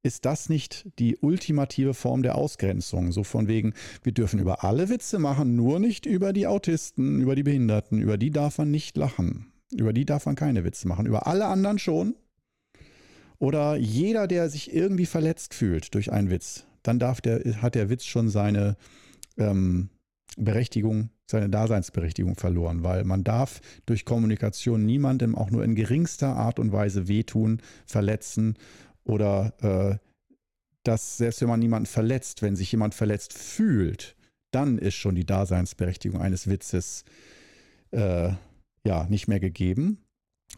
Ist 0.03 0.25
das 0.25 0.49
nicht 0.49 0.89
die 0.99 1.15
ultimative 1.15 1.93
Form 1.93 2.21
der 2.21 2.35
Ausgrenzung? 2.35 3.13
So 3.13 3.23
von 3.23 3.47
wegen, 3.47 3.73
wir 4.03 4.11
dürfen 4.11 4.41
über 4.41 4.65
alle 4.65 4.89
Witze 4.89 5.17
machen, 5.17 5.55
nur 5.55 5.79
nicht 5.79 6.05
über 6.05 6.33
die 6.33 6.47
Autisten, 6.47 7.21
über 7.21 7.35
die 7.35 7.43
Behinderten, 7.43 8.01
über 8.01 8.17
die 8.17 8.31
darf 8.31 8.57
man 8.57 8.69
nicht 8.69 8.97
lachen. 8.97 9.53
Über 9.73 9.93
die 9.93 10.03
darf 10.03 10.25
man 10.25 10.35
keine 10.35 10.65
Witze 10.65 10.85
machen. 10.85 11.05
Über 11.05 11.27
alle 11.27 11.45
anderen 11.45 11.79
schon. 11.79 12.15
Oder 13.39 13.77
jeder, 13.77 14.27
der 14.27 14.49
sich 14.49 14.73
irgendwie 14.73 15.05
verletzt 15.05 15.53
fühlt 15.53 15.95
durch 15.95 16.11
einen 16.11 16.29
Witz, 16.29 16.65
dann 16.83 16.99
darf 16.99 17.21
der, 17.21 17.61
hat 17.61 17.75
der 17.75 17.89
Witz 17.89 18.03
schon 18.03 18.27
seine 18.27 18.75
ähm, 19.37 19.89
Berechtigung 20.37 21.09
seine 21.29 21.49
Daseinsberechtigung 21.49 22.35
verloren, 22.35 22.83
weil 22.83 23.03
man 23.03 23.23
darf 23.23 23.61
durch 23.85 24.05
Kommunikation 24.05 24.85
niemandem 24.85 25.35
auch 25.35 25.49
nur 25.49 25.63
in 25.63 25.75
geringster 25.75 26.35
Art 26.35 26.59
und 26.59 26.71
Weise 26.71 27.07
wehtun, 27.07 27.61
verletzen 27.85 28.55
oder 29.03 29.53
äh, 29.61 29.97
dass 30.83 31.17
selbst 31.17 31.41
wenn 31.41 31.47
man 31.49 31.59
niemanden 31.59 31.87
verletzt, 31.87 32.41
wenn 32.41 32.55
sich 32.55 32.71
jemand 32.71 32.93
verletzt 32.93 33.33
fühlt, 33.33 34.15
dann 34.51 34.77
ist 34.77 34.95
schon 34.95 35.15
die 35.15 35.25
Daseinsberechtigung 35.25 36.21
eines 36.21 36.47
Witzes 36.47 37.03
äh, 37.91 38.31
ja 38.85 39.07
nicht 39.09 39.27
mehr 39.27 39.39
gegeben. 39.39 39.99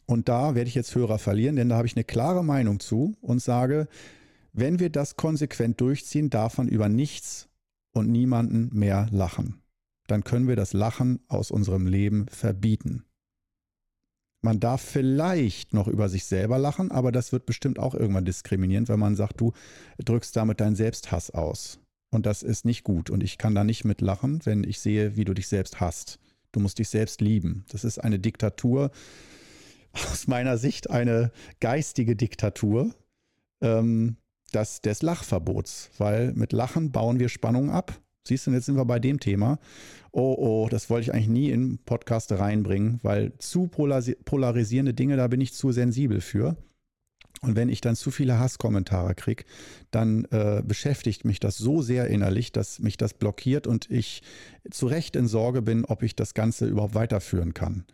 Und 0.06 0.28
da 0.30 0.54
werde 0.54 0.68
ich 0.68 0.76
jetzt 0.76 0.94
Hörer 0.96 1.18
verlieren, 1.18 1.56
denn 1.56 1.70
da 1.70 1.78
habe 1.78 1.88
ich 1.88 1.96
eine 1.96 2.04
klare 2.04 2.44
Meinung 2.44 2.80
zu 2.80 3.16
und 3.22 3.42
sage, 3.42 3.88
wenn 4.54 4.80
wir 4.80 4.90
das 4.90 5.16
konsequent 5.16 5.80
durchziehen, 5.80 6.30
darf 6.30 6.58
man 6.58 6.68
über 6.68 6.90
nichts 6.90 7.47
und 7.98 8.10
niemanden 8.10 8.70
mehr 8.72 9.08
lachen. 9.12 9.62
Dann 10.08 10.24
können 10.24 10.48
wir 10.48 10.56
das 10.56 10.74
Lachen 10.74 11.20
aus 11.28 11.52
unserem 11.52 11.86
Leben 11.86 12.28
verbieten. 12.30 13.04
Man 14.42 14.60
darf 14.60 14.82
vielleicht 14.82 15.74
noch 15.74 15.88
über 15.88 16.08
sich 16.10 16.26
selber 16.26 16.58
lachen, 16.58 16.92
aber 16.92 17.12
das 17.12 17.32
wird 17.32 17.46
bestimmt 17.46 17.80
auch 17.80 17.96
irgendwann 17.96 18.26
diskriminierend, 18.26 18.88
wenn 18.88 19.00
man 19.00 19.16
sagt, 19.16 19.42
du 19.42 19.52
drückst 20.04 20.36
damit 20.36 20.62
deinen 20.62 20.76
Selbsthass 20.76 21.32
aus. 21.32 21.80
Und 22.12 22.26
das 22.26 22.44
ist 22.44 22.64
nicht 22.64 22.84
gut. 22.84 23.10
Und 23.10 23.24
ich 23.24 23.38
kann 23.38 23.56
da 23.56 23.64
nicht 23.64 23.84
mit 23.84 24.00
lachen, 24.00 24.40
wenn 24.46 24.64
ich 24.64 24.80
sehe, 24.80 25.18
wie 25.18 25.26
du 25.26 25.34
dich 25.34 25.48
selbst 25.48 25.82
hasst. 25.82 26.20
Du 26.52 26.60
musst 26.60 26.80
dich 26.80 26.88
selbst 26.88 27.20
lieben. 27.20 27.66
Das 27.70 27.84
ist 27.84 28.00
eine 28.00 28.20
Diktatur, 28.20 28.92
aus 30.12 30.28
meiner 30.28 30.58
Sicht 30.58 30.90
eine 30.90 31.32
geistige 31.60 32.16
Diktatur 32.16 32.94
ähm, 33.62 34.18
das, 34.52 34.82
des 34.82 35.02
Lachverbots, 35.02 35.90
weil 35.98 36.34
mit 36.34 36.54
Lachen 36.54 36.92
bauen 36.92 37.20
wir 37.20 37.30
Spannung 37.30 37.70
ab. 37.70 38.00
Siehst 38.28 38.46
du, 38.48 38.52
jetzt 38.52 38.66
sind 38.66 38.76
wir 38.76 38.86
bei 38.86 39.00
dem 39.00 39.20
Thema. 39.20 39.58
Oh, 40.12 40.36
oh, 40.38 40.68
das 40.70 40.90
wollte 40.90 41.04
ich 41.04 41.14
eigentlich 41.14 41.30
nie 41.30 41.50
in 41.50 41.78
Podcast 41.80 42.32
reinbringen, 42.32 43.00
weil 43.04 43.34
zu 43.38 43.68
polarisierende 43.68 44.94
Dinge, 44.94 45.16
da 45.16 45.28
bin 45.28 45.40
ich 45.40 45.54
zu 45.54 45.72
sensibel 45.72 46.22
für. 46.22 46.58
Und 47.42 47.56
wenn 47.56 47.70
ich 47.70 47.82
dann 47.82 47.96
zu 47.96 48.10
viele 48.10 48.40
Hasskommentare 48.40 49.14
kriege, 49.14 49.44
dann 49.92 50.26
äh, 50.32 50.64
beschäftigt 50.66 51.24
mich 51.24 51.40
das 51.40 51.58
so 51.58 51.82
sehr 51.82 52.08
innerlich, 52.08 52.52
dass 52.52 52.80
mich 52.80 52.98
das 52.98 53.14
blockiert 53.14 53.68
und 53.68 53.90
ich 53.92 54.24
zu 54.72 54.88
Recht 54.88 55.16
in 55.16 55.28
Sorge 55.28 55.62
bin, 55.62 55.86
ob 55.86 56.02
ich 56.02 56.16
das 56.16 56.34
Ganze 56.34 56.66
überhaupt 56.66 56.96
weiterführen 56.96 57.54
kann. 57.54 57.86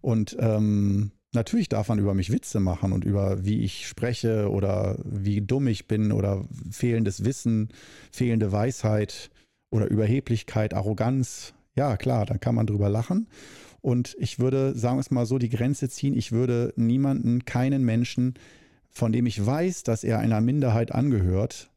Und 0.00 0.36
ähm, 0.40 1.12
Natürlich 1.34 1.68
darf 1.68 1.88
man 1.88 1.98
über 1.98 2.14
mich 2.14 2.32
Witze 2.32 2.58
machen 2.58 2.92
und 2.92 3.04
über 3.04 3.44
wie 3.44 3.60
ich 3.60 3.86
spreche 3.86 4.50
oder 4.50 4.98
wie 5.04 5.42
dumm 5.42 5.66
ich 5.66 5.86
bin 5.86 6.10
oder 6.10 6.46
fehlendes 6.70 7.24
Wissen, 7.24 7.68
fehlende 8.10 8.50
Weisheit 8.50 9.30
oder 9.70 9.88
Überheblichkeit, 9.88 10.72
Arroganz. 10.72 11.52
Ja, 11.74 11.98
klar, 11.98 12.24
dann 12.24 12.40
kann 12.40 12.54
man 12.54 12.66
drüber 12.66 12.88
lachen. 12.88 13.28
Und 13.82 14.16
ich 14.18 14.38
würde, 14.38 14.74
sagen 14.74 14.96
wir 14.96 15.00
es 15.00 15.10
mal 15.10 15.26
so, 15.26 15.38
die 15.38 15.50
Grenze 15.50 15.90
ziehen. 15.90 16.16
Ich 16.16 16.32
würde 16.32 16.72
niemanden, 16.76 17.44
keinen 17.44 17.84
Menschen, 17.84 18.34
von 18.88 19.12
dem 19.12 19.26
ich 19.26 19.44
weiß, 19.44 19.82
dass 19.82 20.04
er 20.04 20.20
einer 20.20 20.40
Minderheit 20.40 20.92
angehört, 20.92 21.70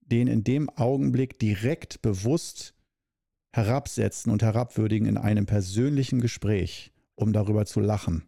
den 0.00 0.26
in 0.26 0.42
dem 0.42 0.70
Augenblick 0.70 1.38
direkt 1.38 2.00
bewusst 2.00 2.74
herabsetzen 3.54 4.32
und 4.32 4.42
herabwürdigen 4.42 5.06
in 5.06 5.18
einem 5.18 5.44
persönlichen 5.44 6.22
Gespräch, 6.22 6.92
um 7.14 7.34
darüber 7.34 7.66
zu 7.66 7.80
lachen 7.80 8.24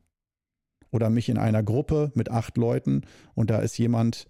oder 0.90 1.10
mich 1.10 1.28
in 1.28 1.38
einer 1.38 1.62
Gruppe 1.62 2.12
mit 2.14 2.30
acht 2.30 2.56
Leuten 2.56 3.02
und 3.34 3.50
da 3.50 3.58
ist 3.58 3.78
jemand, 3.78 4.26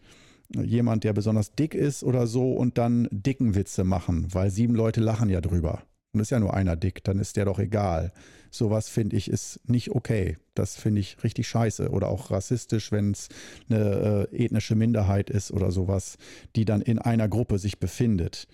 jemand, 0.54 1.04
der 1.04 1.12
besonders 1.12 1.54
dick 1.54 1.74
ist 1.74 2.02
oder 2.04 2.26
so 2.26 2.52
und 2.52 2.78
dann 2.78 3.08
dicken 3.10 3.54
Witze 3.54 3.84
machen, 3.84 4.26
weil 4.32 4.50
sieben 4.50 4.74
Leute 4.74 5.00
lachen 5.00 5.28
ja 5.28 5.40
drüber. 5.40 5.82
Und 6.12 6.20
ist 6.20 6.30
ja 6.30 6.40
nur 6.40 6.54
einer 6.54 6.74
dick, 6.74 7.04
dann 7.04 7.20
ist 7.20 7.36
der 7.36 7.44
doch 7.44 7.60
egal. 7.60 8.12
Sowas 8.50 8.88
finde 8.88 9.16
ich 9.16 9.30
ist 9.30 9.60
nicht 9.68 9.92
okay. 9.92 10.38
Das 10.54 10.74
finde 10.74 11.00
ich 11.00 11.22
richtig 11.22 11.46
scheiße 11.46 11.90
oder 11.90 12.08
auch 12.08 12.32
rassistisch, 12.32 12.90
wenn 12.90 13.12
es 13.12 13.28
eine 13.68 14.28
äh, 14.32 14.44
ethnische 14.44 14.74
Minderheit 14.74 15.30
ist 15.30 15.52
oder 15.52 15.70
sowas, 15.70 16.18
die 16.56 16.64
dann 16.64 16.82
in 16.82 16.98
einer 16.98 17.28
Gruppe 17.28 17.58
sich 17.60 17.78
befindet. 17.78 18.48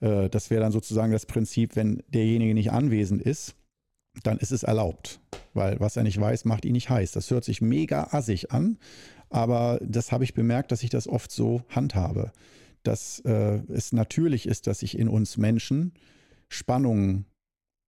Äh, 0.00 0.28
das 0.28 0.50
wäre 0.50 0.60
dann 0.60 0.72
sozusagen 0.72 1.12
das 1.12 1.24
Prinzip, 1.24 1.74
wenn 1.74 2.02
derjenige 2.08 2.52
nicht 2.52 2.70
anwesend 2.70 3.22
ist, 3.22 3.54
dann 4.22 4.38
ist 4.38 4.52
es 4.52 4.62
erlaubt. 4.62 5.20
Weil 5.54 5.80
was 5.80 5.96
er 5.96 6.02
nicht 6.02 6.20
weiß, 6.20 6.44
macht 6.44 6.64
ihn 6.64 6.72
nicht 6.72 6.90
heiß. 6.90 7.12
Das 7.12 7.30
hört 7.30 7.44
sich 7.44 7.60
mega 7.60 8.08
assig 8.12 8.52
an, 8.52 8.78
aber 9.28 9.80
das 9.82 10.12
habe 10.12 10.24
ich 10.24 10.34
bemerkt, 10.34 10.72
dass 10.72 10.82
ich 10.82 10.90
das 10.90 11.08
oft 11.08 11.30
so 11.30 11.62
handhabe. 11.68 12.32
Dass 12.82 13.20
äh, 13.20 13.60
es 13.68 13.92
natürlich 13.92 14.46
ist, 14.46 14.66
dass 14.66 14.80
sich 14.80 14.98
in 14.98 15.08
uns 15.08 15.36
Menschen 15.36 15.92
Spannungen 16.48 17.26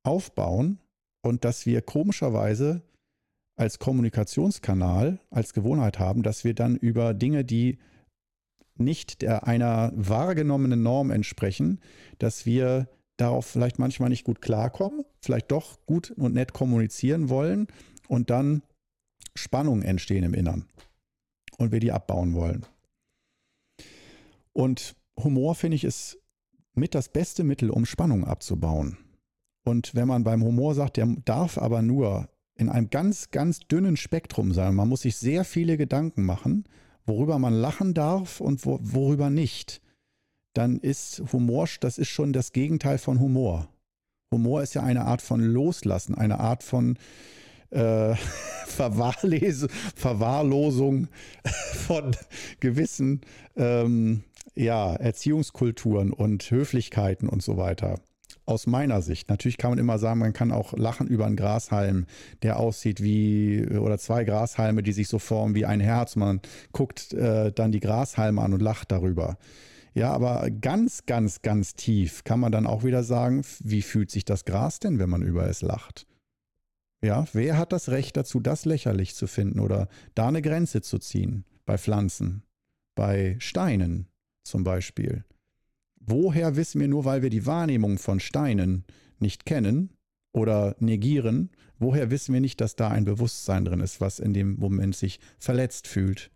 aufbauen 0.05 0.79
und 1.23 1.45
dass 1.45 1.67
wir 1.67 1.83
komischerweise 1.83 2.83
als 3.57 3.79
Kommunikationskanal, 3.79 5.19
als 5.31 5.53
Gewohnheit 5.53 5.99
haben, 5.99 6.23
dass 6.23 6.45
wir 6.45 6.55
dann 6.55 6.77
über 6.77 7.15
Dinge, 7.15 7.45
die 7.45 7.79
nicht 8.77 9.23
der 9.23 9.47
einer 9.47 9.93
wahrgenommenen 9.95 10.83
Norm 10.83 11.11
entsprechen, 11.11 11.81
dass 12.19 12.47
wir 12.47 12.89
darauf 13.23 13.47
vielleicht 13.47 13.79
manchmal 13.79 14.09
nicht 14.09 14.25
gut 14.25 14.43
klarkommen, 14.43 15.05
vielleicht 15.21 15.51
doch 15.51 15.79
gut 15.87 16.11
und 16.11 16.35
nett 16.35 16.53
kommunizieren 16.53 17.29
wollen 17.29 17.69
und 18.09 18.31
dann 18.31 18.63
Spannungen 19.35 19.83
entstehen 19.83 20.25
im 20.25 20.35
Innern 20.35 20.67
und 21.59 21.73
wir 21.73 21.81
die 21.81 21.93
abbauen 21.93 22.35
wollen. 22.35 22.67
Und 24.53 24.97
Humor, 25.23 25.55
finde 25.55 25.77
ich, 25.77 25.85
ist 25.85 26.19
mit 26.75 26.95
das 26.95 27.09
beste 27.09 27.45
Mittel, 27.45 27.71
um 27.71 27.87
Spannungen 27.87 28.25
abzubauen. 28.25 28.99
Und 29.65 29.95
wenn 29.95 30.09
man 30.09 30.25
beim 30.25 30.43
Humor 30.43 30.75
sagt, 30.75 30.97
der 30.97 31.07
darf 31.25 31.59
aber 31.59 31.83
nur 31.83 32.29
in 32.57 32.69
einem 32.69 32.91
ganz, 32.91 33.31
ganz 33.31 33.61
dünnen 33.61 33.97
Spektrum 33.97 34.53
sein, 34.53 34.75
man 34.75 34.89
muss 34.89 35.03
sich 35.03 35.17
sehr 35.17 35.45
viele 35.45 35.77
Gedanken 35.77 36.25
machen, 36.25 36.65
worüber 37.07 37.39
man 37.39 37.55
lachen 37.55 37.95
darf 37.95 38.41
und 38.41 38.67
wo, 38.67 38.79
worüber 38.83 39.31
nicht 39.31 39.82
dann 40.55 40.79
ist 40.79 41.23
Humor, 41.33 41.69
das 41.81 41.99
ist 41.99 42.09
schon 42.09 42.33
das 42.33 42.53
Gegenteil 42.53 42.99
von 42.99 43.21
Humor. 43.21 43.69
Humor 44.33 44.63
ist 44.63 44.75
ja 44.75 44.83
eine 44.83 45.05
Art 45.05 45.23
von 45.23 45.41
Loslassen, 45.41 46.15
eine 46.15 46.41
Art 46.41 46.63
von 46.63 46.99
äh, 47.71 48.15
Verwahrlosung 48.67 51.09
von 51.87 52.17
gewissen 52.61 53.23
ähm, 53.57 54.25
ja, 54.55 54.95
Erziehungskulturen 54.95 56.13
und 56.13 56.51
Höflichkeiten 56.51 57.29
und 57.29 57.43
so 57.43 57.57
weiter. 57.57 58.01
Aus 58.45 58.67
meiner 58.67 59.03
Sicht. 59.03 59.31
Natürlich 59.31 59.57
kann 59.57 59.71
man 59.71 59.79
immer 59.79 60.01
sagen, 60.01 60.19
man 60.19 60.33
kann 60.33 60.51
auch 60.51 60.77
lachen 60.77 61.07
über 61.07 61.27
einen 61.27 61.37
Grashalm, 61.37 62.07
der 62.43 62.59
aussieht 62.59 63.01
wie, 63.01 63.65
oder 63.69 63.99
zwei 63.99 64.25
Grashalme, 64.25 64.83
die 64.83 64.93
sich 64.93 65.07
so 65.07 65.21
formen 65.21 65.55
wie 65.55 65.65
ein 65.65 65.79
Herz. 65.79 66.17
Man 66.17 66.41
guckt 66.73 67.13
äh, 67.13 67.53
dann 67.53 67.71
die 67.71 67.81
Grashalme 67.81 68.43
an 68.43 68.53
und 68.53 68.61
lacht 68.61 68.91
darüber. 68.91 69.39
Ja, 69.95 70.13
aber 70.13 70.51
ganz, 70.51 71.05
ganz, 71.05 71.43
ganz 71.43 71.75
tief 71.75 72.25
kann 72.25 72.41
man 72.41 72.53
dann 72.53 72.67
auch 72.67 72.83
wieder 72.83 73.03
sagen, 73.03 73.43
wie 73.61 73.83
fühlt 73.83 74.11
sich 74.11 74.25
das 74.25 74.45
Gras 74.45 74.79
denn, 74.79 74.99
wenn 74.99 75.11
man 75.11 75.23
über 75.23 75.47
es 75.47 75.61
lacht? 75.61 76.07
Ja, 77.05 77.27
wer 77.33 77.59
hat 77.59 77.73
das 77.73 77.89
Recht 77.89 78.17
dazu, 78.17 78.41
das 78.41 78.65
lächerlich 78.65 79.15
zu 79.15 79.27
finden 79.27 79.59
oder 79.59 79.89
da 80.15 80.29
eine 80.29 80.41
Grenze 80.41 80.83
zu 80.83 80.99
ziehen? 80.99 81.45
Bei 81.67 81.77
Pflanzen, 81.77 82.45
bei 82.95 83.37
Steinen 83.39 84.09
zum 84.45 84.65
Beispiel. 84.65 85.25
Woher 86.01 86.57
wissen 86.57 86.81
wir 86.81 86.89
nur, 86.89 87.05
weil 87.05 87.23
wir 87.23 87.31
die 87.31 87.47
Wahrnehmung 87.47 87.99
von 87.99 88.19
Steinen 88.19 88.85
nicht 89.19 89.47
kennen 89.47 89.91
oder 90.33 90.75
negieren, 90.79 91.51
woher 91.79 92.11
wissen 92.11 92.33
wir 92.33 92.41
nicht, 92.41 92.61
dass 92.61 92.77
da 92.77 92.89
ein 92.89 93.05
Bewusstsein 93.05 93.65
drin 93.65 93.81
ist, 93.81 94.01
was 94.01 94.19
in 94.19 94.33
dem 94.33 94.57
Moment 94.57 94.97
sich 94.97 95.21
verletzt 95.39 95.87
fühlt? 95.87 96.31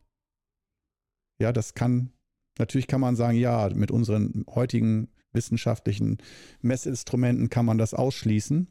Ja, 1.40 1.52
das 1.52 1.74
kann 1.74 2.12
Natürlich 2.59 2.86
kann 2.86 3.00
man 3.00 3.16
sagen, 3.16 3.36
ja, 3.36 3.68
mit 3.74 3.90
unseren 3.90 4.44
heutigen 4.48 5.09
wissenschaftlichen 5.32 6.18
Messinstrumenten 6.62 7.50
kann 7.50 7.66
man 7.66 7.78
das 7.78 7.94
ausschließen. 7.94 8.68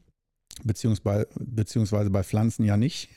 Beziehungsweise, 0.64 1.28
beziehungsweise 1.38 2.08
bei 2.08 2.22
Pflanzen 2.22 2.64
ja 2.64 2.78
nicht. 2.78 3.10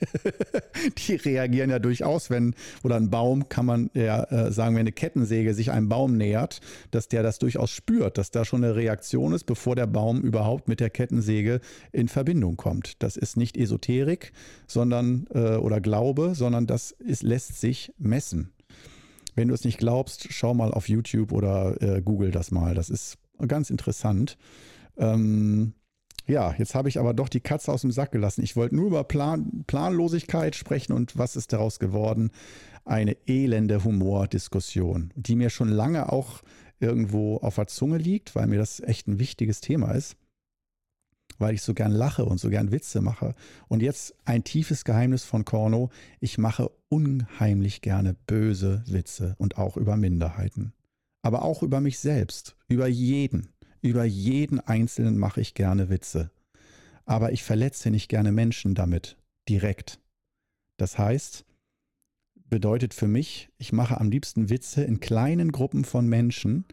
die 0.97 1.15
reagieren 1.15 1.69
ja 1.69 1.79
durchaus, 1.79 2.29
wenn, 2.29 2.53
oder 2.83 2.97
ein 2.97 3.09
Baum 3.09 3.47
kann 3.47 3.65
man 3.65 3.89
ja 3.93 4.23
äh, 4.25 4.51
sagen, 4.51 4.75
wenn 4.75 4.81
eine 4.81 4.91
Kettensäge 4.91 5.53
sich 5.53 5.71
einem 5.71 5.87
Baum 5.87 6.17
nähert, 6.17 6.59
dass 6.91 7.07
der 7.07 7.23
das 7.23 7.39
durchaus 7.39 7.71
spürt, 7.71 8.17
dass 8.17 8.31
da 8.31 8.43
schon 8.43 8.63
eine 8.63 8.75
Reaktion 8.75 9.31
ist, 9.31 9.45
bevor 9.45 9.77
der 9.77 9.87
Baum 9.87 10.19
überhaupt 10.21 10.67
mit 10.67 10.81
der 10.81 10.89
Kettensäge 10.89 11.61
in 11.93 12.09
Verbindung 12.09 12.57
kommt. 12.57 13.01
Das 13.01 13.15
ist 13.15 13.37
nicht 13.37 13.55
Esoterik, 13.55 14.33
sondern 14.67 15.25
äh, 15.33 15.55
oder 15.55 15.79
Glaube, 15.79 16.35
sondern 16.35 16.67
das 16.67 16.91
ist, 16.91 17.23
lässt 17.23 17.61
sich 17.61 17.93
messen. 17.97 18.51
Wenn 19.39 19.47
du 19.47 19.53
es 19.53 19.63
nicht 19.63 19.77
glaubst, 19.77 20.33
schau 20.33 20.53
mal 20.53 20.73
auf 20.73 20.89
YouTube 20.89 21.31
oder 21.31 21.81
äh, 21.81 22.01
google 22.01 22.29
das 22.29 22.51
mal. 22.51 22.75
Das 22.75 22.89
ist 22.89 23.17
ganz 23.47 23.69
interessant. 23.69 24.37
Ähm, 24.97 25.71
ja, 26.27 26.53
jetzt 26.57 26.75
habe 26.75 26.89
ich 26.89 26.99
aber 26.99 27.13
doch 27.13 27.29
die 27.29 27.39
Katze 27.39 27.71
aus 27.71 27.79
dem 27.79 27.93
Sack 27.93 28.11
gelassen. 28.11 28.43
Ich 28.43 28.57
wollte 28.57 28.75
nur 28.75 28.87
über 28.87 29.05
Plan 29.05 29.63
Planlosigkeit 29.65 30.57
sprechen 30.57 30.91
und 30.91 31.17
was 31.17 31.37
ist 31.37 31.53
daraus 31.53 31.79
geworden? 31.79 32.31
Eine 32.83 33.15
elende 33.27 33.85
Humordiskussion, 33.85 35.13
die 35.15 35.37
mir 35.37 35.49
schon 35.49 35.69
lange 35.69 36.11
auch 36.11 36.41
irgendwo 36.81 37.37
auf 37.37 37.55
der 37.55 37.67
Zunge 37.67 37.97
liegt, 37.97 38.35
weil 38.35 38.47
mir 38.47 38.57
das 38.57 38.81
echt 38.81 39.07
ein 39.07 39.19
wichtiges 39.19 39.61
Thema 39.61 39.93
ist. 39.93 40.17
Weil 41.37 41.53
ich 41.53 41.61
so 41.61 41.73
gern 41.73 41.91
lache 41.91 42.25
und 42.25 42.39
so 42.39 42.49
gern 42.49 42.71
Witze 42.71 43.01
mache. 43.01 43.35
Und 43.67 43.81
jetzt 43.81 44.15
ein 44.25 44.43
tiefes 44.43 44.83
Geheimnis 44.83 45.23
von 45.23 45.45
Korno, 45.45 45.89
ich 46.19 46.37
mache 46.37 46.71
unheimlich 46.89 47.81
gerne 47.81 48.15
böse 48.27 48.83
Witze 48.87 49.35
und 49.37 49.57
auch 49.57 49.77
über 49.77 49.95
Minderheiten. 49.97 50.73
Aber 51.21 51.43
auch 51.43 51.63
über 51.63 51.81
mich 51.81 51.99
selbst, 51.99 52.55
über 52.67 52.87
jeden, 52.87 53.49
über 53.81 54.03
jeden 54.03 54.59
Einzelnen 54.59 55.17
mache 55.17 55.41
ich 55.41 55.53
gerne 55.53 55.89
Witze. 55.89 56.31
Aber 57.05 57.31
ich 57.31 57.43
verletze 57.43 57.89
nicht 57.89 58.09
gerne 58.09 58.31
Menschen 58.31 58.75
damit, 58.75 59.17
direkt. 59.47 59.99
Das 60.77 60.97
heißt, 60.97 61.45
bedeutet 62.49 62.93
für 62.93 63.07
mich, 63.07 63.49
ich 63.57 63.73
mache 63.73 63.99
am 63.99 64.11
liebsten 64.11 64.49
Witze 64.49 64.83
in 64.83 64.99
kleinen 64.99 65.51
Gruppen 65.51 65.85
von 65.85 66.07
Menschen, 66.07 66.65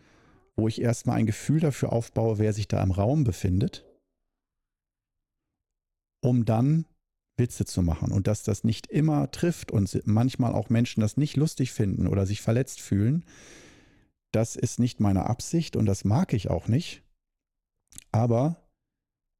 wo 0.57 0.69
ich 0.69 0.81
erstmal 0.81 1.19
ein 1.19 1.27
Gefühl 1.27 1.61
dafür 1.61 1.93
aufbaue, 1.93 2.39
wer 2.39 2.53
sich 2.53 2.67
da 2.69 2.83
im 2.83 2.91
Raum 2.91 3.25
befindet, 3.25 3.86
um 6.27 6.45
dann 6.45 6.87
Witze 7.39 7.65
zu 7.65 7.83
machen 7.83 8.11
und 8.11 8.27
dass 8.27 8.43
das 8.43 8.65
nicht 8.65 8.87
immer 8.89 9.31
trifft 9.31 9.71
und 9.71 10.03
manchmal 10.07 10.53
auch 10.53 10.71
Menschen 10.71 11.01
das 11.01 11.17
nicht 11.17 11.37
lustig 11.37 11.73
finden 11.73 12.07
oder 12.09 12.27
sich 12.27 12.41
verletzt 12.41 12.81
fühlen, 12.81 13.25
das 14.33 14.57
ist 14.57 14.79
nicht 14.79 15.01
meine 15.01 15.27
Absicht 15.27 15.77
und 15.77 15.87
das 15.87 16.05
mag 16.05 16.33
ich 16.33 16.51
auch 16.51 16.67
nicht. 16.67 17.03
Aber 18.11 18.69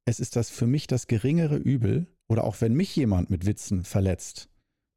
es 0.05 0.19
ist 0.19 0.35
das 0.35 0.49
für 0.49 0.67
mich 0.67 0.87
das 0.87 1.07
geringere 1.07 1.57
Übel 1.57 2.07
oder 2.29 2.45
auch 2.45 2.61
wenn 2.61 2.73
mich 2.73 2.95
jemand 2.95 3.29
mit 3.29 3.45
Witzen 3.45 3.83
verletzt, 3.83 4.49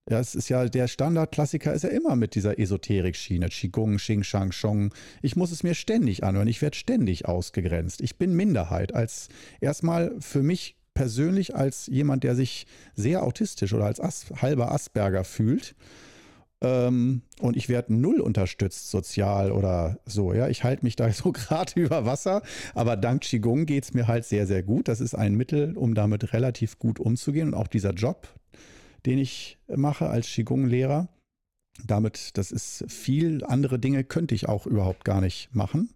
ja, 0.08 0.18
ist 0.18 0.48
ja 0.48 0.68
der 0.68 0.88
Standardklassiker 0.88 1.72
ist 1.72 1.82
ja 1.82 1.90
immer 1.90 2.16
mit 2.16 2.34
dieser 2.34 2.58
Esoterik-Schiene, 2.58 3.48
Qigong, 3.48 3.96
Xing 3.96 4.24
Shang 4.24 4.50
Shong. 4.50 4.92
Ich 5.22 5.36
muss 5.36 5.52
es 5.52 5.62
mir 5.62 5.74
ständig 5.74 6.24
anhören, 6.24 6.48
ich 6.48 6.62
werde 6.62 6.76
ständig 6.76 7.26
ausgegrenzt. 7.26 8.00
Ich 8.00 8.16
bin 8.16 8.34
Minderheit 8.34 8.94
als 8.94 9.28
erstmal 9.60 10.20
für 10.20 10.42
mich 10.42 10.79
persönlich 10.94 11.54
als 11.54 11.86
jemand, 11.86 12.24
der 12.24 12.34
sich 12.34 12.66
sehr 12.94 13.22
autistisch 13.22 13.72
oder 13.72 13.86
als 13.86 14.00
As 14.00 14.26
halber 14.40 14.72
Asperger 14.72 15.24
fühlt. 15.24 15.74
Ähm, 16.62 17.22
und 17.40 17.56
ich 17.56 17.68
werde 17.68 17.94
null 17.94 18.20
unterstützt 18.20 18.90
sozial 18.90 19.50
oder 19.50 19.98
so. 20.04 20.34
Ja, 20.34 20.48
ich 20.48 20.62
halte 20.62 20.84
mich 20.84 20.96
da 20.96 21.10
so 21.12 21.32
gerade 21.32 21.80
über 21.80 22.04
Wasser, 22.04 22.42
aber 22.74 22.96
dank 22.96 23.22
Qigong 23.22 23.66
geht 23.66 23.84
es 23.84 23.94
mir 23.94 24.08
halt 24.08 24.24
sehr, 24.24 24.46
sehr 24.46 24.62
gut. 24.62 24.88
Das 24.88 25.00
ist 25.00 25.14
ein 25.14 25.34
Mittel, 25.34 25.76
um 25.76 25.94
damit 25.94 26.32
relativ 26.32 26.78
gut 26.78 27.00
umzugehen. 27.00 27.48
Und 27.48 27.54
auch 27.54 27.68
dieser 27.68 27.92
Job, 27.92 28.28
den 29.06 29.18
ich 29.18 29.58
mache 29.74 30.08
als 30.08 30.26
Qigong-Lehrer. 30.26 31.08
Damit, 31.86 32.36
das 32.36 32.52
ist 32.52 32.84
viel 32.88 33.42
andere 33.44 33.78
Dinge 33.78 34.04
könnte 34.04 34.34
ich 34.34 34.48
auch 34.48 34.66
überhaupt 34.66 35.04
gar 35.04 35.22
nicht 35.22 35.54
machen. 35.54 35.94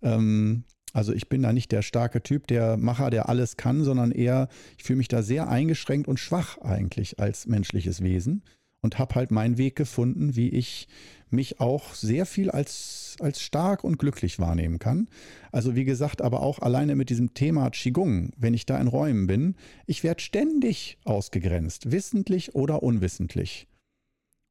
Ähm, 0.00 0.64
also 0.92 1.12
ich 1.12 1.28
bin 1.28 1.42
da 1.42 1.52
nicht 1.52 1.72
der 1.72 1.82
starke 1.82 2.22
Typ, 2.22 2.46
der 2.46 2.76
Macher, 2.76 3.10
der 3.10 3.28
alles 3.28 3.56
kann, 3.56 3.84
sondern 3.84 4.10
eher, 4.10 4.48
ich 4.76 4.84
fühle 4.84 4.98
mich 4.98 5.08
da 5.08 5.22
sehr 5.22 5.48
eingeschränkt 5.48 6.08
und 6.08 6.18
schwach 6.18 6.58
eigentlich 6.58 7.18
als 7.18 7.46
menschliches 7.46 8.02
Wesen 8.02 8.42
und 8.80 8.98
habe 8.98 9.16
halt 9.16 9.30
meinen 9.30 9.58
Weg 9.58 9.76
gefunden, 9.76 10.36
wie 10.36 10.48
ich 10.48 10.88
mich 11.30 11.60
auch 11.60 11.94
sehr 11.94 12.26
viel 12.26 12.50
als, 12.50 13.16
als 13.20 13.42
stark 13.42 13.84
und 13.84 13.98
glücklich 13.98 14.38
wahrnehmen 14.38 14.78
kann. 14.78 15.08
Also 15.52 15.74
wie 15.74 15.84
gesagt, 15.84 16.22
aber 16.22 16.40
auch 16.40 16.60
alleine 16.60 16.96
mit 16.96 17.10
diesem 17.10 17.34
Thema 17.34 17.70
Qigong, 17.70 18.30
wenn 18.36 18.54
ich 18.54 18.66
da 18.66 18.80
in 18.80 18.88
Räumen 18.88 19.26
bin, 19.26 19.56
ich 19.86 20.04
werde 20.04 20.22
ständig 20.22 20.98
ausgegrenzt, 21.04 21.90
wissentlich 21.90 22.54
oder 22.54 22.82
unwissentlich. 22.82 23.66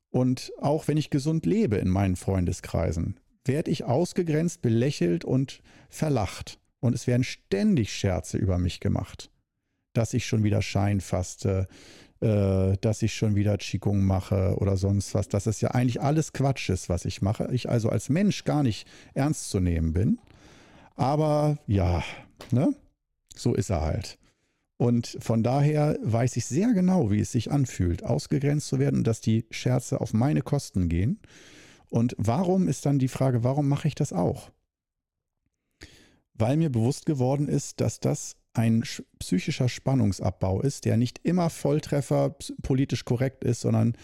Und 0.09 0.51
auch 0.59 0.87
wenn 0.87 0.97
ich 0.97 1.09
gesund 1.09 1.45
lebe 1.45 1.77
in 1.77 1.89
meinen 1.89 2.15
Freundeskreisen, 2.15 3.19
werde 3.47 3.71
ich 3.71 3.83
ausgegrenzt, 3.83 4.61
belächelt 4.61 5.25
und 5.25 5.61
verlacht. 5.89 6.59
Und 6.79 6.93
es 6.93 7.07
werden 7.07 7.23
ständig 7.23 7.93
Scherze 7.93 8.37
über 8.37 8.57
mich 8.57 8.79
gemacht, 8.79 9.31
dass 9.93 10.13
ich 10.13 10.25
schon 10.25 10.43
wieder 10.43 10.61
Schein 10.61 11.01
faste, 11.01 11.67
äh, 12.19 12.77
dass 12.81 13.01
ich 13.01 13.13
schon 13.13 13.35
wieder 13.35 13.57
Qigong 13.57 14.03
mache 14.03 14.55
oder 14.57 14.77
sonst 14.77 15.13
was, 15.13 15.27
dass 15.27 15.47
es 15.47 15.61
ja 15.61 15.71
eigentlich 15.71 16.01
alles 16.01 16.33
Quatsch 16.33 16.69
ist, 16.69 16.89
was 16.89 17.05
ich 17.05 17.21
mache. 17.21 17.49
Ich 17.51 17.69
also 17.69 17.89
als 17.89 18.09
Mensch 18.09 18.43
gar 18.43 18.63
nicht 18.63 18.87
ernst 19.13 19.49
zu 19.49 19.59
nehmen 19.59 19.93
bin. 19.93 20.19
Aber 20.95 21.57
ja, 21.67 22.03
ne? 22.51 22.75
So 23.35 23.53
ist 23.53 23.69
er 23.69 23.81
halt. 23.81 24.17
Und 24.77 25.17
von 25.19 25.41
daher 25.43 25.97
weiß 26.03 26.37
ich 26.37 26.45
sehr 26.45 26.73
genau, 26.73 27.09
wie 27.11 27.19
es 27.19 27.31
sich 27.31 27.51
anfühlt, 27.51 28.03
ausgegrenzt 28.03 28.67
zu 28.67 28.79
werden 28.79 28.97
und 28.97 29.07
dass 29.07 29.21
die 29.21 29.45
Scherze 29.49 29.99
auf 30.01 30.13
meine 30.13 30.41
Kosten 30.41 30.87
gehen. 30.87 31.19
Und 31.89 32.15
warum 32.17 32.67
ist 32.67 32.85
dann 32.85 32.99
die 32.99 33.07
Frage, 33.07 33.43
warum 33.43 33.67
mache 33.67 33.87
ich 33.87 33.95
das 33.95 34.13
auch? 34.13 34.51
Weil 36.33 36.57
mir 36.57 36.69
bewusst 36.69 37.05
geworden 37.05 37.47
ist, 37.47 37.81
dass 37.81 37.99
das 37.99 38.35
ein 38.53 38.83
psychischer 39.19 39.69
Spannungsabbau 39.69 40.61
ist, 40.61 40.85
der 40.85 40.97
nicht 40.97 41.19
immer 41.23 41.49
Volltreffer 41.49 42.35
politisch 42.61 43.05
korrekt 43.05 43.43
ist, 43.43 43.61
sondern 43.61 43.95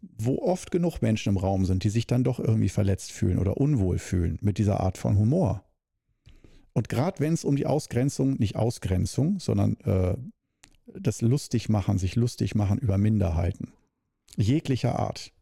wo 0.00 0.42
oft 0.42 0.70
genug 0.72 1.00
Menschen 1.00 1.30
im 1.30 1.36
Raum 1.36 1.64
sind, 1.64 1.84
die 1.84 1.90
sich 1.90 2.06
dann 2.06 2.24
doch 2.24 2.40
irgendwie 2.40 2.68
verletzt 2.68 3.12
fühlen 3.12 3.38
oder 3.38 3.56
unwohl 3.56 3.98
fühlen 3.98 4.38
mit 4.42 4.58
dieser 4.58 4.80
Art 4.80 4.98
von 4.98 5.16
Humor. 5.16 5.64
Und 6.72 6.88
gerade 6.88 7.20
wenn 7.20 7.34
es 7.34 7.44
um 7.44 7.54
die 7.54 7.66
Ausgrenzung, 7.66 8.34
nicht 8.38 8.56
Ausgrenzung, 8.56 9.38
sondern 9.38 9.76
äh, 9.84 10.16
das 10.98 11.20
Lustigmachen, 11.20 11.98
sich 11.98 12.16
lustig 12.16 12.54
machen 12.54 12.78
über 12.78 12.98
Minderheiten, 12.98 13.72
jeglicher 14.36 14.98
Art, 14.98 15.32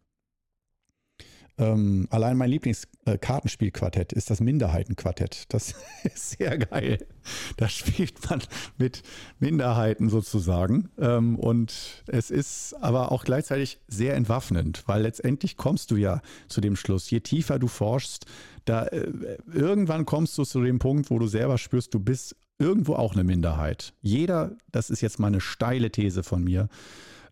ähm, 1.61 2.09
allein 2.09 2.39
mein 2.39 2.49
Lieblingskartenspielquartett 2.51 4.15
ist 4.15 4.31
das 4.31 4.41
Minderheitenquartett. 4.41 5.45
Das 5.51 5.75
ist 6.03 6.31
sehr 6.39 6.57
geil. 6.57 7.07
Da 7.59 7.69
spielt 7.69 8.29
man 8.29 8.41
mit 8.79 9.03
Minderheiten 9.39 10.09
sozusagen. 10.09 10.89
Ähm, 10.99 11.39
und 11.39 12.03
es 12.07 12.31
ist 12.31 12.75
aber 12.81 13.13
auch 13.13 13.25
gleichzeitig 13.25 13.79
sehr 13.89 14.15
entwaffnend, 14.15 14.85
weil 14.87 15.03
letztendlich 15.03 15.59
kommst 15.59 15.91
du 15.91 15.97
ja 15.97 16.23
zu 16.49 16.63
dem 16.63 16.77
Schluss, 16.77 17.11
je 17.11 17.21
tiefer 17.21 17.59
du 17.59 17.69
forschst, 17.69 18.25
da 18.65 18.87
äh, 18.87 19.37
irgendwann 19.53 20.07
kommst 20.07 20.39
du 20.39 20.45
zu 20.45 20.63
dem 20.63 20.79
Punkt, 20.79 21.11
wo 21.11 21.19
du 21.19 21.27
selber 21.27 21.59
spürst, 21.59 21.93
du 21.93 22.01
bist 22.01 22.37
irgendwo 22.59 22.95
auch 22.95 23.13
eine 23.13 23.25
Minderheit. 23.25 23.93
Jeder, 24.01 24.57
das 24.73 24.89
ist 24.89 25.03
jetzt 25.03 25.19
mal 25.19 25.27
eine 25.27 25.41
steile 25.41 25.91
These 25.91 26.23
von 26.23 26.43
mir, 26.43 26.69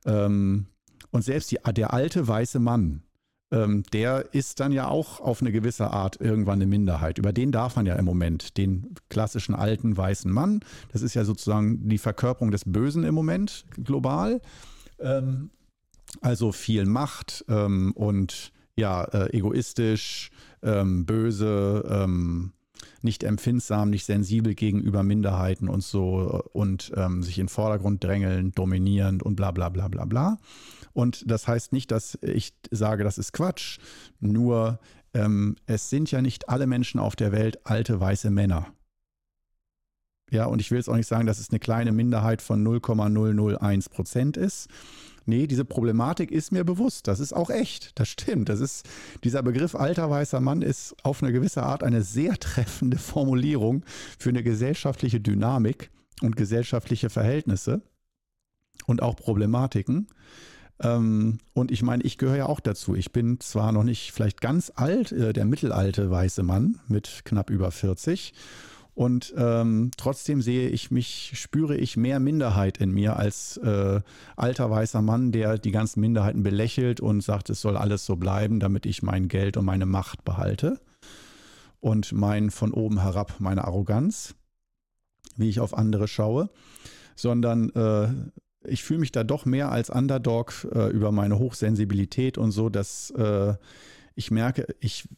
ähm, 0.05 0.66
und 1.11 1.22
selbst 1.22 1.51
die, 1.51 1.59
der 1.72 1.93
alte 1.93 2.29
weiße 2.29 2.59
Mann, 2.59 3.03
ähm, 3.51 3.82
der 3.92 4.34
ist 4.34 4.61
dann 4.61 4.72
ja 4.72 4.88
auch 4.88 5.20
auf 5.20 5.40
eine 5.40 5.53
gewisse 5.53 5.90
Art 5.90 6.20
irgendwann 6.20 6.59
eine 6.59 6.66
Minderheit. 6.66 7.18
Über 7.18 7.32
den 7.32 7.53
darf 7.53 7.76
man 7.76 7.86
ja 7.86 7.94
im 7.94 8.05
Moment, 8.05 8.57
den 8.57 8.94
klassischen 9.09 9.55
alten 9.55 9.96
weißen 9.96 10.30
Mann. 10.30 10.61
Das 10.92 11.03
ist 11.03 11.14
ja 11.14 11.24
sozusagen 11.24 11.88
die 11.88 11.99
Verkörperung 11.99 12.51
des 12.51 12.64
Bösen 12.64 13.05
im 13.05 13.14
Moment 13.14 13.64
global. 13.82 14.40
Ähm, 15.01 15.51
also 16.20 16.53
viel 16.53 16.86
Macht 16.86 17.44
ähm, 17.49 17.92
und 17.92 18.53
ja, 18.76 19.05
äh, 19.05 19.36
egoistisch, 19.36 20.30
ähm, 20.62 21.05
böse, 21.05 21.84
ähm, 21.90 22.53
nicht 23.03 23.24
empfindsam, 23.24 23.90
nicht 23.90 24.05
sensibel 24.05 24.55
gegenüber 24.55 25.03
Minderheiten 25.03 25.68
und 25.68 25.82
so 25.82 26.42
und 26.53 26.92
ähm, 26.96 27.22
sich 27.22 27.38
in 27.38 27.44
den 27.44 27.49
Vordergrund 27.49 28.05
drängeln, 28.05 28.53
dominierend 28.53 29.22
und 29.22 29.36
bla 29.36 29.51
bla 29.51 29.68
bla 29.68 29.88
bla 29.88 30.05
bla. 30.05 30.38
Und 30.99 31.30
das 31.30 31.46
heißt 31.46 31.72
nicht, 31.72 31.92
dass 31.92 32.18
ich 32.22 32.55
sage, 32.72 33.05
das 33.05 33.18
ist 33.18 33.32
Quatsch. 33.32 33.78
Nur 34.18 34.80
ähm, 35.14 35.55
es 35.66 35.90
sind 35.90 36.11
ja 36.11 36.20
nicht 36.20 36.49
alle 36.49 36.66
Menschen 36.66 36.99
auf 36.99 37.14
der 37.14 37.30
Welt 37.30 37.64
alte 37.64 38.01
weiße 38.01 38.30
Männer. 38.30 38.66
Ja, 40.32 40.46
und 40.46 40.61
ich 40.61 40.72
will 40.72 40.78
jetzt 40.78 40.88
auch 40.88 40.96
nicht 40.96 41.07
sagen, 41.07 41.28
dass 41.28 41.38
es 41.38 41.51
eine 41.51 41.61
kleine 41.61 41.92
Minderheit 41.92 42.42
von 42.42 42.64
0,001 42.64 43.90
Prozent 43.90 44.36
ist. 44.36 44.66
Nee, 45.24 45.46
diese 45.46 45.64
Problematik 45.64 46.32
ist 46.32 46.51
mir 46.51 46.64
bewusst. 46.64 47.07
Das 47.07 47.20
ist 47.20 47.32
auch 47.32 47.51
echt. 47.51 47.96
Das 48.01 48.09
stimmt. 48.09 48.49
Das 48.49 48.59
ist, 48.59 48.84
dieser 49.22 49.44
Begriff 49.44 49.76
alter 49.76 50.11
weißer 50.11 50.40
Mann 50.40 50.62
ist 50.62 50.96
auf 51.05 51.22
eine 51.22 51.30
gewisse 51.30 51.62
Art 51.62 51.84
eine 51.84 52.03
sehr 52.03 52.36
treffende 52.40 52.99
Formulierung 52.99 53.84
für 54.18 54.30
eine 54.30 54.42
gesellschaftliche 54.42 55.20
Dynamik 55.20 55.92
und 56.22 56.34
gesellschaftliche 56.34 57.09
Verhältnisse 57.09 57.82
und 58.86 59.01
auch 59.01 59.14
Problematiken. 59.14 60.09
Ähm, 60.81 61.39
und 61.55 61.70
ich 61.70 61.83
meine, 61.83 62.05
ich 62.05 62.18
gehöre 62.18 62.37
ja 62.37 62.47
auch 62.47 62.61
dazu. 62.61 62.95
Ich 62.95 63.12
bin 63.12 63.41
zwar 63.41 63.72
noch 63.72 63.85
nicht 63.85 64.12
vielleicht 64.12 64.41
ganz 64.41 64.72
alt, 64.74 65.12
äh, 65.12 65.33
der 65.33 65.45
mittelalte 65.45 66.11
weiße 66.11 66.43
Mann 66.43 66.81
mit 66.89 67.22
knapp 67.24 67.51
über 67.51 67.70
40. 67.70 68.33
Und 68.95 69.33
ähm, 69.37 69.93
trotzdem 69.97 70.43
sehe 70.43 70.68
ich 70.70 70.91
mich, 70.91 71.31
spüre 71.35 71.76
ich 71.76 71.97
mehr 71.97 72.18
Minderheit 72.18 72.79
in 72.79 72.91
mir 72.91 73.16
als 73.16 73.57
äh, 73.59 74.01
alter 74.35 74.70
weißer 74.72 75.03
Mann, 75.03 75.31
der 75.31 75.57
die 75.57 75.70
ganzen 75.70 76.01
Minderheiten 76.01 76.43
belächelt 76.43 77.01
und 77.01 77.20
sagt, 77.20 77.49
es 77.49 77.61
soll 77.61 77.76
alles 77.76 78.05
so 78.05 78.16
bleiben, 78.16 78.59
damit 78.59 78.87
ich 78.87 79.05
mein 79.05 79.29
Geld 79.29 79.57
und 79.57 79.66
meine 79.66 79.87
Macht 79.87 80.24
behalte. 80.24 80.81
Und 81.79 82.11
mein 82.11 82.51
von 82.51 82.72
oben 82.72 83.01
herab, 83.01 83.37
meine 83.39 83.64
Arroganz, 83.66 84.35
wie 85.37 85.49
ich 85.49 85.61
auf 85.61 85.79
andere 85.79 86.09
schaue, 86.09 86.51
sondern 87.14 87.70
äh, 87.70 88.09
ich 88.69 88.83
fühle 88.83 89.01
mich 89.01 89.12
da 89.12 89.25
doch 89.25 89.45
mehr 89.45 89.71
als 89.71 89.91
Underdog 89.91 90.66
äh, 90.73 90.89
über 90.91 91.12
meine 91.12 91.39
Hochsensibilität 91.39 92.39
und 92.39 92.51
so, 92.53 92.69
dass 92.69 93.11
äh, 93.11 93.55
ich 94.14 94.31
merke, 94.31 94.66
ich 94.81 95.09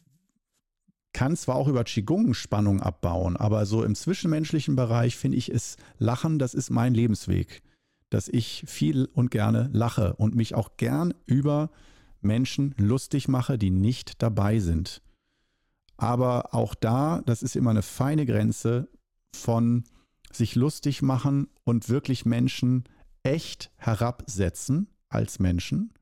kann 1.13 1.35
zwar 1.35 1.55
auch 1.55 1.67
über 1.67 1.83
Qigong 1.83 2.33
Spannung 2.33 2.81
abbauen, 2.81 3.35
aber 3.35 3.65
so 3.65 3.83
im 3.83 3.95
zwischenmenschlichen 3.95 4.75
Bereich 4.75 5.17
finde 5.17 5.37
ich 5.37 5.49
es 5.49 5.77
Lachen, 5.97 6.39
das 6.39 6.53
ist 6.53 6.69
mein 6.69 6.93
Lebensweg. 6.93 7.61
Dass 8.09 8.27
ich 8.27 8.63
viel 8.67 9.07
und 9.13 9.31
gerne 9.31 9.69
lache 9.71 10.13
und 10.15 10.35
mich 10.35 10.53
auch 10.53 10.75
gern 10.77 11.13
über 11.25 11.69
Menschen 12.21 12.75
lustig 12.77 13.27
mache, 13.27 13.57
die 13.57 13.71
nicht 13.71 14.21
dabei 14.21 14.59
sind. 14.59 15.01
Aber 15.97 16.53
auch 16.53 16.75
da, 16.75 17.21
das 17.25 17.41
ist 17.41 17.55
immer 17.55 17.69
eine 17.69 17.83
feine 17.83 18.25
Grenze 18.25 18.89
von 19.33 19.83
sich 20.31 20.55
lustig 20.55 21.01
machen 21.01 21.47
und 21.63 21.89
wirklich 21.89 22.25
Menschen 22.25 22.83
echt 23.23 23.71
herabsetzen 23.77 24.87
als 25.09 25.39
Menschen 25.39 25.93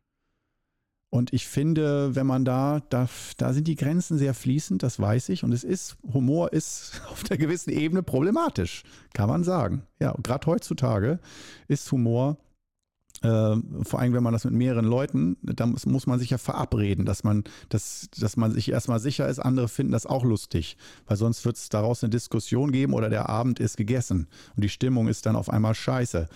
und 1.11 1.33
ich 1.33 1.47
finde, 1.47 2.15
wenn 2.15 2.27
man 2.27 2.45
da, 2.45 2.81
da, 2.89 3.09
da 3.37 3.53
sind 3.53 3.67
die 3.67 3.75
Grenzen 3.75 4.19
sehr 4.19 4.35
fließend, 4.35 4.83
das 4.83 4.99
weiß 4.99 5.29
ich. 5.29 5.43
Und 5.43 5.51
es 5.53 5.63
ist, 5.63 5.97
Humor 6.13 6.53
ist 6.53 7.01
auf 7.11 7.23
der 7.23 7.37
gewissen 7.37 7.71
Ebene 7.71 8.03
problematisch, 8.03 8.83
kann 9.13 9.29
man 9.29 9.43
sagen. 9.43 9.83
Ja, 9.99 10.13
gerade 10.21 10.45
heutzutage 10.45 11.19
ist 11.67 11.91
Humor 11.91 12.37
äh, 13.21 13.55
vor 13.83 13.99
allem, 13.99 14.13
wenn 14.13 14.23
man 14.23 14.33
das 14.33 14.45
mit 14.45 14.53
mehreren 14.53 14.85
Leuten, 14.85 15.37
dann 15.41 15.71
muss, 15.71 15.85
muss 15.85 16.07
man 16.07 16.19
sich 16.19 16.29
ja 16.29 16.37
verabreden, 16.37 17.05
dass 17.05 17.23
man, 17.23 17.43
dass, 17.69 18.09
dass 18.17 18.37
man 18.37 18.51
sich 18.51 18.71
erstmal 18.71 18.99
sicher 18.99 19.27
ist, 19.27 19.39
andere 19.39 19.67
finden 19.67 19.91
das 19.91 20.05
auch 20.05 20.23
lustig, 20.23 20.77
weil 21.07 21.17
sonst 21.17 21.45
wird 21.45 21.57
es 21.57 21.69
daraus 21.69 22.03
eine 22.03 22.09
Diskussion 22.09 22.71
geben 22.71 22.93
oder 22.93 23.09
der 23.09 23.29
Abend 23.29 23.59
ist 23.59 23.77
gegessen 23.77 24.27
und 24.55 24.63
die 24.63 24.69
Stimmung 24.69 25.07
ist 25.07 25.25
dann 25.25 25.35
auf 25.35 25.49
einmal 25.49 25.75
scheiße, 25.75 26.27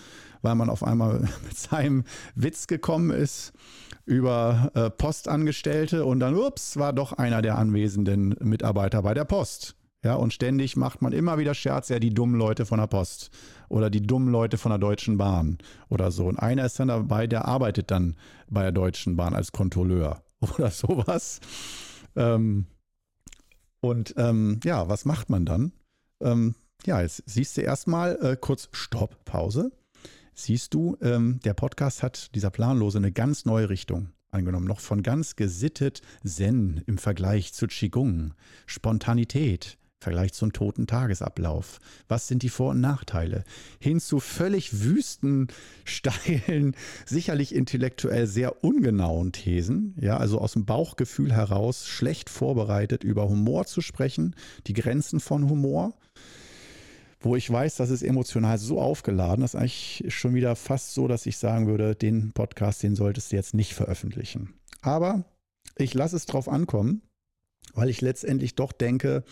weil 0.42 0.54
man 0.54 0.68
auf 0.68 0.84
einmal 0.84 1.20
mit 1.44 1.56
seinem 1.56 2.04
Witz 2.34 2.66
gekommen 2.66 3.10
ist 3.10 3.52
über 4.06 4.70
äh, 4.74 4.90
Postangestellte 4.90 6.04
und 6.04 6.20
dann, 6.20 6.34
ups, 6.34 6.76
war 6.76 6.92
doch 6.92 7.14
einer 7.14 7.40
der 7.40 7.56
anwesenden 7.56 8.36
Mitarbeiter 8.40 9.02
bei 9.02 9.14
der 9.14 9.24
Post. 9.24 9.76
Ja, 10.04 10.14
und 10.16 10.34
ständig 10.34 10.76
macht 10.76 11.02
man 11.02 11.12
immer 11.12 11.38
wieder 11.38 11.54
Scherz, 11.54 11.88
ja, 11.88 11.98
die 11.98 12.12
dummen 12.12 12.38
Leute 12.38 12.66
von 12.66 12.78
der 12.78 12.86
Post 12.86 13.30
oder 13.68 13.88
die 13.88 14.02
dummen 14.02 14.30
Leute 14.30 14.58
von 14.58 14.70
der 14.70 14.78
Deutschen 14.78 15.16
Bahn 15.16 15.58
oder 15.88 16.10
so. 16.10 16.26
Und 16.26 16.38
einer 16.38 16.66
ist 16.66 16.78
dann 16.78 16.88
dabei, 16.88 17.26
der 17.26 17.46
arbeitet 17.46 17.90
dann 17.90 18.14
bei 18.48 18.62
der 18.62 18.72
Deutschen 18.72 19.16
Bahn 19.16 19.34
als 19.34 19.52
Kontrolleur 19.52 20.22
oder 20.40 20.70
sowas. 20.70 21.40
Ähm, 22.14 22.66
und 23.80 24.14
ähm, 24.18 24.60
ja, 24.62 24.88
was 24.88 25.06
macht 25.06 25.30
man 25.30 25.46
dann? 25.46 25.72
Ähm, 26.20 26.54
ja, 26.84 27.00
jetzt 27.00 27.22
siehst 27.26 27.56
du 27.56 27.62
erstmal 27.62 28.16
äh, 28.22 28.36
kurz 28.38 28.68
Stopp, 28.72 29.24
Pause 29.24 29.72
siehst 30.34 30.74
du, 30.74 30.96
ähm, 31.00 31.40
der 31.44 31.54
Podcast 31.54 32.02
hat, 32.02 32.34
dieser 32.34 32.50
Planlose, 32.50 32.98
eine 32.98 33.12
ganz 33.12 33.44
neue 33.44 33.70
Richtung 33.70 34.10
angenommen. 34.30 34.66
Noch 34.66 34.80
von 34.80 35.02
ganz 35.02 35.36
gesittet 35.36 36.02
Zen 36.24 36.82
im 36.86 36.98
Vergleich 36.98 37.54
zu 37.54 37.66
Qigong, 37.68 38.34
Spontanität, 38.66 39.78
Vergleich 40.04 40.34
zum 40.34 40.52
toten 40.52 40.86
Tagesablauf. 40.86 41.80
Was 42.08 42.28
sind 42.28 42.42
die 42.42 42.50
Vor- 42.50 42.70
und 42.70 42.80
Nachteile? 42.80 43.44
Hin 43.80 44.00
zu 44.00 44.20
völlig 44.20 44.84
wüsten, 44.84 45.48
steilen, 45.84 46.76
sicherlich 47.06 47.54
intellektuell 47.54 48.26
sehr 48.26 48.62
ungenauen 48.62 49.32
Thesen, 49.32 49.94
ja, 50.00 50.18
also 50.18 50.38
aus 50.38 50.52
dem 50.52 50.66
Bauchgefühl 50.66 51.32
heraus 51.32 51.86
schlecht 51.86 52.30
vorbereitet 52.30 53.02
über 53.02 53.28
Humor 53.28 53.66
zu 53.66 53.80
sprechen, 53.80 54.36
die 54.66 54.74
Grenzen 54.74 55.20
von 55.20 55.48
Humor 55.48 55.94
wo 57.20 57.36
ich 57.36 57.50
weiß, 57.50 57.76
das 57.76 57.88
ist 57.88 58.02
emotional 58.02 58.58
so 58.58 58.82
aufgeladen, 58.82 59.46
ist 59.46 59.54
eigentlich 59.54 60.04
schon 60.08 60.34
wieder 60.34 60.56
fast 60.56 60.92
so, 60.92 61.08
dass 61.08 61.24
ich 61.24 61.38
sagen 61.38 61.66
würde, 61.66 61.94
den 61.94 62.32
Podcast, 62.32 62.82
den 62.82 62.96
solltest 62.96 63.32
du 63.32 63.36
jetzt 63.36 63.54
nicht 63.54 63.72
veröffentlichen. 63.72 64.52
Aber 64.82 65.24
ich 65.78 65.94
lasse 65.94 66.16
es 66.16 66.26
drauf 66.26 66.50
ankommen, 66.50 67.00
weil 67.72 67.88
ich 67.88 68.02
letztendlich 68.02 68.56
doch 68.56 68.72
denke, 68.72 69.24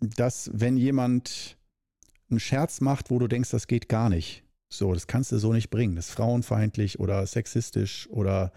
dass 0.00 0.50
wenn 0.52 0.76
jemand 0.76 1.56
einen 2.30 2.40
Scherz 2.40 2.80
macht, 2.80 3.10
wo 3.10 3.18
du 3.18 3.28
denkst, 3.28 3.50
das 3.50 3.66
geht 3.66 3.88
gar 3.88 4.08
nicht, 4.08 4.44
so, 4.72 4.92
das 4.92 5.06
kannst 5.06 5.32
du 5.32 5.38
so 5.38 5.52
nicht 5.52 5.70
bringen, 5.70 5.96
das 5.96 6.08
ist 6.08 6.14
frauenfeindlich 6.14 6.98
oder 7.00 7.26
sexistisch 7.26 8.08
oder 8.10 8.52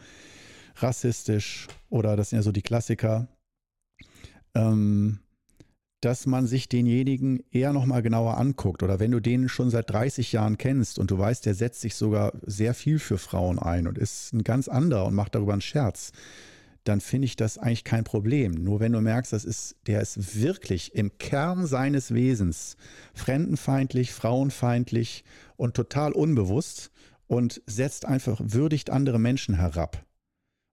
rassistisch 0.77 1.67
oder 1.89 2.15
das 2.15 2.29
sind 2.29 2.37
ja 2.37 2.43
so 2.43 2.51
die 2.51 2.61
Klassiker. 2.61 3.27
Ähm, 4.55 5.19
dass 6.01 6.27
man 6.27 6.45
sich 6.45 6.69
denjenigen 6.69 7.43
eher 7.51 7.73
nochmal 7.73 8.03
genauer 8.03 8.37
anguckt. 8.37 8.83
Oder 8.83 8.99
wenn 8.99 9.11
du 9.11 9.19
den 9.19 9.49
schon 9.49 9.69
seit 9.69 9.89
30 9.89 10.31
Jahren 10.31 10.57
kennst 10.57 10.99
und 10.99 11.09
du 11.09 11.17
weißt, 11.17 11.45
der 11.45 11.55
setzt 11.55 11.81
sich 11.81 11.95
sogar 11.95 12.33
sehr 12.45 12.73
viel 12.73 12.99
für 12.99 13.17
Frauen 13.17 13.57
ein 13.57 13.87
und 13.87 13.97
ist 13.97 14.33
ein 14.33 14.43
ganz 14.43 14.67
anderer 14.67 15.05
und 15.05 15.15
macht 15.15 15.33
darüber 15.33 15.53
einen 15.53 15.61
Scherz, 15.61 16.11
dann 16.87 17.01
finde 17.01 17.25
ich 17.25 17.35
das 17.35 17.57
eigentlich 17.57 17.83
kein 17.83 18.03
Problem. 18.03 18.53
Nur 18.53 18.79
wenn 18.79 18.93
du 18.93 19.01
merkst, 19.01 19.33
das 19.33 19.45
ist, 19.45 19.75
der 19.87 20.01
ist 20.01 20.39
wirklich 20.41 20.95
im 20.95 21.17
Kern 21.17 21.67
seines 21.67 22.13
Wesens 22.13 22.77
fremdenfeindlich, 23.13 24.13
frauenfeindlich 24.13 25.23
und 25.55 25.75
total 25.75 26.13
unbewusst 26.13 26.91
und 27.27 27.61
setzt 27.65 28.05
einfach, 28.05 28.39
würdigt 28.43 28.89
andere 28.89 29.19
Menschen 29.19 29.55
herab 29.55 30.05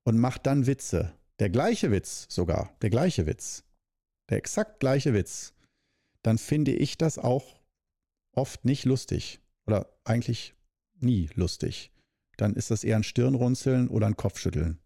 und 0.05 0.19
macht 0.19 0.47
dann 0.47 0.67
Witze. 0.67 1.12
Der 1.41 1.51
gleiche 1.51 1.91
Witz 1.91 2.27
sogar, 2.29 2.71
der 2.81 2.91
gleiche 2.91 3.27
Witz 3.27 3.65
der 4.29 4.39
exakt 4.39 4.81
gleiche 4.81 5.15
Witz, 5.15 5.53
dann 6.23 6.39
finde 6.39 6.73
ich 6.73 6.97
das 6.97 7.19
auch 7.19 7.61
oft 8.33 8.65
nicht 8.65 8.85
lustig 8.85 9.41
oder 9.67 9.89
eigentlich 10.05 10.55
nie 11.01 11.29
lustig. 11.35 11.93
Dann 12.37 12.55
ist 12.55 12.71
das 12.71 12.85
eher 12.85 12.97
ein 12.97 13.05
Stirnrunzeln 13.05 13.89
oder 13.89 14.07
ein 14.07 14.17
Kopfschütteln. 14.17 14.81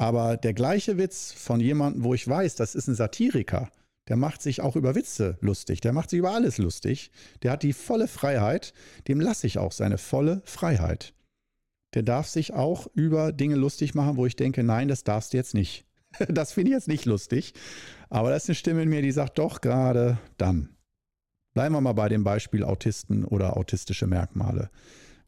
Aber 0.00 0.38
der 0.38 0.54
gleiche 0.54 0.96
Witz 0.96 1.30
von 1.30 1.60
jemandem, 1.60 2.04
wo 2.04 2.14
ich 2.14 2.26
weiß, 2.26 2.54
das 2.54 2.74
ist 2.74 2.88
ein 2.88 2.94
Satiriker, 2.94 3.68
der 4.08 4.16
macht 4.16 4.40
sich 4.40 4.62
auch 4.62 4.74
über 4.74 4.94
Witze 4.94 5.36
lustig, 5.42 5.82
der 5.82 5.92
macht 5.92 6.08
sich 6.08 6.20
über 6.20 6.32
alles 6.32 6.56
lustig, 6.56 7.10
der 7.42 7.50
hat 7.50 7.62
die 7.62 7.74
volle 7.74 8.08
Freiheit, 8.08 8.72
dem 9.08 9.20
lasse 9.20 9.46
ich 9.46 9.58
auch 9.58 9.72
seine 9.72 9.98
volle 9.98 10.40
Freiheit. 10.46 11.12
Der 11.92 12.02
darf 12.02 12.28
sich 12.28 12.54
auch 12.54 12.86
über 12.94 13.30
Dinge 13.30 13.56
lustig 13.56 13.94
machen, 13.94 14.16
wo 14.16 14.24
ich 14.24 14.36
denke, 14.36 14.62
nein, 14.62 14.88
das 14.88 15.04
darfst 15.04 15.34
du 15.34 15.36
jetzt 15.36 15.52
nicht. 15.52 15.84
Das 16.28 16.54
finde 16.54 16.70
ich 16.70 16.76
jetzt 16.76 16.88
nicht 16.88 17.04
lustig. 17.04 17.52
Aber 18.08 18.30
da 18.30 18.36
ist 18.36 18.48
eine 18.48 18.54
Stimme 18.54 18.84
in 18.84 18.88
mir, 18.88 19.02
die 19.02 19.12
sagt 19.12 19.38
doch 19.38 19.60
gerade 19.60 20.18
dann. 20.38 20.70
Bleiben 21.52 21.74
wir 21.74 21.82
mal 21.82 21.92
bei 21.92 22.08
dem 22.08 22.24
Beispiel 22.24 22.64
Autisten 22.64 23.26
oder 23.26 23.58
autistische 23.58 24.06
Merkmale, 24.06 24.70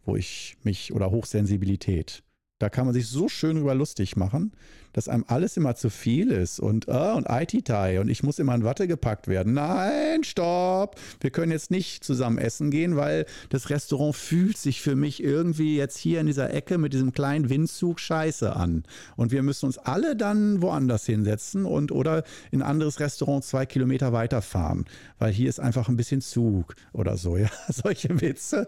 wo 0.06 0.16
ich 0.16 0.56
mich 0.62 0.94
oder 0.94 1.10
Hochsensibilität. 1.10 2.24
Da 2.62 2.68
kann 2.68 2.84
man 2.84 2.94
sich 2.94 3.08
so 3.08 3.28
schön 3.28 3.56
über 3.56 3.74
lustig 3.74 4.14
machen, 4.14 4.52
dass 4.92 5.08
einem 5.08 5.24
alles 5.26 5.56
immer 5.56 5.74
zu 5.74 5.90
viel 5.90 6.30
ist 6.30 6.60
und, 6.60 6.86
uh, 6.86 7.16
und 7.16 7.26
IT-Tai 7.28 7.98
und 7.98 8.08
ich 8.08 8.22
muss 8.22 8.38
immer 8.38 8.54
in 8.54 8.62
Watte 8.62 8.86
gepackt 8.86 9.26
werden. 9.26 9.54
Nein, 9.54 10.22
stopp! 10.22 10.94
Wir 11.20 11.30
können 11.30 11.50
jetzt 11.50 11.72
nicht 11.72 12.04
zusammen 12.04 12.38
essen 12.38 12.70
gehen, 12.70 12.94
weil 12.94 13.26
das 13.48 13.68
Restaurant 13.68 14.14
fühlt 14.14 14.58
sich 14.58 14.80
für 14.80 14.94
mich 14.94 15.20
irgendwie 15.24 15.76
jetzt 15.76 15.98
hier 15.98 16.20
in 16.20 16.28
dieser 16.28 16.54
Ecke 16.54 16.78
mit 16.78 16.92
diesem 16.92 17.10
kleinen 17.10 17.50
Windzug 17.50 17.98
scheiße 17.98 18.54
an. 18.54 18.84
Und 19.16 19.32
wir 19.32 19.42
müssen 19.42 19.66
uns 19.66 19.78
alle 19.78 20.14
dann 20.14 20.62
woanders 20.62 21.04
hinsetzen 21.04 21.64
und 21.64 21.90
oder 21.90 22.22
in 22.52 22.62
ein 22.62 22.68
anderes 22.68 23.00
Restaurant 23.00 23.42
zwei 23.42 23.66
Kilometer 23.66 24.12
weiterfahren, 24.12 24.84
weil 25.18 25.32
hier 25.32 25.48
ist 25.48 25.58
einfach 25.58 25.88
ein 25.88 25.96
bisschen 25.96 26.20
Zug 26.20 26.76
oder 26.92 27.16
so. 27.16 27.36
Ja, 27.36 27.50
solche 27.68 28.20
Witze. 28.20 28.66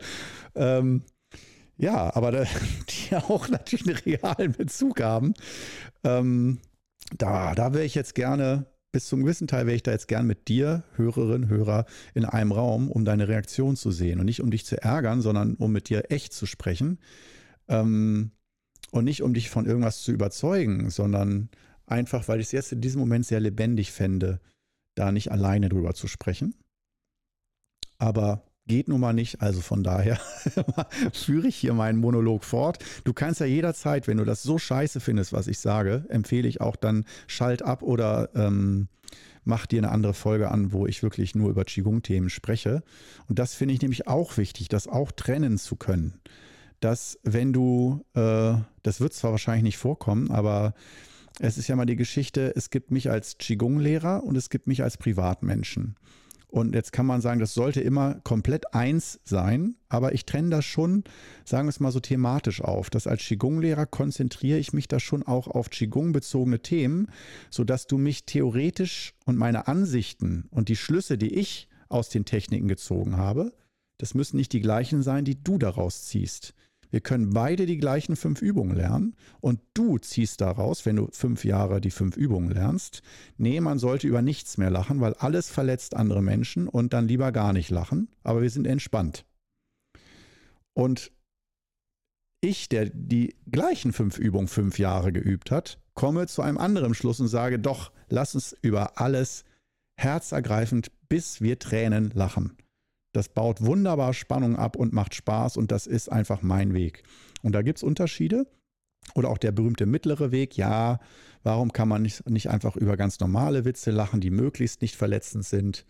Ähm, 0.56 1.02
ja, 1.76 2.14
aber 2.14 2.32
da, 2.32 2.44
die 2.88 3.16
auch 3.16 3.48
natürlich 3.48 3.86
einen 3.86 4.16
realen 4.16 4.52
Bezug 4.52 5.00
haben. 5.00 5.34
Ähm, 6.02 6.58
da 7.16 7.54
da 7.54 7.74
wäre 7.74 7.84
ich 7.84 7.94
jetzt 7.94 8.14
gerne, 8.14 8.66
bis 8.92 9.08
zum 9.08 9.22
gewissen 9.22 9.48
Teil 9.48 9.66
wäre 9.66 9.76
ich 9.76 9.82
da 9.82 9.90
jetzt 9.90 10.08
gern 10.08 10.26
mit 10.26 10.48
dir, 10.48 10.84
Hörerin, 10.96 11.48
Hörer, 11.48 11.84
in 12.14 12.24
einem 12.24 12.52
Raum, 12.52 12.90
um 12.90 13.04
deine 13.04 13.28
Reaktion 13.28 13.76
zu 13.76 13.90
sehen. 13.90 14.20
Und 14.20 14.26
nicht 14.26 14.40
um 14.40 14.50
dich 14.50 14.64
zu 14.64 14.80
ärgern, 14.80 15.20
sondern 15.20 15.54
um 15.54 15.72
mit 15.72 15.88
dir 15.88 16.10
echt 16.10 16.32
zu 16.32 16.46
sprechen. 16.46 16.98
Ähm, 17.68 18.30
und 18.92 19.04
nicht 19.04 19.22
um 19.22 19.34
dich 19.34 19.50
von 19.50 19.66
irgendwas 19.66 20.02
zu 20.02 20.12
überzeugen, 20.12 20.90
sondern 20.90 21.48
einfach, 21.86 22.28
weil 22.28 22.38
ich 22.38 22.46
es 22.46 22.52
jetzt 22.52 22.72
in 22.72 22.80
diesem 22.80 23.00
Moment 23.00 23.26
sehr 23.26 23.40
lebendig 23.40 23.90
fände, 23.90 24.40
da 24.94 25.10
nicht 25.10 25.32
alleine 25.32 25.68
drüber 25.68 25.94
zu 25.94 26.06
sprechen. 26.06 26.54
Aber 27.98 28.44
Geht 28.66 28.88
nun 28.88 29.00
mal 29.00 29.12
nicht, 29.12 29.42
also 29.42 29.60
von 29.60 29.82
daher 29.82 30.18
führe 31.12 31.48
ich 31.48 31.56
hier 31.56 31.74
meinen 31.74 31.98
Monolog 31.98 32.44
fort. 32.44 32.78
Du 33.04 33.12
kannst 33.12 33.40
ja 33.40 33.46
jederzeit, 33.46 34.08
wenn 34.08 34.16
du 34.16 34.24
das 34.24 34.42
so 34.42 34.56
scheiße 34.56 35.00
findest, 35.00 35.34
was 35.34 35.48
ich 35.48 35.58
sage, 35.58 36.06
empfehle 36.08 36.48
ich 36.48 36.62
auch 36.62 36.76
dann 36.76 37.04
schalt 37.26 37.62
ab 37.62 37.82
oder 37.82 38.30
ähm, 38.34 38.88
mach 39.44 39.66
dir 39.66 39.80
eine 39.80 39.92
andere 39.92 40.14
Folge 40.14 40.50
an, 40.50 40.72
wo 40.72 40.86
ich 40.86 41.02
wirklich 41.02 41.34
nur 41.34 41.50
über 41.50 41.64
Qigong-Themen 41.64 42.30
spreche. 42.30 42.82
Und 43.28 43.38
das 43.38 43.54
finde 43.54 43.74
ich 43.74 43.82
nämlich 43.82 44.08
auch 44.08 44.38
wichtig, 44.38 44.68
das 44.68 44.88
auch 44.88 45.12
trennen 45.12 45.58
zu 45.58 45.76
können. 45.76 46.20
Dass 46.80 47.18
wenn 47.22 47.52
du, 47.52 48.02
äh, 48.14 48.54
das 48.82 49.00
wird 49.00 49.12
zwar 49.12 49.32
wahrscheinlich 49.32 49.64
nicht 49.64 49.78
vorkommen, 49.78 50.30
aber 50.30 50.72
es 51.38 51.58
ist 51.58 51.68
ja 51.68 51.76
mal 51.76 51.84
die 51.84 51.96
Geschichte, 51.96 52.54
es 52.56 52.70
gibt 52.70 52.90
mich 52.90 53.10
als 53.10 53.36
Qigong-Lehrer 53.36 54.22
und 54.22 54.36
es 54.36 54.48
gibt 54.48 54.66
mich 54.66 54.82
als 54.82 54.96
Privatmenschen. 54.96 55.96
Und 56.54 56.76
jetzt 56.76 56.92
kann 56.92 57.04
man 57.04 57.20
sagen, 57.20 57.40
das 57.40 57.52
sollte 57.52 57.80
immer 57.80 58.20
komplett 58.22 58.74
eins 58.74 59.18
sein, 59.24 59.74
aber 59.88 60.14
ich 60.14 60.24
trenne 60.24 60.50
das 60.50 60.64
schon, 60.64 61.02
sagen 61.44 61.66
wir 61.66 61.70
es 61.70 61.80
mal 61.80 61.90
so 61.90 61.98
thematisch 61.98 62.60
auf. 62.60 62.90
Das 62.90 63.08
als 63.08 63.22
Qigong-Lehrer 63.22 63.86
konzentriere 63.86 64.60
ich 64.60 64.72
mich 64.72 64.86
da 64.86 65.00
schon 65.00 65.24
auch 65.24 65.48
auf 65.48 65.68
Qigong-bezogene 65.70 66.60
Themen, 66.60 67.08
sodass 67.50 67.88
du 67.88 67.98
mich 67.98 68.24
theoretisch 68.24 69.14
und 69.24 69.36
meine 69.36 69.66
Ansichten 69.66 70.46
und 70.52 70.68
die 70.68 70.76
Schlüsse, 70.76 71.18
die 71.18 71.34
ich 71.34 71.66
aus 71.88 72.08
den 72.08 72.24
Techniken 72.24 72.68
gezogen 72.68 73.16
habe, 73.16 73.52
das 73.98 74.14
müssen 74.14 74.36
nicht 74.36 74.52
die 74.52 74.60
gleichen 74.60 75.02
sein, 75.02 75.24
die 75.24 75.42
du 75.42 75.58
daraus 75.58 76.04
ziehst. 76.04 76.54
Wir 76.94 77.00
können 77.00 77.30
beide 77.30 77.66
die 77.66 77.78
gleichen 77.78 78.14
fünf 78.14 78.40
Übungen 78.40 78.76
lernen 78.76 79.16
und 79.40 79.58
du 79.74 79.98
ziehst 79.98 80.40
daraus, 80.40 80.86
wenn 80.86 80.94
du 80.94 81.08
fünf 81.10 81.44
Jahre 81.44 81.80
die 81.80 81.90
fünf 81.90 82.16
Übungen 82.16 82.52
lernst, 82.52 83.02
nee, 83.36 83.60
man 83.60 83.80
sollte 83.80 84.06
über 84.06 84.22
nichts 84.22 84.58
mehr 84.58 84.70
lachen, 84.70 85.00
weil 85.00 85.14
alles 85.14 85.50
verletzt 85.50 85.96
andere 85.96 86.22
Menschen 86.22 86.68
und 86.68 86.92
dann 86.92 87.08
lieber 87.08 87.32
gar 87.32 87.52
nicht 87.52 87.68
lachen, 87.70 88.10
aber 88.22 88.42
wir 88.42 88.50
sind 88.50 88.68
entspannt. 88.68 89.24
Und 90.72 91.10
ich, 92.40 92.68
der 92.68 92.90
die 92.90 93.34
gleichen 93.50 93.92
fünf 93.92 94.16
Übungen 94.16 94.46
fünf 94.46 94.78
Jahre 94.78 95.10
geübt 95.10 95.50
hat, 95.50 95.80
komme 95.94 96.28
zu 96.28 96.42
einem 96.42 96.58
anderen 96.58 96.94
Schluss 96.94 97.18
und 97.18 97.26
sage, 97.26 97.58
doch, 97.58 97.90
lass 98.08 98.36
uns 98.36 98.56
über 98.62 99.00
alles 99.00 99.44
herzergreifend, 99.96 100.92
bis 101.08 101.40
wir 101.40 101.58
Tränen 101.58 102.12
lachen. 102.14 102.56
Das 103.14 103.28
baut 103.28 103.64
wunderbar 103.64 104.12
Spannung 104.12 104.56
ab 104.56 104.74
und 104.74 104.92
macht 104.92 105.14
Spaß 105.14 105.56
und 105.56 105.70
das 105.70 105.86
ist 105.86 106.10
einfach 106.10 106.42
mein 106.42 106.74
Weg. 106.74 107.04
Und 107.42 107.52
da 107.52 107.62
gibt 107.62 107.78
es 107.78 107.82
Unterschiede. 107.84 108.46
Oder 109.14 109.28
auch 109.28 109.38
der 109.38 109.52
berühmte 109.52 109.86
mittlere 109.86 110.32
Weg. 110.32 110.56
Ja, 110.56 110.98
warum 111.42 111.72
kann 111.72 111.88
man 111.88 112.02
nicht, 112.02 112.28
nicht 112.28 112.48
einfach 112.48 112.74
über 112.74 112.96
ganz 112.96 113.20
normale 113.20 113.64
Witze 113.64 113.90
lachen, 113.90 114.20
die 114.20 114.30
möglichst 114.30 114.82
nicht 114.82 114.96
verletzend 114.96 115.44
sind? 115.44 115.84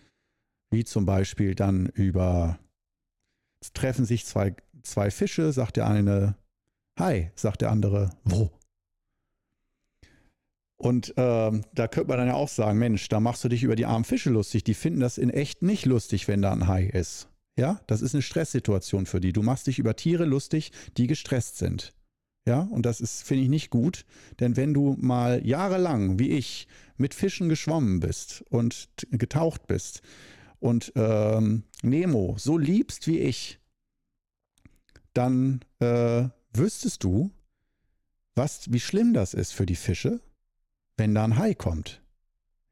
Wie 0.70 0.84
zum 0.84 1.06
Beispiel 1.06 1.54
dann 1.54 1.86
über, 1.86 2.58
treffen 3.72 4.04
sich 4.04 4.26
zwei, 4.26 4.54
zwei 4.82 5.10
Fische, 5.10 5.52
sagt 5.52 5.76
der 5.76 5.86
eine, 5.86 6.36
Hi, 6.98 7.30
sagt 7.36 7.62
der 7.62 7.70
andere, 7.70 8.10
wo? 8.24 8.50
Und 10.76 11.14
ähm, 11.16 11.62
da 11.72 11.88
könnte 11.88 12.08
man 12.08 12.18
dann 12.18 12.28
ja 12.28 12.34
auch 12.34 12.48
sagen, 12.48 12.78
Mensch, 12.78 13.08
da 13.08 13.20
machst 13.20 13.44
du 13.44 13.48
dich 13.48 13.62
über 13.62 13.76
die 13.76 13.86
armen 13.86 14.04
Fische 14.04 14.30
lustig. 14.30 14.64
Die 14.64 14.74
finden 14.74 15.00
das 15.00 15.18
in 15.18 15.30
echt 15.30 15.62
nicht 15.62 15.86
lustig, 15.86 16.26
wenn 16.28 16.42
da 16.42 16.52
ein 16.52 16.66
Hai 16.66 16.84
ist. 16.84 17.28
Ja, 17.56 17.80
das 17.86 18.02
ist 18.02 18.14
eine 18.14 18.22
Stresssituation 18.22 19.06
für 19.06 19.20
die. 19.20 19.32
Du 19.32 19.42
machst 19.42 19.68
dich 19.68 19.78
über 19.78 19.94
Tiere 19.94 20.24
lustig, 20.24 20.72
die 20.96 21.06
gestresst 21.06 21.58
sind. 21.58 21.92
Ja, 22.46 22.60
und 22.60 22.84
das 22.84 23.00
ist, 23.00 23.22
finde 23.22 23.44
ich, 23.44 23.48
nicht 23.48 23.70
gut. 23.70 24.04
Denn 24.40 24.56
wenn 24.56 24.74
du 24.74 24.96
mal 25.00 25.46
jahrelang, 25.46 26.18
wie 26.18 26.30
ich, 26.30 26.66
mit 26.96 27.14
Fischen 27.14 27.48
geschwommen 27.48 28.00
bist 28.00 28.44
und 28.50 28.88
getaucht 29.10 29.66
bist 29.66 30.02
und 30.60 30.92
ähm, 30.96 31.62
Nemo 31.82 32.36
so 32.38 32.58
liebst 32.58 33.06
wie 33.06 33.20
ich, 33.20 33.60
dann 35.12 35.60
äh, 35.78 36.28
wüsstest 36.52 37.04
du, 37.04 37.30
was, 38.34 38.72
wie 38.72 38.80
schlimm 38.80 39.14
das 39.14 39.32
ist 39.32 39.52
für 39.52 39.66
die 39.66 39.76
Fische 39.76 40.20
wenn 40.96 41.14
da 41.14 41.24
ein 41.24 41.38
Hai 41.38 41.54
kommt. 41.54 42.02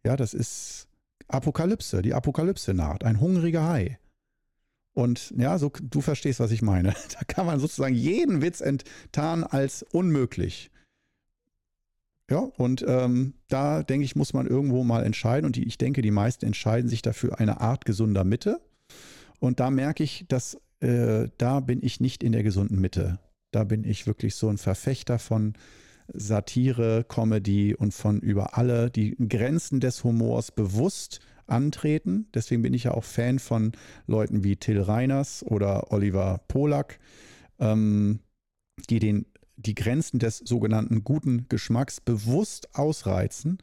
Ja, 0.04 0.16
das 0.16 0.34
ist 0.34 0.88
Apokalypse, 1.28 2.02
die 2.02 2.14
Apokalypse 2.14 2.74
naht, 2.74 3.04
ein 3.04 3.20
hungriger 3.20 3.68
Hai. 3.68 3.98
Und 4.94 5.32
ja, 5.36 5.58
so, 5.58 5.70
du 5.82 6.00
verstehst, 6.00 6.40
was 6.40 6.50
ich 6.50 6.62
meine. 6.62 6.94
Da 7.18 7.24
kann 7.26 7.46
man 7.46 7.60
sozusagen 7.60 7.94
jeden 7.94 8.42
Witz 8.42 8.60
enttarnen 8.60 9.44
als 9.44 9.82
unmöglich. 9.82 10.70
Ja, 12.30 12.38
und 12.38 12.84
ähm, 12.86 13.34
da 13.48 13.82
denke 13.82 14.04
ich, 14.04 14.16
muss 14.16 14.32
man 14.32 14.46
irgendwo 14.46 14.84
mal 14.84 15.04
entscheiden. 15.04 15.46
Und 15.46 15.56
die, 15.56 15.64
ich 15.64 15.78
denke, 15.78 16.02
die 16.02 16.10
meisten 16.10 16.46
entscheiden 16.46 16.88
sich 16.88 17.02
dafür 17.02 17.40
eine 17.40 17.60
Art 17.60 17.84
gesunder 17.84 18.24
Mitte. 18.24 18.60
Und 19.38 19.60
da 19.60 19.70
merke 19.70 20.02
ich, 20.04 20.26
dass 20.28 20.58
äh, 20.80 21.28
da 21.38 21.60
bin 21.60 21.82
ich 21.82 22.00
nicht 22.00 22.22
in 22.22 22.32
der 22.32 22.42
gesunden 22.42 22.80
Mitte. 22.80 23.18
Da 23.50 23.64
bin 23.64 23.84
ich 23.84 24.06
wirklich 24.06 24.34
so 24.34 24.48
ein 24.48 24.58
Verfechter 24.58 25.18
von 25.18 25.54
Satire, 26.14 27.04
Comedy 27.08 27.74
und 27.74 27.92
von 27.94 28.20
über 28.20 28.56
alle 28.56 28.90
die 28.90 29.16
Grenzen 29.28 29.80
des 29.80 30.04
Humors 30.04 30.50
bewusst 30.50 31.20
antreten. 31.46 32.28
Deswegen 32.34 32.62
bin 32.62 32.74
ich 32.74 32.84
ja 32.84 32.92
auch 32.92 33.04
Fan 33.04 33.38
von 33.38 33.72
Leuten 34.06 34.44
wie 34.44 34.56
Till 34.56 34.80
Reiners 34.80 35.44
oder 35.44 35.92
Oliver 35.92 36.40
Polak, 36.48 36.98
ähm, 37.58 38.20
die 38.88 38.98
den, 38.98 39.26
die 39.56 39.74
Grenzen 39.74 40.18
des 40.18 40.38
sogenannten 40.38 41.04
guten 41.04 41.46
Geschmacks 41.48 42.00
bewusst 42.00 42.74
ausreizen 42.74 43.58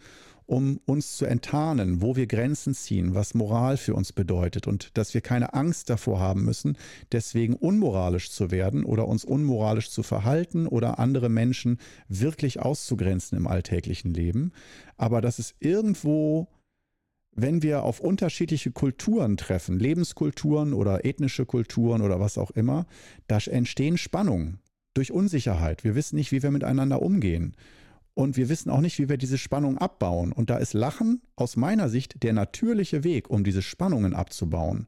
um 0.50 0.80
uns 0.86 1.16
zu 1.16 1.26
enttarnen, 1.26 2.02
wo 2.02 2.16
wir 2.16 2.26
Grenzen 2.26 2.74
ziehen, 2.74 3.14
was 3.14 3.36
Moral 3.36 3.78
für 3.78 3.94
uns 3.94 4.12
bedeutet 4.12 4.66
und 4.66 4.98
dass 4.98 5.14
wir 5.14 5.22
keine 5.22 5.54
Angst 5.54 5.92
davor 5.92 6.20
haben 6.20 6.44
müssen, 6.44 6.76
deswegen 7.12 7.54
unmoralisch 7.54 8.32
zu 8.32 8.50
werden 8.50 8.84
oder 8.84 9.08
uns 9.08 9.24
unmoralisch 9.24 9.92
zu 9.92 10.02
verhalten 10.02 10.66
oder 10.66 10.98
andere 10.98 11.30
Menschen 11.30 11.78
wirklich 12.08 12.60
auszugrenzen 12.60 13.38
im 13.38 13.46
alltäglichen 13.46 14.12
Leben. 14.12 14.52
Aber 14.98 15.22
dass 15.22 15.38
es 15.38 15.54
irgendwo 15.60 16.48
wenn 17.36 17.62
wir 17.62 17.84
auf 17.84 18.02
unterschiedliche 18.02 18.72
Kulturen 18.72 19.38
treffen, 19.38 19.80
Lebenskulturen 19.80 20.74
oder 20.74 21.06
ethnische 21.06 21.46
Kulturen 21.46 22.02
oder 22.02 22.20
was 22.20 22.38
auch 22.38 22.52
immer, 22.52 22.86
da 23.28 23.38
entstehen 23.38 23.98
Spannungen 23.98 24.60
durch 24.94 25.12
Unsicherheit. 25.12 25.86
Wir 25.86 25.96
wissen 25.96 26.18
nicht, 26.18 26.34
wie 26.34 26.44
wir 26.44 26.52
miteinander 26.52 27.02
umgehen. 27.02 27.56
Und 28.14 28.38
wir 28.38 28.50
wissen 28.50 28.70
auch 28.70 28.82
nicht, 28.82 29.00
wie 29.00 29.08
wir 29.08 29.18
diese 29.18 29.38
Spannung 29.38 29.78
abbauen. 29.78 30.32
Und 30.32 30.50
da 30.50 30.58
ist 30.58 30.74
Lachen 30.74 31.22
aus 31.36 31.56
meiner 31.56 31.90
Sicht 31.90 32.24
der 32.24 32.34
natürliche 32.34 33.04
Weg, 33.04 33.30
um 33.30 33.44
diese 33.44 33.62
Spannungen 33.62 34.14
abzubauen. 34.14 34.88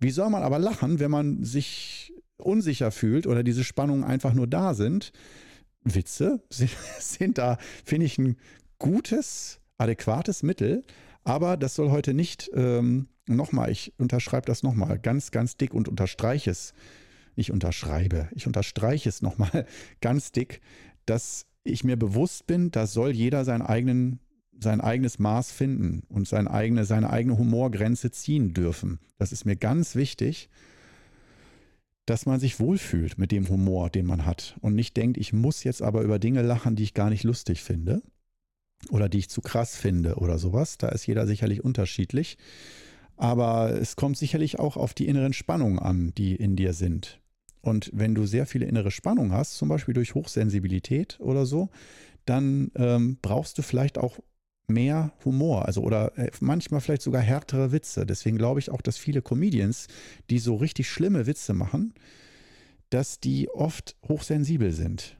Wie 0.00 0.10
soll 0.10 0.30
man 0.30 0.42
aber 0.42 0.58
lachen, 0.58 1.00
wenn 1.00 1.10
man 1.10 1.42
sich 1.42 2.12
unsicher 2.36 2.90
fühlt 2.90 3.26
oder 3.26 3.42
diese 3.42 3.64
Spannungen 3.64 4.04
einfach 4.04 4.32
nur 4.32 4.46
da 4.46 4.74
sind? 4.74 5.12
Witze 5.82 6.42
sind, 6.50 6.70
sind 6.98 7.38
da, 7.38 7.58
finde 7.84 8.06
ich, 8.06 8.18
ein 8.18 8.36
gutes, 8.78 9.60
adäquates 9.76 10.42
Mittel. 10.42 10.84
Aber 11.24 11.56
das 11.56 11.74
soll 11.74 11.90
heute 11.90 12.14
nicht, 12.14 12.50
ähm, 12.54 13.08
nochmal, 13.26 13.70
ich 13.70 13.92
unterschreibe 13.98 14.46
das 14.46 14.62
nochmal 14.62 14.98
ganz, 14.98 15.30
ganz 15.30 15.56
dick 15.56 15.74
und 15.74 15.88
unterstreiche 15.88 16.50
es. 16.50 16.72
Ich 17.34 17.52
unterschreibe, 17.52 18.28
ich 18.34 18.46
unterstreiche 18.46 19.08
es 19.08 19.22
nochmal 19.22 19.66
ganz 20.00 20.32
dick, 20.32 20.60
dass 21.06 21.46
ich 21.64 21.84
mir 21.84 21.96
bewusst 21.96 22.46
bin, 22.46 22.70
da 22.70 22.86
soll 22.86 23.10
jeder 23.10 23.44
seinen 23.44 23.62
eigenen, 23.62 24.20
sein 24.58 24.80
eigenes 24.80 25.18
Maß 25.18 25.52
finden 25.52 26.02
und 26.08 26.26
sein 26.26 26.48
eigene, 26.48 26.84
seine 26.84 27.10
eigene 27.10 27.38
Humorgrenze 27.38 28.10
ziehen 28.10 28.54
dürfen. 28.54 28.98
Das 29.18 29.32
ist 29.32 29.44
mir 29.44 29.56
ganz 29.56 29.94
wichtig, 29.94 30.48
dass 32.06 32.24
man 32.24 32.40
sich 32.40 32.58
wohlfühlt 32.58 33.18
mit 33.18 33.32
dem 33.32 33.48
Humor, 33.48 33.90
den 33.90 34.06
man 34.06 34.24
hat 34.24 34.56
und 34.60 34.74
nicht 34.74 34.96
denkt, 34.96 35.18
ich 35.18 35.32
muss 35.32 35.62
jetzt 35.64 35.82
aber 35.82 36.02
über 36.02 36.18
Dinge 36.18 36.42
lachen, 36.42 36.74
die 36.74 36.84
ich 36.84 36.94
gar 36.94 37.10
nicht 37.10 37.24
lustig 37.24 37.62
finde 37.62 38.02
oder 38.90 39.08
die 39.08 39.18
ich 39.18 39.28
zu 39.28 39.42
krass 39.42 39.76
finde 39.76 40.16
oder 40.16 40.38
sowas. 40.38 40.78
Da 40.78 40.88
ist 40.88 41.06
jeder 41.06 41.26
sicherlich 41.26 41.62
unterschiedlich. 41.62 42.38
Aber 43.16 43.72
es 43.72 43.96
kommt 43.96 44.16
sicherlich 44.16 44.58
auch 44.58 44.76
auf 44.76 44.94
die 44.94 45.08
inneren 45.08 45.32
Spannungen 45.32 45.80
an, 45.80 46.14
die 46.16 46.36
in 46.36 46.54
dir 46.54 46.72
sind. 46.72 47.20
Und 47.60 47.90
wenn 47.92 48.14
du 48.14 48.26
sehr 48.26 48.46
viele 48.46 48.66
innere 48.66 48.90
Spannung 48.90 49.32
hast, 49.32 49.56
zum 49.56 49.68
Beispiel 49.68 49.94
durch 49.94 50.14
Hochsensibilität 50.14 51.18
oder 51.20 51.46
so, 51.46 51.70
dann 52.24 52.70
ähm, 52.76 53.18
brauchst 53.22 53.58
du 53.58 53.62
vielleicht 53.62 53.98
auch 53.98 54.18
mehr 54.68 55.12
Humor, 55.24 55.64
also 55.64 55.82
oder 55.82 56.16
äh, 56.18 56.30
manchmal 56.40 56.80
vielleicht 56.80 57.02
sogar 57.02 57.22
härtere 57.22 57.72
Witze. 57.72 58.04
Deswegen 58.04 58.36
glaube 58.36 58.60
ich 58.60 58.70
auch, 58.70 58.82
dass 58.82 58.98
viele 58.98 59.22
Comedians, 59.22 59.88
die 60.28 60.38
so 60.38 60.56
richtig 60.56 60.88
schlimme 60.90 61.26
Witze 61.26 61.54
machen, 61.54 61.94
dass 62.90 63.18
die 63.20 63.48
oft 63.48 63.96
hochsensibel 64.06 64.72
sind 64.72 65.16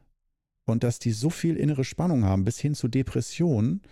und 0.67 0.85
dass 0.85 0.99
die 0.99 1.13
so 1.13 1.31
viel 1.31 1.57
innere 1.57 1.85
Spannung 1.85 2.25
haben, 2.25 2.45
bis 2.45 2.59
hin 2.59 2.75
zu 2.75 2.89
Depressionen, 2.89 3.83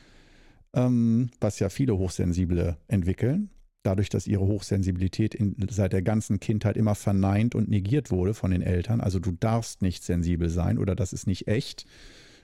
ähm, 0.74 1.30
was 1.40 1.58
ja 1.58 1.70
viele 1.70 1.96
Hochsensible 1.96 2.76
entwickeln, 2.86 3.50
dadurch, 3.86 4.08
dass 4.08 4.26
ihre 4.26 4.46
Hochsensibilität 4.46 5.34
in, 5.34 5.56
seit 5.70 5.92
der 5.92 6.02
ganzen 6.02 6.40
Kindheit 6.40 6.76
immer 6.76 6.94
verneint 6.94 7.54
und 7.54 7.68
negiert 7.68 8.10
wurde 8.10 8.34
von 8.34 8.50
den 8.50 8.62
Eltern. 8.62 9.00
Also 9.00 9.18
du 9.18 9.32
darfst 9.32 9.82
nicht 9.82 10.02
sensibel 10.02 10.48
sein 10.48 10.78
oder 10.78 10.94
das 10.94 11.12
ist 11.12 11.26
nicht 11.26 11.48
echt 11.48 11.86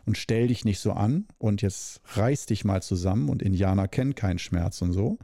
und 0.05 0.17
stell 0.17 0.49
dich 0.49 0.65
nicht 0.65 0.79
so 0.79 0.93
an 0.93 1.27
und 1.39 1.63
jetzt 1.63 2.01
reiß 2.17 2.47
dich 2.47 2.65
mal 2.65 2.83
zusammen 2.83 3.29
und 3.29 3.43
Indianer 3.43 3.89
kennen 3.89 4.15
keinen 4.15 4.39
Schmerz 4.39 4.83
und 4.83 4.93
so, 4.93 5.19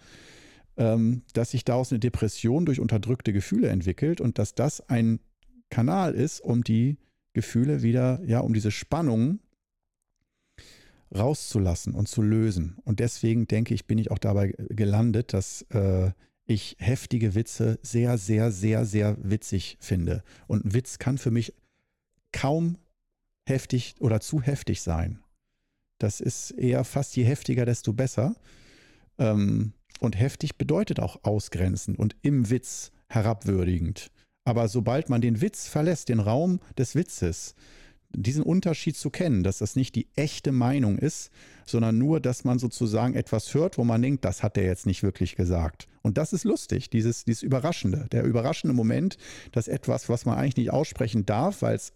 ähm, 0.76 1.22
dass 1.32 1.52
sich 1.52 1.64
daraus 1.64 1.92
eine 1.92 1.98
Depression 1.98 2.66
durch 2.66 2.80
unterdrückte 2.80 3.32
Gefühle 3.32 3.68
entwickelt 3.68 4.20
und 4.20 4.38
dass 4.38 4.54
das 4.54 4.88
ein 4.88 5.20
Kanal 5.70 6.14
ist, 6.14 6.40
um 6.40 6.64
die 6.64 6.98
Gefühle 7.32 7.82
wieder, 7.82 8.20
ja, 8.24 8.40
um 8.40 8.54
diese 8.54 8.70
Spannung 8.70 9.40
rauszulassen 11.14 11.94
und 11.94 12.08
zu 12.08 12.22
lösen. 12.22 12.76
Und 12.84 13.00
deswegen 13.00 13.46
denke 13.46 13.74
ich, 13.74 13.86
bin 13.86 13.98
ich 13.98 14.10
auch 14.10 14.18
dabei 14.18 14.54
gelandet, 14.68 15.32
dass 15.32 15.62
äh, 15.70 16.12
ich 16.44 16.76
heftige 16.78 17.34
Witze 17.34 17.78
sehr, 17.82 18.18
sehr, 18.18 18.50
sehr, 18.50 18.84
sehr 18.84 19.16
witzig 19.20 19.76
finde. 19.80 20.22
Und 20.46 20.64
ein 20.64 20.74
Witz 20.74 20.98
kann 20.98 21.18
für 21.18 21.30
mich 21.30 21.54
kaum 22.32 22.78
heftig 23.46 23.96
oder 24.00 24.20
zu 24.20 24.42
heftig 24.42 24.82
sein. 24.82 25.20
Das 25.98 26.20
ist 26.20 26.52
eher 26.52 26.84
fast 26.84 27.16
je 27.16 27.24
heftiger, 27.24 27.64
desto 27.64 27.92
besser. 27.92 28.36
Ähm, 29.18 29.72
Und 30.00 30.16
heftig 30.16 30.56
bedeutet 30.56 31.00
auch 31.00 31.24
ausgrenzend 31.24 31.98
und 31.98 32.14
im 32.22 32.50
Witz 32.50 32.92
herabwürdigend. 33.08 34.12
Aber 34.44 34.68
sobald 34.68 35.08
man 35.08 35.20
den 35.20 35.40
Witz 35.40 35.66
verlässt, 35.66 36.08
den 36.08 36.20
Raum 36.20 36.60
des 36.76 36.94
Witzes, 36.94 37.54
diesen 38.12 38.42
Unterschied 38.42 38.96
zu 38.96 39.10
kennen, 39.10 39.42
dass 39.42 39.58
das 39.58 39.76
nicht 39.76 39.94
die 39.94 40.08
echte 40.16 40.52
Meinung 40.52 40.98
ist, 40.98 41.30
sondern 41.66 41.98
nur, 41.98 42.20
dass 42.20 42.44
man 42.44 42.58
sozusagen 42.58 43.14
etwas 43.14 43.52
hört, 43.54 43.78
wo 43.78 43.84
man 43.84 44.00
denkt, 44.00 44.24
das 44.24 44.42
hat 44.42 44.56
er 44.56 44.64
jetzt 44.64 44.86
nicht 44.86 45.02
wirklich 45.02 45.36
gesagt. 45.36 45.88
Und 46.02 46.16
das 46.16 46.32
ist 46.32 46.44
lustig, 46.44 46.90
dieses, 46.90 47.24
dieses 47.24 47.42
Überraschende, 47.42 48.06
der 48.10 48.24
überraschende 48.24 48.74
Moment, 48.74 49.18
dass 49.52 49.68
etwas, 49.68 50.08
was 50.08 50.24
man 50.24 50.38
eigentlich 50.38 50.56
nicht 50.56 50.72
aussprechen 50.72 51.26
darf, 51.26 51.62
weil 51.62 51.76
es 51.76 51.92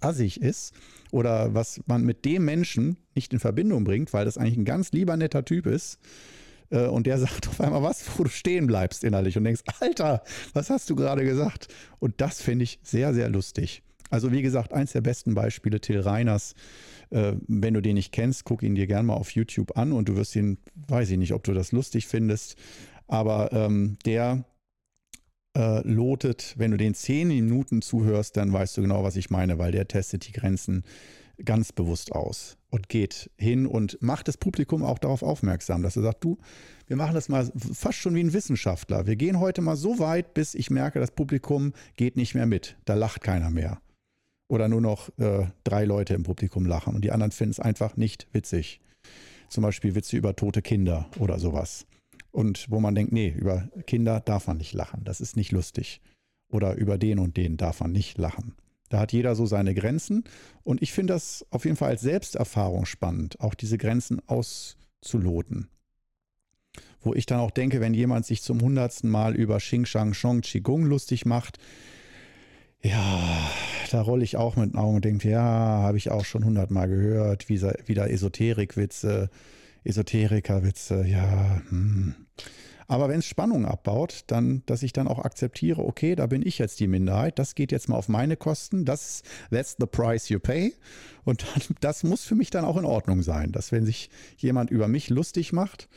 assig 0.00 0.40
ist 0.40 0.72
oder 1.12 1.54
was 1.54 1.80
man 1.86 2.02
mit 2.02 2.24
dem 2.24 2.44
Menschen 2.44 2.96
nicht 3.14 3.32
in 3.32 3.38
Verbindung 3.38 3.84
bringt, 3.84 4.12
weil 4.12 4.24
das 4.24 4.38
eigentlich 4.38 4.56
ein 4.56 4.64
ganz 4.64 4.90
lieber 4.92 5.16
netter 5.16 5.44
Typ 5.44 5.66
ist, 5.66 5.98
äh, 6.72 6.86
und 6.86 7.06
der 7.06 7.18
sagt 7.20 7.48
auf 7.48 7.60
einmal 7.60 7.82
was, 7.82 8.18
wo 8.18 8.24
du 8.24 8.30
stehen 8.30 8.66
bleibst 8.66 9.04
innerlich 9.04 9.36
und 9.36 9.44
denkst, 9.44 9.62
Alter, 9.80 10.22
was 10.54 10.70
hast 10.70 10.90
du 10.90 10.96
gerade 10.96 11.24
gesagt? 11.24 11.68
Und 12.00 12.20
das 12.20 12.40
finde 12.40 12.64
ich 12.64 12.80
sehr, 12.82 13.14
sehr 13.14 13.28
lustig. 13.28 13.82
Also 14.12 14.30
wie 14.30 14.42
gesagt, 14.42 14.74
eins 14.74 14.92
der 14.92 15.00
besten 15.00 15.34
Beispiele, 15.34 15.80
Till 15.80 16.00
Reiners. 16.00 16.54
Äh, 17.08 17.32
wenn 17.48 17.72
du 17.72 17.80
den 17.80 17.94
nicht 17.94 18.12
kennst, 18.12 18.44
guck 18.44 18.62
ihn 18.62 18.74
dir 18.74 18.86
gerne 18.86 19.04
mal 19.04 19.14
auf 19.14 19.30
YouTube 19.30 19.78
an 19.78 19.92
und 19.92 20.06
du 20.06 20.16
wirst 20.16 20.36
ihn, 20.36 20.58
weiß 20.86 21.10
ich 21.10 21.16
nicht, 21.16 21.32
ob 21.32 21.44
du 21.44 21.54
das 21.54 21.72
lustig 21.72 22.06
findest, 22.06 22.56
aber 23.06 23.52
ähm, 23.52 23.96
der 24.04 24.44
äh, 25.56 25.80
lotet, 25.88 26.54
wenn 26.58 26.72
du 26.72 26.76
den 26.76 26.92
zehn 26.92 27.28
Minuten 27.28 27.80
zuhörst, 27.80 28.36
dann 28.36 28.52
weißt 28.52 28.76
du 28.76 28.82
genau, 28.82 29.02
was 29.02 29.16
ich 29.16 29.30
meine, 29.30 29.58
weil 29.58 29.72
der 29.72 29.88
testet 29.88 30.28
die 30.28 30.32
Grenzen 30.32 30.82
ganz 31.42 31.72
bewusst 31.72 32.12
aus 32.12 32.58
und 32.68 32.90
geht 32.90 33.30
hin 33.38 33.66
und 33.66 33.96
macht 34.02 34.28
das 34.28 34.36
Publikum 34.36 34.84
auch 34.84 34.98
darauf 34.98 35.22
aufmerksam, 35.22 35.82
dass 35.82 35.96
er 35.96 36.02
sagt, 36.02 36.22
du, 36.22 36.36
wir 36.86 36.96
machen 36.96 37.14
das 37.14 37.30
mal 37.30 37.50
fast 37.54 37.96
schon 37.96 38.14
wie 38.14 38.22
ein 38.22 38.34
Wissenschaftler. 38.34 39.06
Wir 39.06 39.16
gehen 39.16 39.40
heute 39.40 39.62
mal 39.62 39.76
so 39.76 39.98
weit, 39.98 40.34
bis 40.34 40.54
ich 40.54 40.70
merke, 40.70 41.00
das 41.00 41.12
Publikum 41.12 41.72
geht 41.96 42.16
nicht 42.16 42.34
mehr 42.34 42.46
mit. 42.46 42.76
Da 42.84 42.92
lacht 42.92 43.22
keiner 43.22 43.48
mehr. 43.48 43.80
Oder 44.52 44.68
nur 44.68 44.82
noch 44.82 45.08
äh, 45.18 45.46
drei 45.64 45.86
Leute 45.86 46.12
im 46.12 46.24
Publikum 46.24 46.66
lachen 46.66 46.94
und 46.94 47.02
die 47.06 47.10
anderen 47.10 47.32
finden 47.32 47.52
es 47.52 47.58
einfach 47.58 47.96
nicht 47.96 48.26
witzig. 48.32 48.82
Zum 49.48 49.62
Beispiel 49.62 49.94
Witze 49.94 50.18
über 50.18 50.36
tote 50.36 50.60
Kinder 50.60 51.08
oder 51.18 51.38
sowas. 51.38 51.86
Und 52.32 52.70
wo 52.70 52.78
man 52.78 52.94
denkt, 52.94 53.12
nee, 53.14 53.30
über 53.30 53.70
Kinder 53.86 54.20
darf 54.20 54.48
man 54.48 54.58
nicht 54.58 54.74
lachen. 54.74 55.04
Das 55.04 55.22
ist 55.22 55.36
nicht 55.36 55.52
lustig. 55.52 56.02
Oder 56.50 56.74
über 56.74 56.98
den 56.98 57.18
und 57.18 57.38
den 57.38 57.56
darf 57.56 57.80
man 57.80 57.92
nicht 57.92 58.18
lachen. 58.18 58.54
Da 58.90 59.00
hat 59.00 59.14
jeder 59.14 59.34
so 59.36 59.46
seine 59.46 59.74
Grenzen. 59.74 60.24
Und 60.64 60.82
ich 60.82 60.92
finde 60.92 61.14
das 61.14 61.46
auf 61.48 61.64
jeden 61.64 61.78
Fall 61.78 61.88
als 61.88 62.02
Selbsterfahrung 62.02 62.84
spannend, 62.84 63.40
auch 63.40 63.54
diese 63.54 63.78
Grenzen 63.78 64.20
auszuloten. 64.26 65.70
Wo 67.00 67.14
ich 67.14 67.24
dann 67.24 67.40
auch 67.40 67.52
denke, 67.52 67.80
wenn 67.80 67.94
jemand 67.94 68.26
sich 68.26 68.42
zum 68.42 68.60
hundertsten 68.60 69.08
Mal 69.08 69.34
über 69.34 69.56
Xing 69.56 69.86
Shang 69.86 70.12
Shong 70.12 70.42
Qigong 70.42 70.84
lustig 70.84 71.24
macht, 71.24 71.58
ja, 72.82 73.50
da 73.90 74.02
rolle 74.02 74.24
ich 74.24 74.36
auch 74.36 74.56
mit 74.56 74.72
den 74.72 74.78
Augen 74.78 74.96
und 74.96 75.04
denke, 75.04 75.30
ja, 75.30 75.40
habe 75.40 75.98
ich 75.98 76.10
auch 76.10 76.24
schon 76.24 76.44
hundertmal 76.44 76.88
gehört, 76.88 77.48
wieder 77.48 78.10
Esoterikwitze, 78.10 79.30
Esoterikerwitze, 79.84 81.06
ja, 81.06 81.62
hm. 81.68 82.14
Aber 82.88 83.08
wenn 83.08 83.20
es 83.20 83.26
Spannung 83.26 83.64
abbaut, 83.64 84.24
dann, 84.26 84.62
dass 84.66 84.82
ich 84.82 84.92
dann 84.92 85.08
auch 85.08 85.20
akzeptiere, 85.20 85.82
okay, 85.82 86.14
da 86.14 86.26
bin 86.26 86.46
ich 86.46 86.58
jetzt 86.58 86.78
die 86.78 86.88
Minderheit, 86.88 87.38
das 87.38 87.54
geht 87.54 87.72
jetzt 87.72 87.88
mal 87.88 87.96
auf 87.96 88.08
meine 88.10 88.36
Kosten, 88.36 88.84
das, 88.84 89.22
that's 89.50 89.76
the 89.78 89.86
price 89.86 90.28
you 90.28 90.38
pay. 90.38 90.74
Und 91.24 91.46
das 91.80 92.04
muss 92.04 92.24
für 92.24 92.34
mich 92.34 92.50
dann 92.50 92.66
auch 92.66 92.76
in 92.76 92.84
Ordnung 92.84 93.22
sein, 93.22 93.50
dass 93.50 93.72
wenn 93.72 93.86
sich 93.86 94.10
jemand 94.36 94.70
über 94.70 94.88
mich 94.88 95.08
lustig 95.08 95.54
macht, 95.54 95.88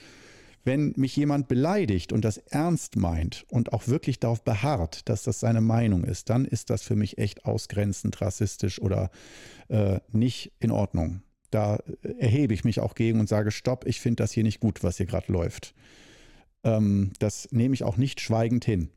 wenn 0.66 0.93
mich 0.97 1.16
jemand 1.16 1.47
beleidigt 1.47 2.11
und 2.11 2.26
das 2.26 2.38
ernst 2.38 2.95
meint 2.95 3.45
und 3.49 3.72
auch 3.72 3.88
wirklich 3.88 4.20
darauf 4.20 4.43
beharrt, 4.43 5.07
dass 5.07 5.24
das 5.24 5.39
seine 5.39 5.61
Meinung 5.61 6.03
ist, 6.03 6.30
dann 6.30 6.45
ist 6.45 6.70
das 6.70 6.82
für 6.82 6.95
mich 6.95 7.18
echt 7.18 7.45
ausgrenzend, 7.45 8.20
rassistisch 8.20 8.82
oder 8.82 9.11
äh, 9.70 9.99
nicht 10.11 10.51
in 10.59 10.72
Ordnung. 10.72 11.22
Da 11.51 11.80
erhebe 12.18 12.53
ich 12.53 12.63
mich 12.63 12.80
auch 12.80 12.95
gegen 12.95 13.20
und 13.20 13.30
sage, 13.30 13.51
stopp, 13.51 13.86
ich 13.86 14.01
finde 14.01 14.24
das 14.24 14.32
hier 14.32 14.43
nicht 14.43 14.59
gut, 14.59 14.84
was 14.84 14.97
hier 14.97 15.05
gerade 15.05 15.32
läuft. 15.32 15.76
Ähm, 16.63 17.13
das 17.20 17.47
nehme 17.51 17.76
ich 17.76 17.84
auch 17.84 17.97
nicht 17.97 18.20
schweigend 18.20 18.66
hin. 18.66 18.89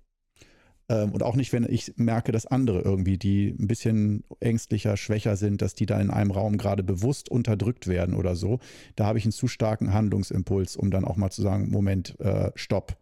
Ähm, 0.89 1.12
und 1.12 1.22
auch 1.22 1.36
nicht, 1.36 1.53
wenn 1.53 1.66
ich 1.68 1.95
merke, 1.97 2.32
dass 2.32 2.47
andere 2.47 2.80
irgendwie, 2.80 3.18
die 3.18 3.55
ein 3.59 3.66
bisschen 3.66 4.24
ängstlicher, 4.41 4.97
schwächer 4.97 5.36
sind, 5.36 5.62
dass 5.62 5.74
die 5.74 5.86
da 5.86 6.01
in 6.01 6.11
einem 6.11 6.30
Raum 6.30 6.59
gerade 6.59 6.82
bewusst 6.82 7.28
unterdrückt 7.28 7.86
werden 7.86 8.14
oder 8.14 8.36
so. 8.36 8.59
Da 8.97 9.07
habe 9.07 9.18
ich 9.18 9.24
einen 9.24 9.32
zu 9.32 9.49
starken 9.49 9.93
Handlungsimpuls, 9.93 10.76
um 10.76 10.91
dann 10.91 11.05
auch 11.05 11.16
mal 11.16 11.30
zu 11.30 11.43
sagen, 11.43 11.70
Moment, 11.70 12.18
äh, 12.20 12.51
stopp. 12.55 12.97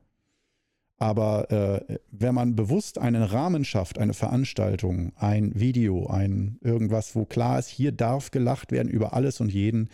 Aber 0.99 1.51
äh, 1.51 1.99
wenn 2.11 2.35
man 2.35 2.57
bewusst 2.57 2.99
einen 2.99 3.23
Rahmen 3.23 3.65
schafft, 3.65 3.99
eine 3.99 4.15
Veranstaltung, 4.15 5.13
ein 5.17 5.53
Video, 5.55 6.07
ein 6.07 6.59
irgendwas, 6.63 7.15
wo 7.15 7.27
klar 7.27 7.59
ist, 7.59 7.69
hier 7.69 7.93
darf 7.93 8.31
gelacht 8.31 8.73
werden 8.73 8.89
über 8.89 9.13
alles 9.13 9.41
und 9.41 9.53
jeden, 9.53 9.91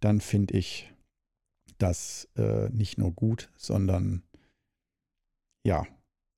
dann 0.00 0.20
finde 0.20 0.56
ich, 0.56 0.90
das 1.78 2.28
äh, 2.36 2.70
nicht 2.70 2.96
nur 2.96 3.12
gut, 3.12 3.50
sondern 3.54 4.22
ja, 5.62 5.86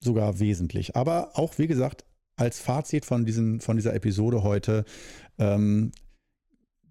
sogar 0.00 0.38
wesentlich. 0.38 0.96
Aber 0.96 1.38
auch, 1.38 1.58
wie 1.58 1.66
gesagt, 1.66 2.04
als 2.36 2.60
Fazit 2.60 3.04
von, 3.04 3.24
diesen, 3.24 3.60
von 3.60 3.76
dieser 3.76 3.94
Episode 3.94 4.42
heute, 4.42 4.84
ähm, 5.38 5.92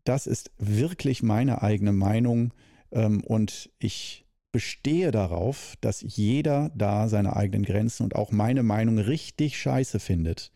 das 0.04 0.28
ist 0.28 0.52
wirklich 0.58 1.24
meine 1.24 1.62
eigene 1.62 1.94
Meinung 1.94 2.54
ähm, 2.92 3.24
und 3.24 3.70
ich 3.80 4.26
bestehe 4.52 5.12
darauf, 5.12 5.76
dass 5.82 6.02
jeder 6.02 6.72
da 6.76 7.08
seine 7.08 7.36
eigenen 7.36 7.64
Grenzen 7.64 8.04
und 8.04 8.16
auch 8.16 8.32
meine 8.32 8.64
Meinung 8.64 8.98
richtig 8.98 9.58
scheiße 9.60 10.00
findet. 10.00 10.52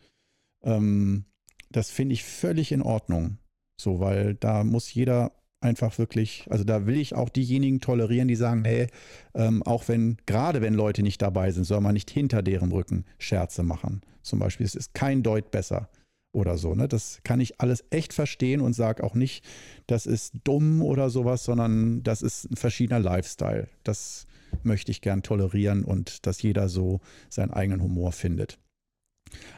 Ähm, 0.62 1.26
das 1.70 1.90
finde 1.90 2.14
ich 2.14 2.24
völlig 2.24 2.72
in 2.72 2.82
Ordnung. 2.82 3.38
So, 3.80 4.00
weil 4.00 4.34
da 4.34 4.64
muss 4.64 4.92
jeder 4.92 5.32
einfach 5.62 5.98
wirklich, 5.98 6.46
also 6.50 6.64
da 6.64 6.86
will 6.86 6.96
ich 6.96 7.14
auch 7.14 7.28
diejenigen 7.28 7.80
tolerieren, 7.80 8.28
die 8.28 8.36
sagen, 8.36 8.64
hey, 8.64 8.88
ähm, 9.34 9.62
auch 9.62 9.88
wenn, 9.88 10.16
gerade 10.26 10.60
wenn 10.60 10.74
Leute 10.74 11.02
nicht 11.02 11.22
dabei 11.22 11.50
sind, 11.52 11.64
soll 11.64 11.80
man 11.80 11.94
nicht 11.94 12.10
hinter 12.10 12.42
deren 12.42 12.72
Rücken 12.72 13.04
Scherze 13.18 13.62
machen. 13.62 14.02
Zum 14.22 14.38
Beispiel, 14.38 14.66
es 14.66 14.74
ist 14.74 14.94
kein 14.94 15.22
Deut 15.22 15.50
besser 15.50 15.88
oder 16.32 16.56
so. 16.58 16.74
Ne? 16.74 16.88
Das 16.88 17.20
kann 17.24 17.40
ich 17.40 17.60
alles 17.60 17.84
echt 17.90 18.12
verstehen 18.12 18.60
und 18.60 18.72
sage 18.72 19.04
auch 19.04 19.14
nicht, 19.14 19.44
das 19.86 20.06
ist 20.06 20.34
dumm 20.44 20.82
oder 20.82 21.10
sowas, 21.10 21.44
sondern 21.44 22.02
das 22.02 22.22
ist 22.22 22.50
ein 22.50 22.56
verschiedener 22.56 23.00
Lifestyle. 23.00 23.68
Das 23.84 24.26
möchte 24.62 24.90
ich 24.90 25.00
gern 25.00 25.22
tolerieren 25.22 25.84
und 25.84 26.26
dass 26.26 26.42
jeder 26.42 26.68
so 26.68 27.00
seinen 27.28 27.52
eigenen 27.52 27.82
Humor 27.82 28.12
findet. 28.12 28.58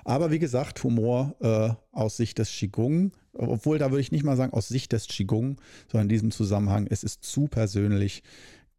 Aber 0.05 0.31
wie 0.31 0.39
gesagt, 0.39 0.83
Humor 0.85 1.35
äh, 1.41 1.71
aus 1.93 2.17
Sicht 2.17 2.39
des 2.39 2.51
Qigong 2.51 3.13
obwohl, 3.37 3.79
da 3.79 3.91
würde 3.91 4.01
ich 4.01 4.13
nicht 4.13 4.25
mal 4.25 4.37
sagen 4.37 4.53
aus 4.53 4.69
Sicht 4.69 4.93
des 4.93 5.07
Qigong, 5.09 5.61
sondern 5.91 6.07
in 6.07 6.11
diesem 6.11 6.31
Zusammenhang, 6.31 6.87
es 6.89 7.03
ist 7.03 7.25
zu 7.25 7.49
persönlich, 7.49 8.23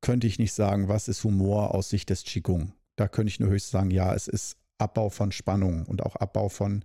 könnte 0.02 0.28
ich 0.28 0.40
nicht 0.40 0.54
sagen, 0.54 0.88
was 0.88 1.08
ist 1.08 1.24
Humor 1.24 1.74
aus 1.74 1.90
Sicht 1.90 2.10
des 2.10 2.24
Qigong. 2.24 2.74
Da 2.96 3.08
könnte 3.08 3.30
ich 3.30 3.40
nur 3.40 3.50
höchst 3.50 3.72
sagen, 3.72 3.92
ja, 3.92 4.14
es 4.14 4.28
ist 4.28 4.58
Abbau 4.78 5.10
von 5.10 5.32
Spannungen 5.32 5.86
und 5.86 6.04
auch 6.04 6.16
Abbau 6.16 6.50
von 6.50 6.84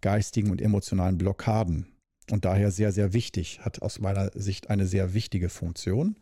geistigen 0.00 0.50
und 0.50 0.60
emotionalen 0.60 1.18
Blockaden. 1.18 1.86
Und 2.30 2.44
daher 2.44 2.70
sehr, 2.70 2.92
sehr 2.92 3.12
wichtig, 3.12 3.60
hat 3.60 3.82
aus 3.82 3.98
meiner 3.98 4.30
Sicht 4.34 4.70
eine 4.70 4.86
sehr 4.86 5.12
wichtige 5.12 5.48
Funktion 5.48 6.16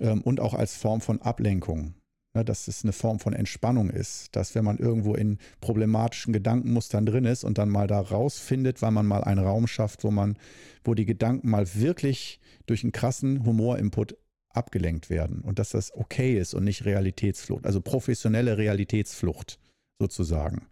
ähm, 0.00 0.22
und 0.22 0.40
auch 0.40 0.54
als 0.54 0.76
Form 0.76 1.00
von 1.00 1.20
Ablenkung 1.20 1.94
ne, 2.34 2.44
dass 2.44 2.68
es 2.68 2.84
eine 2.84 2.92
Form 2.92 3.18
von 3.18 3.32
Entspannung 3.32 3.90
ist, 3.90 4.34
dass 4.36 4.54
wenn 4.54 4.64
man 4.64 4.78
irgendwo 4.78 5.14
in 5.14 5.38
problematischen 5.60 6.32
Gedankenmustern 6.32 7.06
drin 7.06 7.24
ist 7.24 7.44
und 7.44 7.58
dann 7.58 7.68
mal 7.68 7.86
da 7.86 8.00
rausfindet, 8.00 8.82
weil 8.82 8.90
man 8.90 9.06
mal 9.06 9.24
einen 9.24 9.44
Raum 9.44 9.66
schafft, 9.66 10.04
wo 10.04 10.10
man, 10.10 10.36
wo 10.84 10.94
die 10.94 11.06
Gedanken 11.06 11.50
mal 11.50 11.66
wirklich 11.74 12.40
durch 12.66 12.82
einen 12.84 12.92
krassen 12.92 13.44
Humorinput 13.44 14.16
abgelenkt 14.52 15.10
werden 15.10 15.40
und 15.42 15.58
dass 15.58 15.70
das 15.70 15.94
okay 15.94 16.38
ist 16.38 16.54
und 16.54 16.64
nicht 16.64 16.84
Realitätsflucht, 16.84 17.66
also 17.66 17.80
professionelle 17.80 18.58
Realitätsflucht 18.58 19.58
sozusagen. 19.98 20.66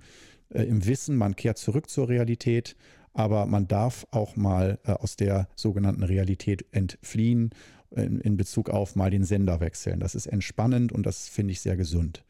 Äh, 0.51 0.65
Im 0.65 0.85
Wissen, 0.87 1.17
man 1.17 1.37
kehrt 1.37 1.59
zurück 1.59 1.89
zur 1.89 2.09
Realität, 2.09 2.77
aber 3.13 3.47
man 3.47 3.69
darf 3.69 4.07
auch 4.11 4.37
mal 4.37 4.79
äh, 4.85 4.93
aus 4.93 5.17
der 5.17 5.49
sogenannten 5.55 6.03
Realität 6.03 6.67
entfliehen 6.73 7.51
in, 7.91 8.21
in 8.21 8.37
Bezug 8.37 8.71
auf 8.71 8.97
mal 8.97 9.11
den 9.11 9.25
Sender 9.25 9.61
wechseln. 9.61 10.01
Das 10.01 10.15
ist 10.15 10.27
entspannend 10.27 10.93
und 10.93 11.05
das 11.05 11.29
finde 11.29 11.53
ich 11.53 11.61
sehr 11.61 11.77
gesund. 11.77 12.25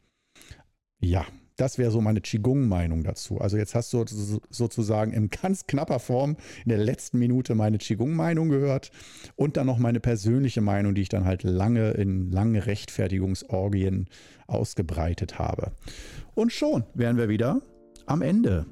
Ja, 0.99 1.25
das 1.59 1.77
wäre 1.77 1.91
so 1.91 1.99
meine 1.99 2.21
Qigong-Meinung 2.21 3.03
dazu. 3.03 3.39
Also 3.39 3.57
jetzt 3.57 3.75
hast 3.75 3.91
du 3.91 4.05
sozusagen 4.49 5.11
in 5.11 5.29
ganz 5.29 5.67
knapper 5.67 5.99
Form 5.99 6.37
in 6.63 6.69
der 6.69 6.77
letzten 6.77 7.19
Minute 7.19 7.53
meine 7.53 7.77
Qigong-Meinung 7.77 8.49
gehört 8.49 8.91
und 9.35 9.57
dann 9.57 9.67
noch 9.67 9.77
meine 9.77 9.99
persönliche 9.99 10.61
Meinung, 10.61 10.95
die 10.95 11.01
ich 11.01 11.09
dann 11.09 11.25
halt 11.25 11.43
lange 11.43 11.91
in 11.91 12.31
langen 12.31 12.55
Rechtfertigungsorgien 12.55 14.07
ausgebreitet 14.47 15.37
habe. 15.37 15.73
Und 16.33 16.53
schon 16.53 16.85
wären 16.93 17.17
wir 17.17 17.27
wieder 17.27 17.61
am 18.05 18.21
Ende 18.21 18.65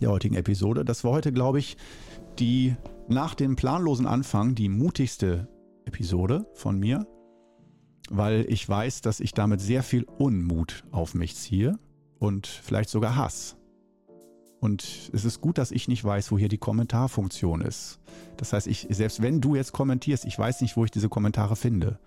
der 0.00 0.10
heutigen 0.10 0.36
Episode. 0.36 0.84
Das 0.84 1.02
war 1.02 1.12
heute, 1.12 1.32
glaube 1.32 1.58
ich, 1.58 1.76
die 2.38 2.76
nach 3.08 3.34
dem 3.34 3.56
planlosen 3.56 4.06
Anfang 4.06 4.54
die 4.54 4.68
mutigste 4.68 5.48
Episode 5.86 6.46
von 6.54 6.78
mir. 6.78 7.06
weil 8.08 8.46
ich 8.48 8.68
weiß, 8.68 9.00
dass 9.00 9.18
ich 9.18 9.32
damit 9.32 9.60
sehr 9.60 9.82
viel 9.82 10.04
Unmut 10.04 10.84
auf 10.92 11.14
mich 11.14 11.34
ziehe 11.34 11.76
und 12.18 12.46
vielleicht 12.46 12.88
sogar 12.88 13.16
Hass. 13.16 13.56
Und 14.60 15.10
es 15.12 15.24
ist 15.24 15.40
gut, 15.40 15.58
dass 15.58 15.70
ich 15.70 15.88
nicht 15.88 16.04
weiß, 16.04 16.32
wo 16.32 16.38
hier 16.38 16.48
die 16.48 16.58
Kommentarfunktion 16.58 17.60
ist. 17.60 17.98
Das 18.36 18.52
heißt, 18.52 18.66
ich, 18.66 18.86
selbst 18.90 19.22
wenn 19.22 19.40
du 19.40 19.54
jetzt 19.54 19.72
kommentierst, 19.72 20.24
ich 20.24 20.38
weiß 20.38 20.60
nicht, 20.60 20.76
wo 20.76 20.84
ich 20.84 20.90
diese 20.90 21.08
Kommentare 21.08 21.56
finde. 21.56 21.98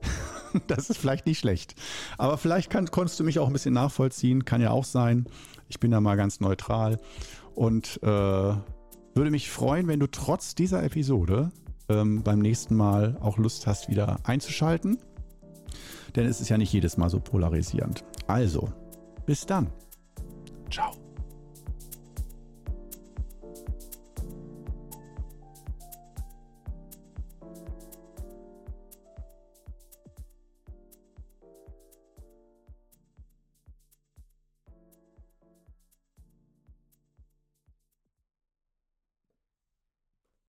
das 0.66 0.90
ist 0.90 0.98
vielleicht 0.98 1.26
nicht 1.26 1.38
schlecht. 1.38 1.74
Aber 2.16 2.38
vielleicht 2.38 2.70
kann, 2.70 2.86
konntest 2.86 3.18
du 3.18 3.24
mich 3.24 3.38
auch 3.38 3.48
ein 3.48 3.52
bisschen 3.52 3.74
nachvollziehen. 3.74 4.44
Kann 4.44 4.60
ja 4.60 4.70
auch 4.70 4.84
sein. 4.84 5.26
Ich 5.68 5.80
bin 5.80 5.90
da 5.90 6.00
mal 6.00 6.16
ganz 6.16 6.40
neutral. 6.40 6.98
Und 7.54 8.00
äh, 8.02 8.06
würde 8.06 9.30
mich 9.30 9.50
freuen, 9.50 9.88
wenn 9.88 10.00
du 10.00 10.06
trotz 10.06 10.54
dieser 10.54 10.82
Episode 10.82 11.50
ähm, 11.90 12.22
beim 12.22 12.38
nächsten 12.38 12.76
Mal 12.76 13.16
auch 13.20 13.36
Lust 13.36 13.66
hast, 13.66 13.90
wieder 13.90 14.18
einzuschalten. 14.24 14.98
Denn 16.16 16.26
es 16.26 16.40
ist 16.40 16.48
ja 16.48 16.58
nicht 16.58 16.72
jedes 16.72 16.96
Mal 16.96 17.10
so 17.10 17.20
polarisierend. 17.20 18.04
Also, 18.26 18.68
bis 19.26 19.46
dann. 19.46 19.68
Ciao. 20.70 20.99